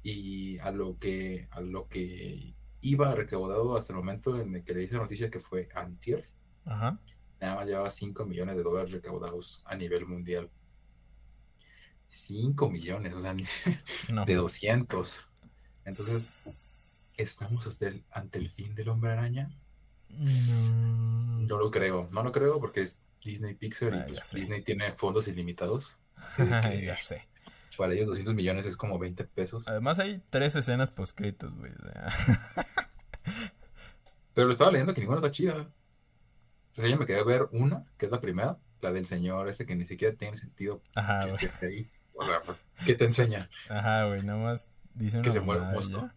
Y 0.09 0.57
a 0.61 0.71
lo 0.71 0.99
que, 1.01 1.49
a 1.51 1.61
lo 1.61 1.89
que 1.89 2.55
iba 2.81 3.13
recaudado 3.13 3.77
hasta 3.77 3.93
el 3.93 3.97
momento 3.97 4.41
en 4.41 4.55
el 4.55 4.63
que 4.63 4.73
le 4.73 4.85
hice 4.85 4.95
la 4.95 5.01
noticia 5.01 5.31
que 5.31 5.41
fue 5.41 5.69
Antier, 5.75 6.31
Ajá. 6.65 7.01
nada 7.41 7.57
más 7.57 7.67
llevaba 7.67 7.91
5 7.91 8.25
millones 8.25 8.57
de 8.57 8.63
dólares 8.63 8.93
recaudados 8.93 9.63
a 9.65 9.75
nivel 9.75 10.07
mundial. 10.07 10.49
5 12.09 12.71
millones, 12.71 13.15
o 13.15 13.21
sea, 13.21 13.35
No. 14.13 14.25
de 14.25 14.35
200. 14.37 15.23
Entonces, 15.85 17.11
¿estamos 17.17 17.67
hasta 17.67 17.89
el- 17.89 18.05
ante 18.13 18.39
el 18.39 18.49
fin 18.51 18.77
del 18.77 18.89
hombre 18.91 19.11
araña? 19.11 19.51
No. 20.11 21.41
No 21.41 21.59
lo 21.59 21.71
creo, 21.73 22.09
no 22.13 22.23
lo 22.23 22.31
creo 22.31 22.61
porque 22.61 22.83
es 22.83 23.01
Disney 23.25 23.55
Pixar 23.55 23.93
y 23.93 23.97
Ah, 23.97 24.05
pues. 24.09 24.33
Disney 24.35 24.63
tiene 24.63 24.93
fondos 24.93 25.27
ilimitados. 25.29 25.97
Ya 26.85 26.97
sé. 26.97 27.27
Para 27.77 27.95
ellos 27.95 28.09
200 28.09 28.35
millones 28.35 28.67
es 28.67 28.77
como 28.77 28.99
20 28.99 29.25
pesos. 29.25 29.67
Además 29.69 29.99
hay 29.99 30.23
tres 30.31 30.57
escenas 30.57 30.91
poscritos, 30.91 31.55
güey. 31.55 31.73
Pero 34.35 34.47
lo 34.47 34.53
estaba 34.53 34.71
leyendo 34.71 34.95
que 34.95 35.01
ninguna 35.01 35.19
está 35.19 35.31
chida. 35.31 35.69
O 36.73 36.81
sea, 36.81 36.89
yo 36.89 36.99
me 36.99 37.07
quedé 37.07 37.21
a 37.21 37.25
ver 37.25 37.49
una, 37.53 37.85
que 37.97 38.07
es 38.07 38.13
la 38.13 38.21
primera, 38.21 38.59
la 38.83 38.93
del 38.93 39.07
señor 39.07 39.49
ese 39.49 39.65
que 39.65 39.75
ni 39.75 39.85
siquiera 39.85 40.15
tiene 40.15 40.37
sentido 40.37 40.83
Ajá, 40.95 41.21
que 41.21 41.33
güey. 41.33 41.45
esté 41.47 41.67
ahí. 41.67 41.91
O 42.13 42.25
sea, 42.25 42.43
pues, 42.43 42.59
¿qué 42.85 42.95
te 42.95 43.05
enseña? 43.05 43.49
Ajá, 43.69 44.05
güey, 44.05 44.23
nada 44.23 44.39
más 44.39 44.69
dice 44.95 45.23
Que 45.23 45.33
se 45.33 45.41
muere 45.41 45.63
un 45.63 45.73
monstruo. 45.73 46.11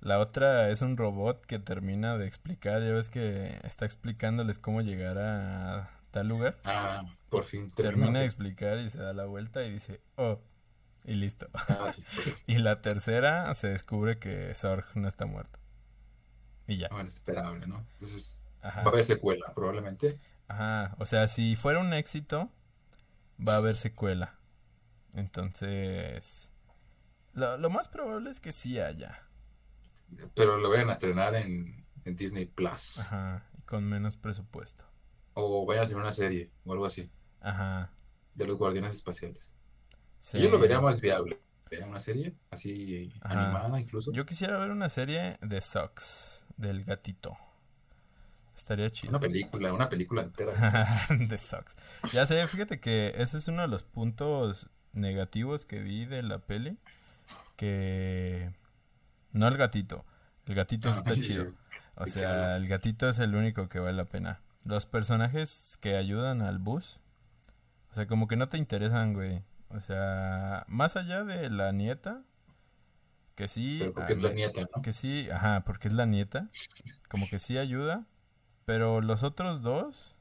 La 0.00 0.18
otra 0.18 0.70
es 0.70 0.82
un 0.82 0.96
robot 0.96 1.46
que 1.46 1.60
termina 1.60 2.18
de 2.18 2.26
explicar, 2.26 2.82
ya 2.82 2.92
ves 2.92 3.08
que 3.08 3.60
está 3.62 3.84
explicándoles 3.84 4.58
cómo 4.58 4.80
llegar 4.80 5.16
a 5.18 5.90
tal 6.10 6.26
lugar. 6.26 6.58
Ah, 6.64 7.04
por 7.28 7.44
fin 7.44 7.70
Termina 7.70 8.18
de 8.18 8.24
explicar 8.24 8.78
y 8.78 8.90
se 8.90 8.98
da 8.98 9.12
la 9.12 9.26
vuelta 9.26 9.64
y 9.64 9.70
dice, 9.70 10.00
oh, 10.16 10.40
y 11.04 11.14
listo. 11.14 11.48
Ay, 11.68 12.04
Y 12.46 12.58
la 12.58 12.80
tercera 12.82 13.52
se 13.54 13.68
descubre 13.68 14.18
que 14.18 14.54
Sorg 14.54 14.84
no 14.96 15.08
está 15.08 15.26
muerto. 15.26 15.58
Y 16.66 16.76
ya. 16.78 16.88
bueno, 16.90 17.08
esperable, 17.08 17.66
¿no? 17.66 17.84
Entonces, 17.94 18.40
Ajá. 18.60 18.82
va 18.82 18.90
a 18.90 18.92
haber 18.94 19.04
secuela, 19.04 19.52
probablemente. 19.54 20.18
Ajá. 20.48 20.94
O 20.98 21.06
sea, 21.06 21.28
si 21.28 21.56
fuera 21.56 21.80
un 21.80 21.92
éxito, 21.92 22.50
va 23.46 23.54
a 23.54 23.56
haber 23.58 23.76
secuela. 23.76 24.38
Entonces, 25.14 26.52
lo, 27.32 27.58
lo 27.58 27.70
más 27.70 27.88
probable 27.88 28.30
es 28.30 28.40
que 28.40 28.52
sí 28.52 28.78
haya. 28.78 29.26
Pero 30.34 30.58
lo 30.58 30.68
vayan 30.70 30.90
a 30.90 30.94
estrenar 30.94 31.34
en, 31.34 31.84
en 32.04 32.16
Disney 32.16 32.46
Plus. 32.46 32.98
Ajá. 33.00 33.44
Y 33.58 33.62
con 33.62 33.84
menos 33.84 34.16
presupuesto. 34.16 34.84
O 35.34 35.64
vayan 35.66 35.80
a 35.82 35.84
hacer 35.84 35.96
una 35.96 36.12
serie 36.12 36.50
o 36.64 36.72
algo 36.74 36.84
así 36.84 37.10
Ajá. 37.40 37.90
de 38.34 38.46
los 38.46 38.58
guardianes 38.58 38.94
espaciales. 38.96 39.50
Sí. 40.22 40.40
Yo 40.40 40.50
lo 40.50 40.58
vería 40.60 40.80
más 40.80 41.00
viable. 41.00 41.40
Vería 41.68 41.84
una 41.86 41.98
serie 41.98 42.32
así 42.52 43.12
Ajá. 43.22 43.44
animada 43.46 43.80
incluso. 43.80 44.12
Yo 44.12 44.24
quisiera 44.24 44.56
ver 44.58 44.70
una 44.70 44.88
serie 44.88 45.36
de 45.40 45.60
Sox, 45.60 46.46
del 46.56 46.84
gatito. 46.84 47.36
Estaría 48.54 48.88
chido. 48.90 49.10
Una 49.10 49.18
película, 49.18 49.72
una 49.72 49.88
película 49.88 50.22
entera. 50.22 50.52
de 51.10 51.38
Sox. 51.38 51.74
Ya 52.12 52.24
sé, 52.26 52.46
fíjate 52.46 52.78
que 52.78 53.14
ese 53.16 53.36
es 53.38 53.48
uno 53.48 53.62
de 53.62 53.68
los 53.68 53.82
puntos 53.82 54.70
negativos 54.92 55.64
que 55.66 55.80
vi 55.80 56.04
de 56.06 56.22
la 56.22 56.38
peli. 56.38 56.78
Que 57.56 58.52
no 59.32 59.48
el 59.48 59.56
gatito. 59.56 60.04
El 60.46 60.54
gatito 60.54 60.92
sí 60.92 60.98
está 60.98 61.10
Ay, 61.10 61.20
chido. 61.26 61.52
O 61.96 62.00
¿de 62.00 62.04
qué 62.04 62.10
sea, 62.12 62.56
el 62.56 62.68
gatito 62.68 63.08
es 63.08 63.18
el 63.18 63.34
único 63.34 63.68
que 63.68 63.80
vale 63.80 63.94
la 63.96 64.04
pena. 64.04 64.40
Los 64.64 64.86
personajes 64.86 65.76
que 65.80 65.96
ayudan 65.96 66.42
al 66.42 66.58
bus, 66.58 67.00
o 67.90 67.94
sea, 67.94 68.06
como 68.06 68.28
que 68.28 68.36
no 68.36 68.46
te 68.46 68.58
interesan, 68.58 69.14
güey. 69.14 69.42
O 69.74 69.80
sea, 69.80 70.64
más 70.68 70.96
allá 70.96 71.24
de 71.24 71.50
la 71.50 71.72
nieta, 71.72 72.22
que 73.34 73.48
sí, 73.48 73.78
Pero 73.80 73.94
porque 73.94 74.12
es 74.12 74.22
la 74.22 74.32
nieta, 74.32 74.60
¿no? 74.74 74.82
que 74.82 74.92
sí, 74.92 75.28
ajá, 75.30 75.64
porque 75.64 75.88
es 75.88 75.94
la 75.94 76.06
nieta, 76.06 76.48
como 77.08 77.28
que 77.28 77.38
sí 77.38 77.58
ayuda, 77.58 78.06
pero 78.64 79.00
los 79.00 79.22
otros 79.22 79.62
dos, 79.62 80.16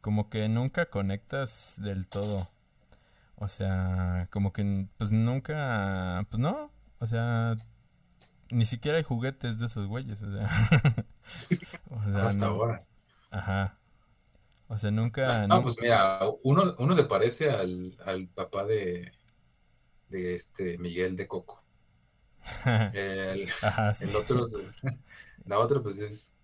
como 0.00 0.28
que 0.28 0.48
nunca 0.48 0.86
conectas 0.86 1.74
del 1.78 2.06
todo. 2.08 2.48
O 3.36 3.46
sea, 3.46 4.28
como 4.32 4.52
que 4.52 4.86
pues 4.98 5.12
nunca, 5.12 6.26
pues 6.28 6.40
no, 6.40 6.72
o 6.98 7.06
sea, 7.06 7.56
ni 8.50 8.66
siquiera 8.66 8.98
hay 8.98 9.04
juguetes 9.04 9.58
de 9.58 9.66
esos 9.66 9.86
güeyes, 9.86 10.22
o 10.22 10.32
sea. 10.32 10.48
o 11.90 12.10
sea, 12.10 12.26
Hasta 12.26 12.38
no, 12.38 12.46
ahora. 12.46 12.84
Ajá. 13.30 13.77
O 14.68 14.76
sea, 14.78 14.90
nunca, 14.90 15.46
No, 15.48 15.62
nu- 15.62 15.62
pues 15.62 15.76
mira, 15.80 16.20
uno, 16.42 16.74
uno 16.78 16.94
se 16.94 17.04
parece 17.04 17.50
al, 17.50 17.96
al 18.04 18.28
papá 18.28 18.64
de, 18.64 19.12
de 20.08 20.34
este 20.36 20.78
Miguel 20.78 21.16
de 21.16 21.28
Coco. 21.28 21.64
El, 22.92 23.48
Ajá, 23.62 23.94
sí, 23.94 24.10
el 24.10 24.16
otro, 24.16 24.44
la 25.44 25.58
otra 25.58 25.82
pues 25.82 25.98
es, 26.00 26.34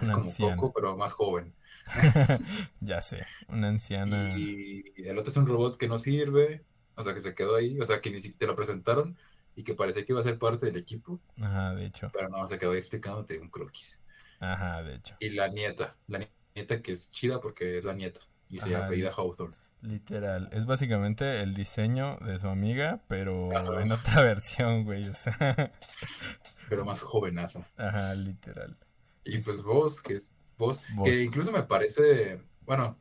es 0.00 0.10
como 0.10 0.24
anciana. 0.24 0.56
Coco, 0.56 0.72
pero 0.74 0.96
más 0.96 1.12
joven. 1.14 1.54
Ya 2.80 3.00
sé, 3.00 3.26
una 3.48 3.68
anciana. 3.68 4.34
Y 4.34 5.02
el 5.08 5.18
otro 5.18 5.30
es 5.30 5.36
un 5.36 5.46
robot 5.46 5.78
que 5.78 5.88
no 5.88 5.98
sirve, 5.98 6.64
o 6.94 7.02
sea, 7.02 7.14
que 7.14 7.20
se 7.20 7.34
quedó 7.34 7.56
ahí, 7.56 7.78
o 7.80 7.84
sea, 7.84 8.00
que 8.00 8.10
ni 8.10 8.16
siquiera 8.20 8.38
te 8.38 8.46
lo 8.46 8.56
presentaron 8.56 9.16
y 9.54 9.64
que 9.64 9.74
parecía 9.74 10.04
que 10.04 10.12
iba 10.12 10.20
a 10.20 10.24
ser 10.24 10.38
parte 10.38 10.66
del 10.66 10.76
equipo, 10.76 11.20
Ajá, 11.40 11.74
de 11.74 11.86
hecho. 11.86 12.10
pero 12.12 12.28
no, 12.28 12.46
se 12.48 12.58
quedó 12.58 12.72
ahí 12.72 12.78
explicándote 12.78 13.38
un 13.40 13.50
croquis. 13.50 13.98
Ajá, 14.40 14.82
de 14.82 14.94
hecho. 14.96 15.16
Y 15.18 15.30
la 15.30 15.48
nieta, 15.48 15.96
la 16.08 16.18
nieta 16.18 16.34
que 16.54 16.92
es 16.92 17.10
chida 17.10 17.40
porque 17.40 17.78
es 17.78 17.84
la 17.84 17.94
nieta 17.94 18.20
y 18.48 18.58
se 18.58 18.74
Ajá, 18.74 18.86
apellida 18.86 19.12
Hawthorne. 19.16 19.56
Literal. 19.80 20.48
Es 20.52 20.64
básicamente 20.66 21.40
el 21.40 21.54
diseño 21.54 22.16
de 22.18 22.38
su 22.38 22.48
amiga, 22.48 23.02
pero 23.08 23.56
Ajá. 23.56 23.82
en 23.82 23.92
otra 23.92 24.22
versión, 24.22 24.84
güey. 24.84 25.08
O 25.08 25.14
sea, 25.14 25.72
pero 26.68 26.84
más 26.84 27.00
jovenaza. 27.00 27.66
ajá, 27.76 28.14
literal. 28.14 28.76
Y 29.24 29.38
pues 29.38 29.62
vos, 29.62 30.00
que 30.00 30.16
es 30.16 30.28
vos, 30.56 30.82
que 31.04 31.22
incluso 31.24 31.50
me 31.52 31.62
parece, 31.64 32.40
bueno, 32.62 32.98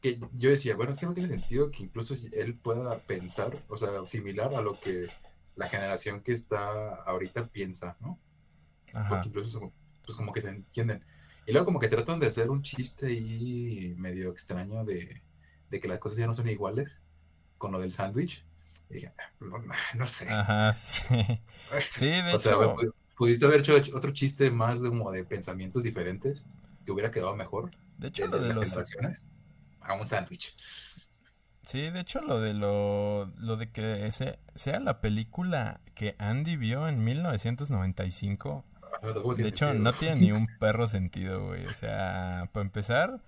que 0.00 0.18
yo 0.32 0.50
decía, 0.50 0.76
bueno, 0.76 0.92
es 0.92 0.98
que 0.98 1.06
no 1.06 1.14
tiene 1.14 1.28
sentido 1.30 1.70
que 1.70 1.82
incluso 1.84 2.14
él 2.32 2.56
pueda 2.58 2.98
pensar, 3.00 3.56
o 3.68 3.76
sea, 3.78 3.90
similar 4.06 4.54
a 4.54 4.60
lo 4.60 4.78
que 4.78 5.08
la 5.56 5.68
generación 5.68 6.20
que 6.22 6.32
está 6.32 6.94
ahorita 7.04 7.46
piensa, 7.48 7.96
¿no? 8.00 8.18
Ajá. 8.92 9.08
Porque 9.08 9.28
incluso 9.28 9.72
pues 10.04 10.16
como 10.16 10.32
que 10.32 10.40
se 10.40 10.48
entienden. 10.50 11.04
Y 11.46 11.52
luego 11.52 11.66
como 11.66 11.80
que 11.80 11.88
tratan 11.88 12.20
de 12.20 12.26
hacer 12.28 12.50
un 12.50 12.62
chiste 12.62 13.06
ahí 13.06 13.94
medio 13.98 14.30
extraño 14.30 14.84
de, 14.84 15.22
de 15.70 15.80
que 15.80 15.88
las 15.88 15.98
cosas 15.98 16.18
ya 16.18 16.26
no 16.26 16.34
son 16.34 16.48
iguales 16.48 17.02
con 17.58 17.72
lo 17.72 17.80
del 17.80 17.92
sándwich. 17.92 18.44
"Ah, 19.18 19.24
no, 19.40 19.58
no 19.96 20.06
sé. 20.06 20.28
Ajá, 20.28 20.72
sí. 20.74 21.40
Sí, 21.92 22.06
de 22.06 22.32
O 22.34 22.38
sea, 22.38 22.54
hecho. 22.54 22.60
pu- 22.74 22.92
pudiste 23.16 23.44
haber 23.46 23.60
hecho 23.60 23.74
otro 23.96 24.12
chiste 24.12 24.50
más 24.50 24.80
de, 24.82 24.88
como 24.88 25.10
de 25.12 25.24
pensamientos 25.24 25.82
diferentes 25.84 26.46
que 26.84 26.92
hubiera 26.92 27.10
quedado 27.10 27.36
mejor 27.36 27.70
De 27.98 28.08
hecho, 28.08 28.28
de, 28.28 28.38
lo 28.38 28.40
de 28.40 28.48
de 28.48 28.54
las 28.54 28.56
los. 28.56 28.68
generaciones 28.70 29.26
a 29.80 29.94
un 29.94 30.06
sándwich. 30.06 30.56
Sí, 31.62 31.90
de 31.90 32.00
hecho, 32.00 32.20
lo 32.20 32.40
de 32.40 32.52
lo, 32.54 33.26
lo 33.38 33.56
de 33.56 33.70
que 33.72 34.06
ese 34.06 34.38
sea 34.54 34.80
la 34.80 35.00
película 35.00 35.80
que 35.94 36.14
Andy 36.18 36.56
vio 36.56 36.88
en 36.88 37.02
1995. 37.04 38.64
De 39.36 39.48
hecho, 39.48 39.66
sentido. 39.66 39.74
no 39.74 39.92
tiene 39.96 40.16
ni 40.16 40.32
un 40.32 40.48
perro 40.58 40.86
sentido, 40.86 41.46
güey. 41.48 41.66
O 41.66 41.72
sea, 41.74 42.48
para 42.52 42.64
empezar, 42.66 43.20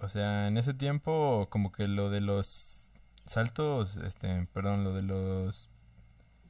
o 0.00 0.08
sea, 0.08 0.48
en 0.48 0.56
ese 0.58 0.74
tiempo, 0.74 1.48
como 1.50 1.72
que 1.72 1.88
lo 1.88 2.10
de 2.10 2.20
los 2.20 2.80
saltos, 3.26 3.96
este, 3.98 4.46
perdón, 4.52 4.84
lo 4.84 4.94
de 4.94 5.02
los 5.02 5.70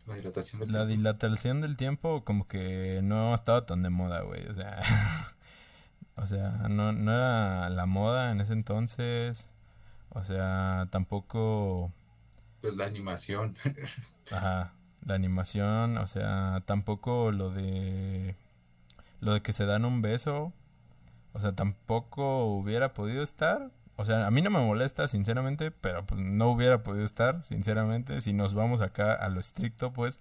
La 0.06 0.16
dilatación 0.16 0.58
del 0.60 0.72
La 0.72 0.86
tiempo. 0.86 0.86
dilatación 0.86 1.60
del 1.60 1.76
tiempo 1.76 2.24
como 2.24 2.46
que 2.48 3.00
no 3.02 3.34
estaba 3.34 3.66
tan 3.66 3.82
de 3.82 3.90
moda, 3.90 4.22
güey. 4.22 4.46
O 4.48 4.54
sea, 4.54 4.82
o 6.16 6.26
sea, 6.26 6.50
no, 6.70 6.92
no 6.92 7.12
era 7.12 7.70
la 7.70 7.86
moda 7.86 8.32
en 8.32 8.40
ese 8.40 8.52
entonces. 8.54 9.48
O 10.10 10.22
sea, 10.22 10.88
tampoco, 10.92 11.92
Pues 12.60 12.74
la 12.76 12.84
animación. 12.86 13.56
ajá, 14.30 14.72
la 15.04 15.14
animación, 15.14 15.96
o 15.98 16.06
sea, 16.06 16.62
tampoco 16.66 17.32
lo 17.32 17.50
de 17.50 18.36
lo 19.20 19.34
de 19.34 19.42
que 19.42 19.52
se 19.52 19.66
dan 19.66 19.84
un 19.84 20.02
beso. 20.02 20.52
O 21.34 21.40
sea, 21.40 21.52
tampoco 21.52 22.46
hubiera 22.46 22.94
podido 22.94 23.22
estar. 23.22 23.70
O 23.96 24.04
sea, 24.04 24.26
a 24.26 24.30
mí 24.30 24.42
no 24.42 24.50
me 24.50 24.60
molesta, 24.60 25.08
sinceramente, 25.08 25.70
pero 25.70 26.04
pues 26.06 26.20
no 26.20 26.50
hubiera 26.50 26.82
podido 26.82 27.04
estar, 27.04 27.42
sinceramente. 27.44 28.20
Si 28.22 28.32
nos 28.32 28.54
vamos 28.54 28.80
acá 28.80 29.12
a 29.14 29.28
lo 29.28 29.40
estricto, 29.40 29.92
pues, 29.92 30.20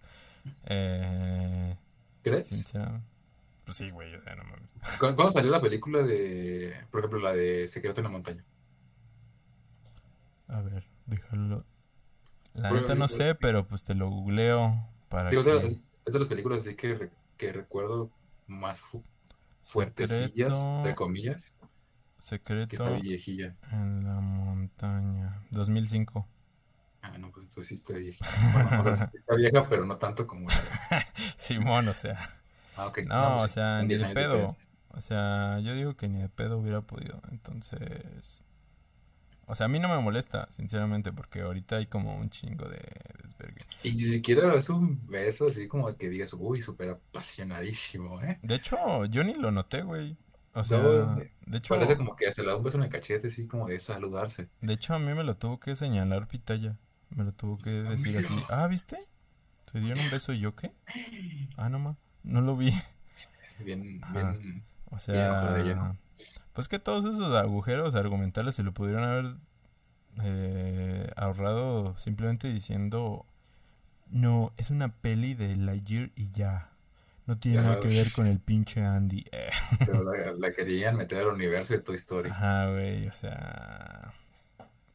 eh, 0.65 1.75
¿Crees? 2.23 2.47
sinceramente. 2.47 3.05
Pues 3.65 3.78
sí, 3.78 3.89
güey, 3.91 4.15
o 4.15 4.21
sea, 4.21 4.36
no 4.36 4.43
mames. 4.45 4.69
¿Cu- 4.99 5.15
¿Cuándo 5.15 5.32
salió 5.32 5.51
la 5.51 5.61
película 5.61 5.99
de, 6.03 6.75
por 6.91 7.01
ejemplo, 7.01 7.19
la 7.19 7.34
de 7.34 7.67
Secreto 7.67 7.99
en 8.01 8.05
la 8.05 8.09
Montaña? 8.11 8.43
A 10.47 10.61
ver, 10.61 10.84
déjalo. 11.05 11.65
La 12.58 12.72
neta 12.72 12.95
no 12.95 13.08
sí, 13.08 13.16
sé, 13.16 13.36
pero 13.36 13.68
pues 13.68 13.84
te 13.84 13.95
lo 13.95 14.10
googleo 14.10 14.76
para 15.10 15.30
Digo, 15.30 15.43
que... 15.43 15.80
es 16.05 16.14
de 16.14 16.20
las 16.20 16.28
películas 16.28 16.60
así 16.62 16.76
que, 16.76 16.95
re- 16.95 17.12
que 17.38 17.51
recuerdo 17.53 18.12
más 18.47 18.80
fu- 18.80 19.03
fuertecillas, 19.64 20.49
Secreto, 20.49 20.78
entre 20.78 20.95
comillas, 20.95 21.53
que 22.70 22.76
está 22.76 22.89
secreto 22.89 23.01
viejilla. 23.01 23.55
en 23.72 24.03
la 24.03 24.20
montaña. 24.20 25.41
2005. 25.51 26.28
Ah, 27.01 27.18
no, 27.18 27.32
pues, 27.32 27.47
pues 27.53 27.68
sí 27.68 27.76
está 27.76 27.93
viejita. 27.93 28.28
Bueno, 28.53 28.80
o 28.80 28.84
sea, 28.84 28.95
sí 28.97 29.18
está 29.18 29.36
vieja, 29.36 29.68
pero 29.70 29.86
no 29.86 29.97
tanto 29.97 30.28
como 30.28 30.49
Simón, 31.38 31.88
o 31.88 31.93
sea. 31.93 32.20
Ah, 32.76 32.88
ok. 32.88 32.99
No, 33.05 33.39
pues 33.39 33.43
o 33.43 33.47
sea, 33.47 33.84
ni 33.84 33.88
10 33.89 34.01
de 34.01 34.08
pedo. 34.10 34.47
O 34.89 35.01
sea, 35.01 35.60
yo 35.60 35.74
digo 35.76 35.95
que 35.95 36.08
ni 36.10 36.22
de 36.22 36.30
pedo 36.30 36.58
hubiera 36.58 36.82
podido. 36.82 37.22
Entonces... 37.32 38.43
O 39.47 39.55
sea, 39.55 39.65
a 39.65 39.69
mí 39.69 39.79
no 39.79 39.87
me 39.87 39.99
molesta, 39.99 40.47
sinceramente, 40.51 41.11
porque 41.13 41.41
ahorita 41.41 41.77
hay 41.77 41.87
como 41.87 42.17
un 42.17 42.29
chingo 42.29 42.67
de 42.69 42.79
desvergue. 43.23 43.65
Y 43.83 43.93
ni 43.95 44.05
siquiera 44.05 44.53
es 44.55 44.69
un 44.69 45.05
beso 45.07 45.47
así 45.47 45.67
como 45.67 45.95
que 45.95 46.09
digas, 46.09 46.33
uy, 46.33 46.61
súper 46.61 46.89
apasionadísimo, 46.89 48.21
¿eh? 48.21 48.39
De 48.41 48.55
hecho, 48.55 49.05
yo 49.05 49.23
ni 49.23 49.33
lo 49.35 49.51
noté, 49.51 49.81
güey. 49.83 50.17
O 50.53 50.63
sea, 50.63 50.79
No, 50.79 51.15
de 51.15 51.57
hecho, 51.57 51.75
Parece 51.75 51.97
como 51.97 52.15
que 52.15 52.31
se 52.31 52.41
le 52.41 52.49
da 52.49 52.55
un 52.57 52.63
beso 52.63 52.77
en 52.77 52.83
el 52.83 52.89
cachete, 52.89 53.27
así 53.27 53.47
como 53.47 53.67
de 53.67 53.79
saludarse. 53.79 54.49
de 54.61 54.73
hecho 54.73 54.93
a 54.93 54.99
mí 54.99 55.13
me 55.13 55.23
lo 55.23 55.35
tuvo 55.37 55.59
que 55.59 55.75
señalar 55.75 56.27
Pitaya. 56.27 56.75
Me 57.09 57.23
lo 57.23 57.31
tuvo 57.31 57.57
que 57.57 57.71
decir 57.71 58.17
así. 58.17 58.35
Ah, 58.49 58.67
¿viste? 58.67 58.97
Se 59.63 59.79
dieron 59.79 60.01
un 60.05 60.09
beso 60.11 60.33
y 60.33 60.39
yo 60.39 60.55
qué? 60.55 60.73
Ah, 61.57 61.69
no 61.69 61.79
ma, 61.79 61.97
no 62.23 62.41
lo 62.41 62.57
vi. 62.57 62.73
Bien, 63.59 63.99
Ajá. 64.01 64.33
bien. 64.33 64.63
O 64.91 64.99
Bien 65.11 65.27
sea, 65.29 65.57
lleno. 65.63 65.97
Pues 66.53 66.68
que 66.68 66.80
todos 66.80 67.05
esos 67.05 67.34
agujeros 67.36 67.95
argumentales 67.95 68.55
se 68.55 68.63
lo 68.63 68.74
pudieron 68.74 69.03
haber 69.03 69.36
eh, 70.24 71.11
ahorrado 71.15 71.97
simplemente 71.97 72.51
diciendo, 72.51 73.26
no, 74.09 74.53
es 74.57 74.70
una 74.70 74.89
peli 74.89 75.34
de 75.34 75.55
Lightyear 75.55 76.11
y 76.15 76.32
ya. 76.32 76.72
No 77.26 77.38
tiene 77.38 77.61
nada 77.61 77.80
que 77.82 77.89
ver 77.89 78.07
con 78.15 78.26
el 78.26 78.39
pinche 78.39 78.82
Andy. 78.82 79.26
Eh. 79.32 79.49
Pero 79.80 80.03
la, 80.03 80.32
la 80.32 80.53
querían 80.53 80.95
meter 80.95 81.20
al 81.20 81.28
universo 81.28 81.74
de 81.74 81.80
Toy 81.80 81.97
Story. 81.97 82.30
Ajá, 82.30 82.72
güey, 82.72 83.07
o 83.07 83.11
sea... 83.11 84.13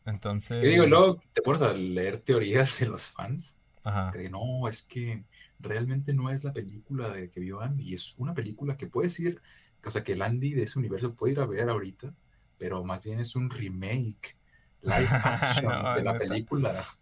Entonces... 0.07 0.65
Y 0.65 0.69
digo, 0.69 0.87
luego 0.87 1.23
te 1.35 1.43
pones 1.43 1.63
a 1.63 1.73
leer 1.75 2.21
teorías 2.21 2.79
de 2.81 2.87
los 2.87 3.03
fans. 3.03 3.57
Ajá. 3.85 4.11
Que 4.13 4.31
no, 4.31 4.67
es 4.67 4.83
que 4.83 5.25
realmente 5.61 6.13
no 6.13 6.31
es 6.31 6.43
la 6.43 6.53
película 6.53 7.09
de 7.11 7.31
que 7.31 7.41
vio 7.41 7.61
Andy, 7.61 7.95
es 7.95 8.15
una 8.19 8.35
película 8.35 8.77
que 8.77 8.87
puedes 8.87 9.19
ir, 9.21 9.41
o 9.85 9.91
sea, 9.91 10.03
que 10.05 10.13
el 10.13 10.23
Andy 10.23 10.53
de 10.55 10.65
ese 10.65 10.79
universo 10.79 11.15
puede 11.15 11.33
ir 11.35 11.41
a 11.41 11.47
ver 11.47 11.69
ahorita, 11.69 12.15
pero 12.59 12.85
más 12.85 13.03
bien 13.03 13.21
es 13.21 13.35
un 13.37 13.51
remake, 13.51 14.37
live 14.83 15.09
action 15.65 15.65
No, 15.83 15.95
de 15.95 16.03
la 16.03 16.13
neta. 16.15 16.27
película. 16.27 16.85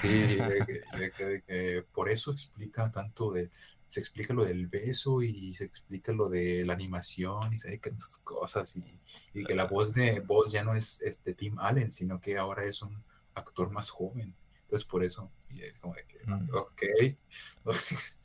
Sí, 0.00 0.08
de 0.08 0.64
que- 0.66 0.98
de 0.98 1.10
que- 1.12 1.24
de 1.26 1.42
que 1.42 1.84
por 1.92 2.08
eso 2.08 2.30
explica 2.32 2.90
tanto 2.90 3.30
de, 3.30 3.50
se 3.90 4.00
explica 4.00 4.32
lo 4.32 4.46
del 4.46 4.68
beso 4.68 5.20
y 5.22 5.52
se 5.52 5.64
explica 5.64 6.12
lo 6.12 6.30
de 6.30 6.64
la 6.64 6.72
animación 6.72 7.52
y 7.52 7.58
sabe 7.58 7.76
tantas 7.76 8.16
cosas 8.24 8.74
y, 8.76 8.98
y 9.34 9.44
que 9.44 9.54
la 9.54 9.64
voz 9.66 9.92
de 9.92 10.20
voz 10.20 10.50
ya 10.50 10.64
no 10.64 10.74
es 10.74 11.02
este 11.02 11.34
Tim 11.34 11.58
Allen, 11.58 11.92
sino 11.92 12.22
que 12.22 12.38
ahora 12.38 12.64
es 12.64 12.80
un 12.80 13.04
actor 13.34 13.70
más 13.70 13.90
joven. 13.90 14.34
Entonces 14.62 14.86
por 14.88 15.04
eso, 15.04 15.30
y 15.50 15.60
es 15.60 15.78
como 15.78 15.92
de 15.94 16.06
que, 16.06 16.20
Mm. 16.26 16.48
ok. 16.54 16.82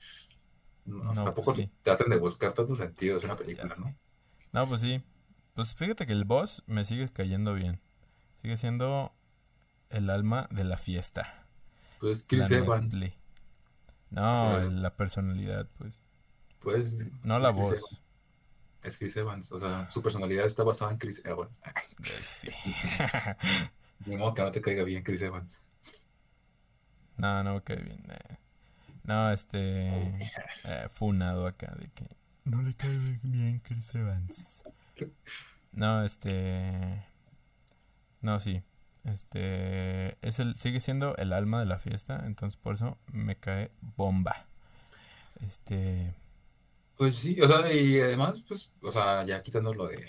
No, 0.86 1.04
No, 1.04 1.12
tampoco 1.14 1.54
pues 1.54 1.66
sí. 1.66 1.72
traten 1.84 2.10
de 2.10 2.18
buscar 2.18 2.54
tanto 2.54 2.76
sentido, 2.76 3.18
es 3.18 3.24
una 3.24 3.38
película. 3.38 3.74
¿no? 3.80 3.96
No, 4.52 4.68
pues 4.68 4.82
sí. 4.82 5.04
Pues 5.54 5.76
fíjate 5.76 6.06
que 6.08 6.14
el 6.14 6.26
boss 6.26 6.64
me 6.66 6.84
sigue 6.86 7.10
cayendo 7.12 7.54
bien. 7.54 7.80
Sigue 8.42 8.58
siendo 8.58 9.14
el 9.90 10.10
alma 10.10 10.48
de 10.52 10.64
la 10.64 10.78
fiesta. 10.78 11.46
Pues 12.00 12.26
Chris 12.28 12.50
la 12.50 12.58
Evans. 12.58 12.96
No, 14.10 14.46
O 14.46 14.50
sea, 14.56 14.62
el- 14.64 14.82
la 14.82 14.96
personalidad, 14.96 15.68
pues. 15.78 16.00
pues. 16.60 17.06
No 17.24 17.38
la 17.40 17.52
voz. 17.52 17.74
Evans. 17.78 18.02
Es 18.84 18.98
Chris 18.98 19.16
Evans, 19.16 19.52
o 19.52 19.60
sea, 19.60 19.88
su 19.90 20.02
personalidad 20.02 20.46
está 20.48 20.64
basada 20.64 20.92
en 20.92 20.98
Chris 20.98 21.24
Evans. 21.24 21.60
Eh, 22.04 22.24
Sí. 22.26 22.50
Ni 24.08 24.18
modo 24.18 24.34
que 24.34 24.42
no 24.42 24.52
te 24.52 24.60
caiga 24.62 24.84
bien 24.84 25.04
Chris 25.04 25.22
Evans. 25.22 25.62
No, 27.18 27.44
no 27.44 27.54
me 27.54 27.62
cae 27.62 27.76
bien. 27.78 28.04
eh. 28.10 28.38
No, 29.04 29.32
este. 29.32 29.90
eh, 30.64 30.88
funado 30.94 31.48
acá 31.48 31.74
de 31.80 31.90
que. 31.90 32.08
No 32.44 32.62
le 32.62 32.74
cae 32.76 33.20
bien 33.24 33.60
Chris 33.60 33.94
Evans. 33.96 34.64
No, 35.72 36.04
este. 36.04 37.06
No, 38.22 38.40
sí. 38.40 38.62
Este. 39.04 40.18
Es 40.26 40.40
el, 40.40 40.56
sigue 40.58 40.80
siendo 40.82 41.16
el 41.18 41.34
alma 41.34 41.60
de 41.60 41.66
la 41.66 41.80
fiesta. 41.80 42.24
Entonces 42.26 42.58
por 42.58 42.76
eso 42.76 42.98
me 43.12 43.36
cae 43.36 43.72
bomba. 43.96 44.46
Este. 45.46 46.14
Pues 46.98 47.16
sí, 47.16 47.42
o 47.42 47.48
sea, 47.48 47.74
y 47.74 48.00
además, 48.00 48.44
pues, 48.48 48.72
o 48.82 48.92
sea, 48.92 49.26
ya 49.26 49.42
quitando 49.42 49.74
lo 49.74 49.88
de 49.88 50.08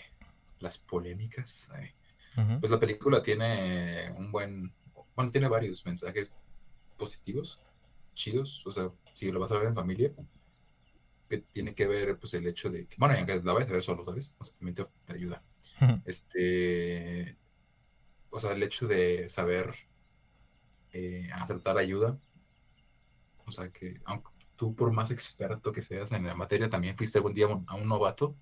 las 0.58 0.76
polémicas, 0.76 1.70
eh, 1.78 1.94
pues 2.60 2.70
la 2.70 2.78
película 2.78 3.22
tiene 3.22 4.10
un 4.10 4.30
buen, 4.30 4.74
bueno, 5.16 5.30
tiene 5.30 5.48
varios 5.48 5.86
mensajes 5.86 6.30
positivos, 6.98 7.58
chidos, 8.14 8.62
o 8.66 8.70
sea, 8.70 8.90
si 9.14 9.30
lo 9.30 9.40
vas 9.40 9.52
a 9.52 9.58
ver 9.58 9.68
en 9.68 9.74
familia, 9.74 10.12
que 11.28 11.38
tiene 11.38 11.74
que 11.74 11.86
ver, 11.86 12.18
pues, 12.18 12.34
el 12.34 12.46
hecho 12.46 12.70
de 12.70 12.86
que, 12.86 12.96
bueno, 12.98 13.14
y 13.14 13.18
aunque 13.18 13.40
la 13.42 13.52
vayas 13.52 13.70
a 13.70 13.72
ver 13.72 13.82
solo, 13.82 14.04
¿sabes? 14.04 14.34
O 14.38 14.44
sea, 14.44 14.54
también 14.56 14.74
te, 14.74 14.84
te 15.04 15.14
ayuda. 15.14 15.42
Este, 16.04 17.36
o 18.30 18.38
sea, 18.38 18.52
el 18.52 18.62
hecho 18.62 18.86
de 18.86 19.28
saber 19.28 19.74
eh, 20.92 21.28
aceptar 21.34 21.76
ayuda, 21.76 22.18
o 23.46 23.50
sea, 23.50 23.70
que 23.70 24.00
aunque 24.04 24.30
tú 24.56 24.76
por 24.76 24.92
más 24.92 25.10
experto 25.10 25.72
que 25.72 25.82
seas 25.82 26.12
en 26.12 26.24
la 26.24 26.34
materia, 26.34 26.70
también 26.70 26.96
fuiste 26.96 27.18
algún 27.18 27.34
día 27.34 27.46
a 27.66 27.74
un 27.74 27.88
novato 27.88 28.36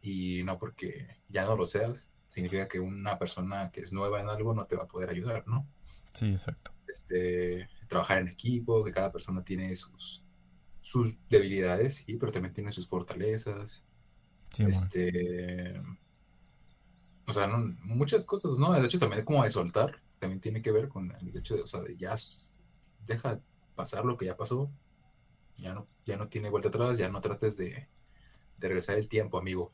y 0.00 0.42
no 0.44 0.58
porque 0.58 1.18
ya 1.28 1.44
no 1.44 1.56
lo 1.56 1.66
seas, 1.66 2.08
significa 2.28 2.68
que 2.68 2.80
una 2.80 3.18
persona 3.18 3.70
que 3.70 3.80
es 3.80 3.92
nueva 3.92 4.20
en 4.20 4.28
algo 4.28 4.54
no 4.54 4.64
te 4.66 4.76
va 4.76 4.84
a 4.84 4.88
poder 4.88 5.10
ayudar, 5.10 5.46
¿no? 5.46 5.66
Sí, 6.14 6.32
exacto. 6.32 6.72
Este, 6.86 7.68
trabajar 7.92 8.18
en 8.18 8.28
equipo, 8.28 8.84
que 8.84 8.92
cada 8.92 9.12
persona 9.12 9.44
tiene 9.44 9.74
sus, 9.76 10.24
sus 10.80 11.16
debilidades, 11.28 11.96
sí, 11.96 12.16
pero 12.16 12.32
también 12.32 12.54
tiene 12.54 12.72
sus 12.72 12.88
fortalezas. 12.88 13.84
Sí. 14.50 14.64
Este, 14.64 15.80
o 17.26 17.32
sea, 17.32 17.46
no- 17.46 17.76
muchas 17.82 18.24
cosas, 18.24 18.58
¿no? 18.58 18.74
El 18.74 18.84
hecho 18.84 18.98
también 18.98 19.24
como 19.24 19.44
de 19.44 19.50
soltar, 19.50 20.02
también 20.18 20.40
tiene 20.40 20.62
que 20.62 20.72
ver 20.72 20.88
con 20.88 21.12
el 21.20 21.36
hecho 21.36 21.54
de, 21.56 21.62
o 21.62 21.66
sea, 21.66 21.80
de 21.82 21.96
ya 21.96 22.14
deja 23.06 23.40
pasar 23.74 24.04
lo 24.04 24.16
que 24.16 24.26
ya 24.26 24.36
pasó, 24.36 24.70
ya 25.56 25.74
no, 25.74 25.86
ya 26.04 26.16
no 26.16 26.28
tiene 26.28 26.50
vuelta 26.50 26.68
atrás, 26.68 26.98
ya 26.98 27.08
no 27.08 27.20
trates 27.20 27.56
de, 27.56 27.88
de 28.58 28.68
regresar 28.68 28.98
el 28.98 29.08
tiempo, 29.08 29.38
amigo. 29.38 29.72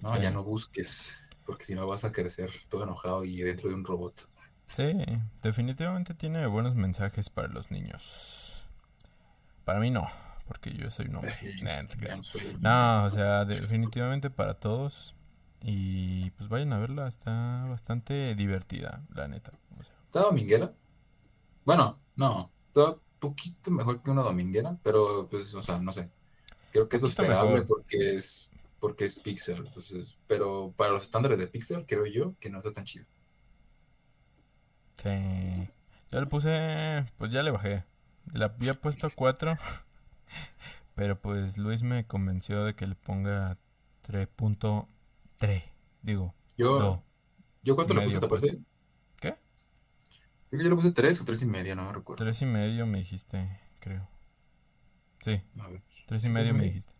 ¿no? 0.00 0.14
Sí. 0.14 0.22
Ya 0.22 0.30
no 0.30 0.44
busques, 0.44 1.16
porque 1.44 1.64
si 1.64 1.74
no 1.74 1.86
vas 1.86 2.04
a 2.04 2.12
crecer 2.12 2.50
todo 2.68 2.84
enojado 2.84 3.24
y 3.24 3.38
dentro 3.42 3.68
de 3.68 3.74
un 3.74 3.84
robot. 3.84 4.28
Sí, 4.68 4.92
definitivamente 5.42 6.14
tiene 6.14 6.46
buenos 6.46 6.74
mensajes 6.74 7.30
para 7.30 7.48
los 7.48 7.70
niños. 7.70 8.68
Para 9.64 9.80
mí 9.80 9.90
no, 9.90 10.08
porque 10.46 10.72
yo 10.72 10.90
soy 10.90 11.06
un 11.06 11.16
hombre. 11.16 11.36
No 12.60 13.04
o 13.04 13.10
sea, 13.10 13.44
definitivamente 13.44 14.30
para 14.30 14.54
todos. 14.54 15.14
Y 15.62 16.30
pues 16.32 16.48
vayan 16.48 16.72
a 16.72 16.78
verla, 16.78 17.08
está 17.08 17.66
bastante 17.68 18.34
divertida, 18.34 19.02
la 19.14 19.26
neta. 19.26 19.52
O 19.78 19.82
sea, 19.82 19.94
¿Está 20.06 20.20
dominguera? 20.20 20.72
Bueno, 21.64 21.98
no, 22.14 22.50
está 22.68 22.90
un 22.90 23.00
poquito 23.18 23.70
mejor 23.70 24.02
que 24.02 24.10
una 24.10 24.22
dominguera, 24.22 24.76
pero 24.82 25.26
pues, 25.28 25.52
o 25.54 25.62
sea, 25.62 25.78
no 25.80 25.92
sé. 25.92 26.08
Creo 26.72 26.88
que 26.88 26.98
es 26.98 27.02
esperable 27.02 27.60
mejor. 27.60 27.66
porque 27.66 28.16
es 28.16 28.50
porque 28.78 29.06
es 29.06 29.18
Pixel, 29.18 29.66
entonces, 29.66 30.16
pero 30.26 30.72
para 30.76 30.92
los 30.92 31.04
estándares 31.04 31.38
de 31.38 31.46
Pixel 31.48 31.86
creo 31.86 32.06
yo 32.06 32.34
que 32.38 32.50
no 32.50 32.58
está 32.58 32.72
tan 32.72 32.84
chido. 32.84 33.06
Sí. 34.96 35.68
Yo 36.10 36.20
le 36.20 36.26
puse, 36.26 37.04
pues 37.18 37.30
ya 37.30 37.42
le 37.42 37.50
bajé. 37.50 37.84
La 38.32 38.46
había 38.46 38.80
puesto 38.80 39.10
4. 39.14 39.56
Pero 40.94 41.20
pues 41.20 41.58
Luis 41.58 41.82
me 41.82 42.06
convenció 42.06 42.64
de 42.64 42.74
que 42.74 42.86
le 42.86 42.94
ponga 42.94 43.58
3.3. 44.08 45.62
Digo, 46.02 46.34
Yo, 46.56 46.78
do. 46.78 47.02
¿yo 47.62 47.74
cuánto 47.74 47.94
le 47.94 48.02
puse, 48.02 48.20
te 48.20 48.28
pues. 48.28 48.42
¿Qué? 49.20 49.36
Creo 50.48 50.58
que 50.58 50.64
yo 50.64 50.70
le 50.70 50.76
puse 50.76 50.92
3 50.92 51.20
o 51.20 51.24
3 51.24 51.42
y 51.42 51.46
medio, 51.46 51.76
no 51.76 51.84
me 51.84 51.92
recuerdo. 51.92 52.24
Tres 52.24 52.40
y 52.42 52.46
medio 52.46 52.86
me 52.86 52.98
dijiste, 52.98 53.60
creo. 53.80 54.08
Sí, 55.20 55.42
A 55.58 55.68
ver. 55.68 55.82
y 56.24 56.28
medio 56.28 56.54
me 56.54 56.64
dijiste. 56.64 56.92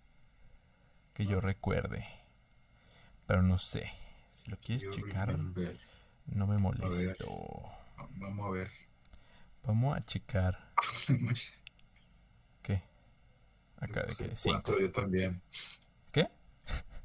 Que 1.14 1.24
yo 1.26 1.40
recuerde. 1.40 2.04
Pero 3.26 3.42
no 3.42 3.56
sé. 3.56 3.90
Si 4.30 4.50
lo 4.50 4.58
quieres 4.58 4.82
Yo 4.82 4.92
checar, 4.92 5.28
remember. 5.28 5.78
no 6.26 6.46
me 6.46 6.58
molesto. 6.58 7.62
Vamos 7.96 8.46
a 8.46 8.50
ver. 8.50 8.70
Vamos 9.64 9.96
a 9.96 10.04
checar. 10.04 10.72
¿Qué? 12.62 12.82
Acá 13.80 14.02
de 14.04 14.14
que 14.14 14.36
5. 14.36 14.60
4 14.62 14.80
yo 14.80 14.92
también. 14.92 15.42
¿Qué? 16.12 16.28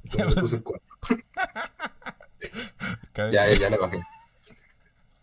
Yo 0.04 0.24
le 0.26 0.34
puse 0.34 0.62
4. 0.62 0.82
Acá 3.02 3.26
de 3.26 3.32
Ya, 3.32 3.46
que- 3.46 3.58
ya 3.58 3.70
le 3.70 3.78
bajé. 3.78 4.00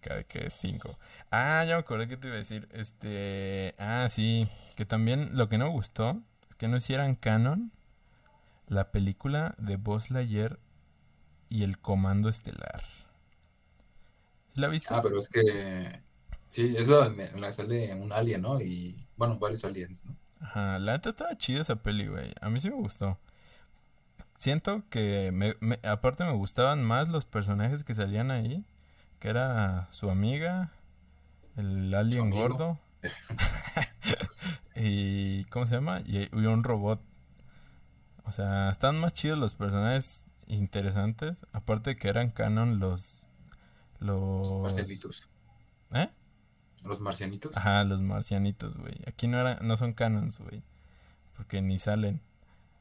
acá 0.00 0.14
de 0.16 0.24
que 0.24 0.50
5. 0.50 0.98
Ah, 1.30 1.64
ya 1.66 1.74
me 1.74 1.80
acordé 1.80 2.08
que 2.08 2.16
te 2.16 2.26
iba 2.26 2.36
a 2.36 2.38
decir. 2.38 2.68
Este. 2.72 3.74
Ah, 3.78 4.08
sí. 4.10 4.48
Que 4.76 4.84
también 4.86 5.36
lo 5.36 5.48
que 5.48 5.58
no 5.58 5.66
me 5.66 5.72
gustó 5.72 6.22
es 6.48 6.54
que 6.56 6.68
no 6.68 6.76
hicieran 6.76 7.14
canon 7.16 7.72
la 8.66 8.90
película 8.90 9.54
de 9.58 9.76
Buzz 9.76 10.10
Lightyear 10.10 10.58
y 11.48 11.62
el 11.64 11.78
Comando 11.78 12.28
Estelar. 12.28 12.82
¿Sí 14.60 14.66
¿La 14.66 14.68
viste? 14.68 14.94
Ah, 14.94 15.02
pero 15.02 15.18
es 15.18 15.28
que. 15.28 16.02
Sí, 16.48 16.74
es 16.76 16.88
la 16.88 17.52
sale 17.52 17.94
un 17.94 18.12
alien, 18.12 18.42
¿no? 18.42 18.60
Y. 18.60 19.06
Bueno, 19.16 19.38
varios 19.38 19.64
aliens, 19.64 20.04
¿no? 20.04 20.16
Ajá, 20.40 20.78
la 20.78 20.92
neta 20.92 21.08
estaba 21.10 21.36
chida 21.36 21.60
esa 21.62 21.76
peli, 21.76 22.06
güey. 22.06 22.32
A 22.40 22.48
mí 22.50 22.60
sí 22.60 22.70
me 22.70 22.76
gustó. 22.76 23.18
Siento 24.36 24.84
que 24.88 25.30
me, 25.32 25.56
me- 25.60 25.80
aparte 25.82 26.24
me 26.24 26.32
gustaban 26.32 26.82
más 26.82 27.08
los 27.08 27.24
personajes 27.24 27.84
que 27.84 27.94
salían 27.94 28.30
ahí, 28.30 28.64
que 29.20 29.28
era 29.28 29.88
su 29.90 30.10
amiga, 30.10 30.70
el 31.56 31.94
alien 31.94 32.30
gordo 32.30 32.78
y 34.76 35.44
¿cómo 35.44 35.66
se 35.66 35.76
llama? 35.76 36.00
Y, 36.06 36.28
y 36.36 36.46
un 36.46 36.64
robot. 36.64 37.00
O 38.24 38.32
sea, 38.32 38.70
están 38.70 38.98
más 39.00 39.12
chidos 39.14 39.38
los 39.38 39.54
personajes 39.54 40.22
interesantes, 40.46 41.46
aparte 41.52 41.96
que 41.96 42.08
eran 42.08 42.30
canon 42.30 42.78
los 42.78 43.20
los 44.00 44.62
Marcianitos. 44.62 45.22
¿Eh? 45.92 46.08
Los 46.84 47.00
marcianitos. 47.00 47.56
Ajá, 47.56 47.84
los 47.84 48.00
marcianitos, 48.00 48.76
güey. 48.76 48.94
Aquí 49.06 49.26
no 49.26 49.40
era, 49.40 49.56
no 49.60 49.76
son 49.76 49.92
canons, 49.92 50.38
güey. 50.38 50.62
Porque 51.36 51.60
ni 51.60 51.78
salen. 51.78 52.20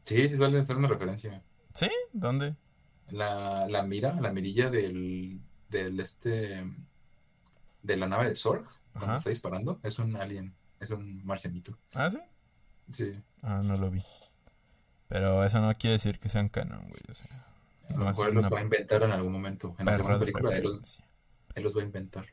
Sí, 0.06 0.30
sí 0.30 0.38
sale, 0.38 0.64
sale 0.64 0.80
una 0.80 0.88
referencia. 0.88 1.42
¿Sí? 1.74 1.90
¿Dónde? 2.14 2.56
La, 3.10 3.68
la 3.68 3.84
mira, 3.84 4.14
la 4.22 4.32
mirilla 4.32 4.70
del, 4.70 5.40
del 5.70 6.00
este. 6.00 6.64
De 7.84 7.98
la 7.98 8.08
nave 8.08 8.30
de 8.30 8.36
Zorg, 8.36 8.66
cuando 8.94 9.12
Ajá. 9.12 9.18
está 9.18 9.30
disparando, 9.30 9.80
es 9.84 10.00
un 10.00 10.16
alien. 10.16 10.54
Es 10.80 10.92
un 10.92 11.26
marcianito. 11.26 11.78
¿Ah, 11.94 12.10
sí? 12.10 12.20
Sí. 12.92 13.20
Ah, 13.42 13.62
no 13.64 13.78
lo 13.78 13.90
vi. 13.90 14.04
Pero 15.08 15.44
eso 15.44 15.60
no 15.62 15.74
quiere 15.78 15.94
decir 15.94 16.20
que 16.20 16.30
sean 16.30 16.50
canon, 16.50 16.88
güey. 16.90 17.02
O 17.10 17.16
sea, 17.16 17.46
A 17.90 17.94
lo 17.94 18.06
mejor 18.06 18.34
los 18.34 18.46
una 18.46 18.50
va 18.50 18.60
a 18.60 18.64
inventar 18.64 19.04
en 19.04 19.12
algún 19.12 19.32
momento. 19.32 19.76
En 19.80 19.86
de 19.86 20.20
película, 20.20 20.56
él 20.56 20.64
los. 20.64 21.00
Él 21.58 21.64
los 21.64 21.76
va 21.76 21.82
a 21.82 21.86
inventar. 21.86 22.28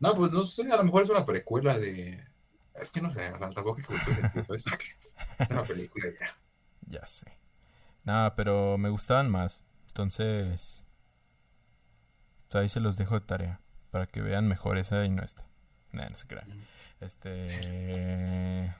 No, 0.00 0.14
pues 0.14 0.32
no 0.32 0.44
sé, 0.44 0.62
a 0.70 0.76
lo 0.76 0.84
mejor 0.84 1.04
es 1.04 1.10
una 1.10 1.24
precuela 1.24 1.78
de. 1.78 2.24
Es 2.74 2.90
que 2.90 3.00
no 3.00 3.10
sé, 3.10 3.30
o 3.30 3.38
sea, 3.38 3.50
tampoco. 3.50 3.80
Es 4.54 4.66
una 5.50 5.62
película 5.62 6.06
ya. 6.18 6.36
Ya 6.86 7.06
sé. 7.06 7.38
Nada, 8.04 8.34
pero 8.34 8.78
me 8.78 8.88
gustaban 8.88 9.30
más. 9.30 9.62
Entonces, 9.88 10.84
ahí 12.50 12.68
se 12.68 12.80
los 12.80 12.96
dejo 12.96 13.14
de 13.14 13.26
tarea. 13.26 13.60
Para 13.90 14.06
que 14.06 14.22
vean 14.22 14.48
mejor 14.48 14.78
esa 14.78 15.04
y 15.04 15.10
no 15.10 15.22
esta. 15.22 15.46
Nah, 15.92 16.08
no 16.08 16.16
se 16.16 16.26
crean. 16.26 16.66
Este. 17.00 18.74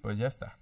Pues 0.00 0.16
ya 0.16 0.28
está. 0.28 0.59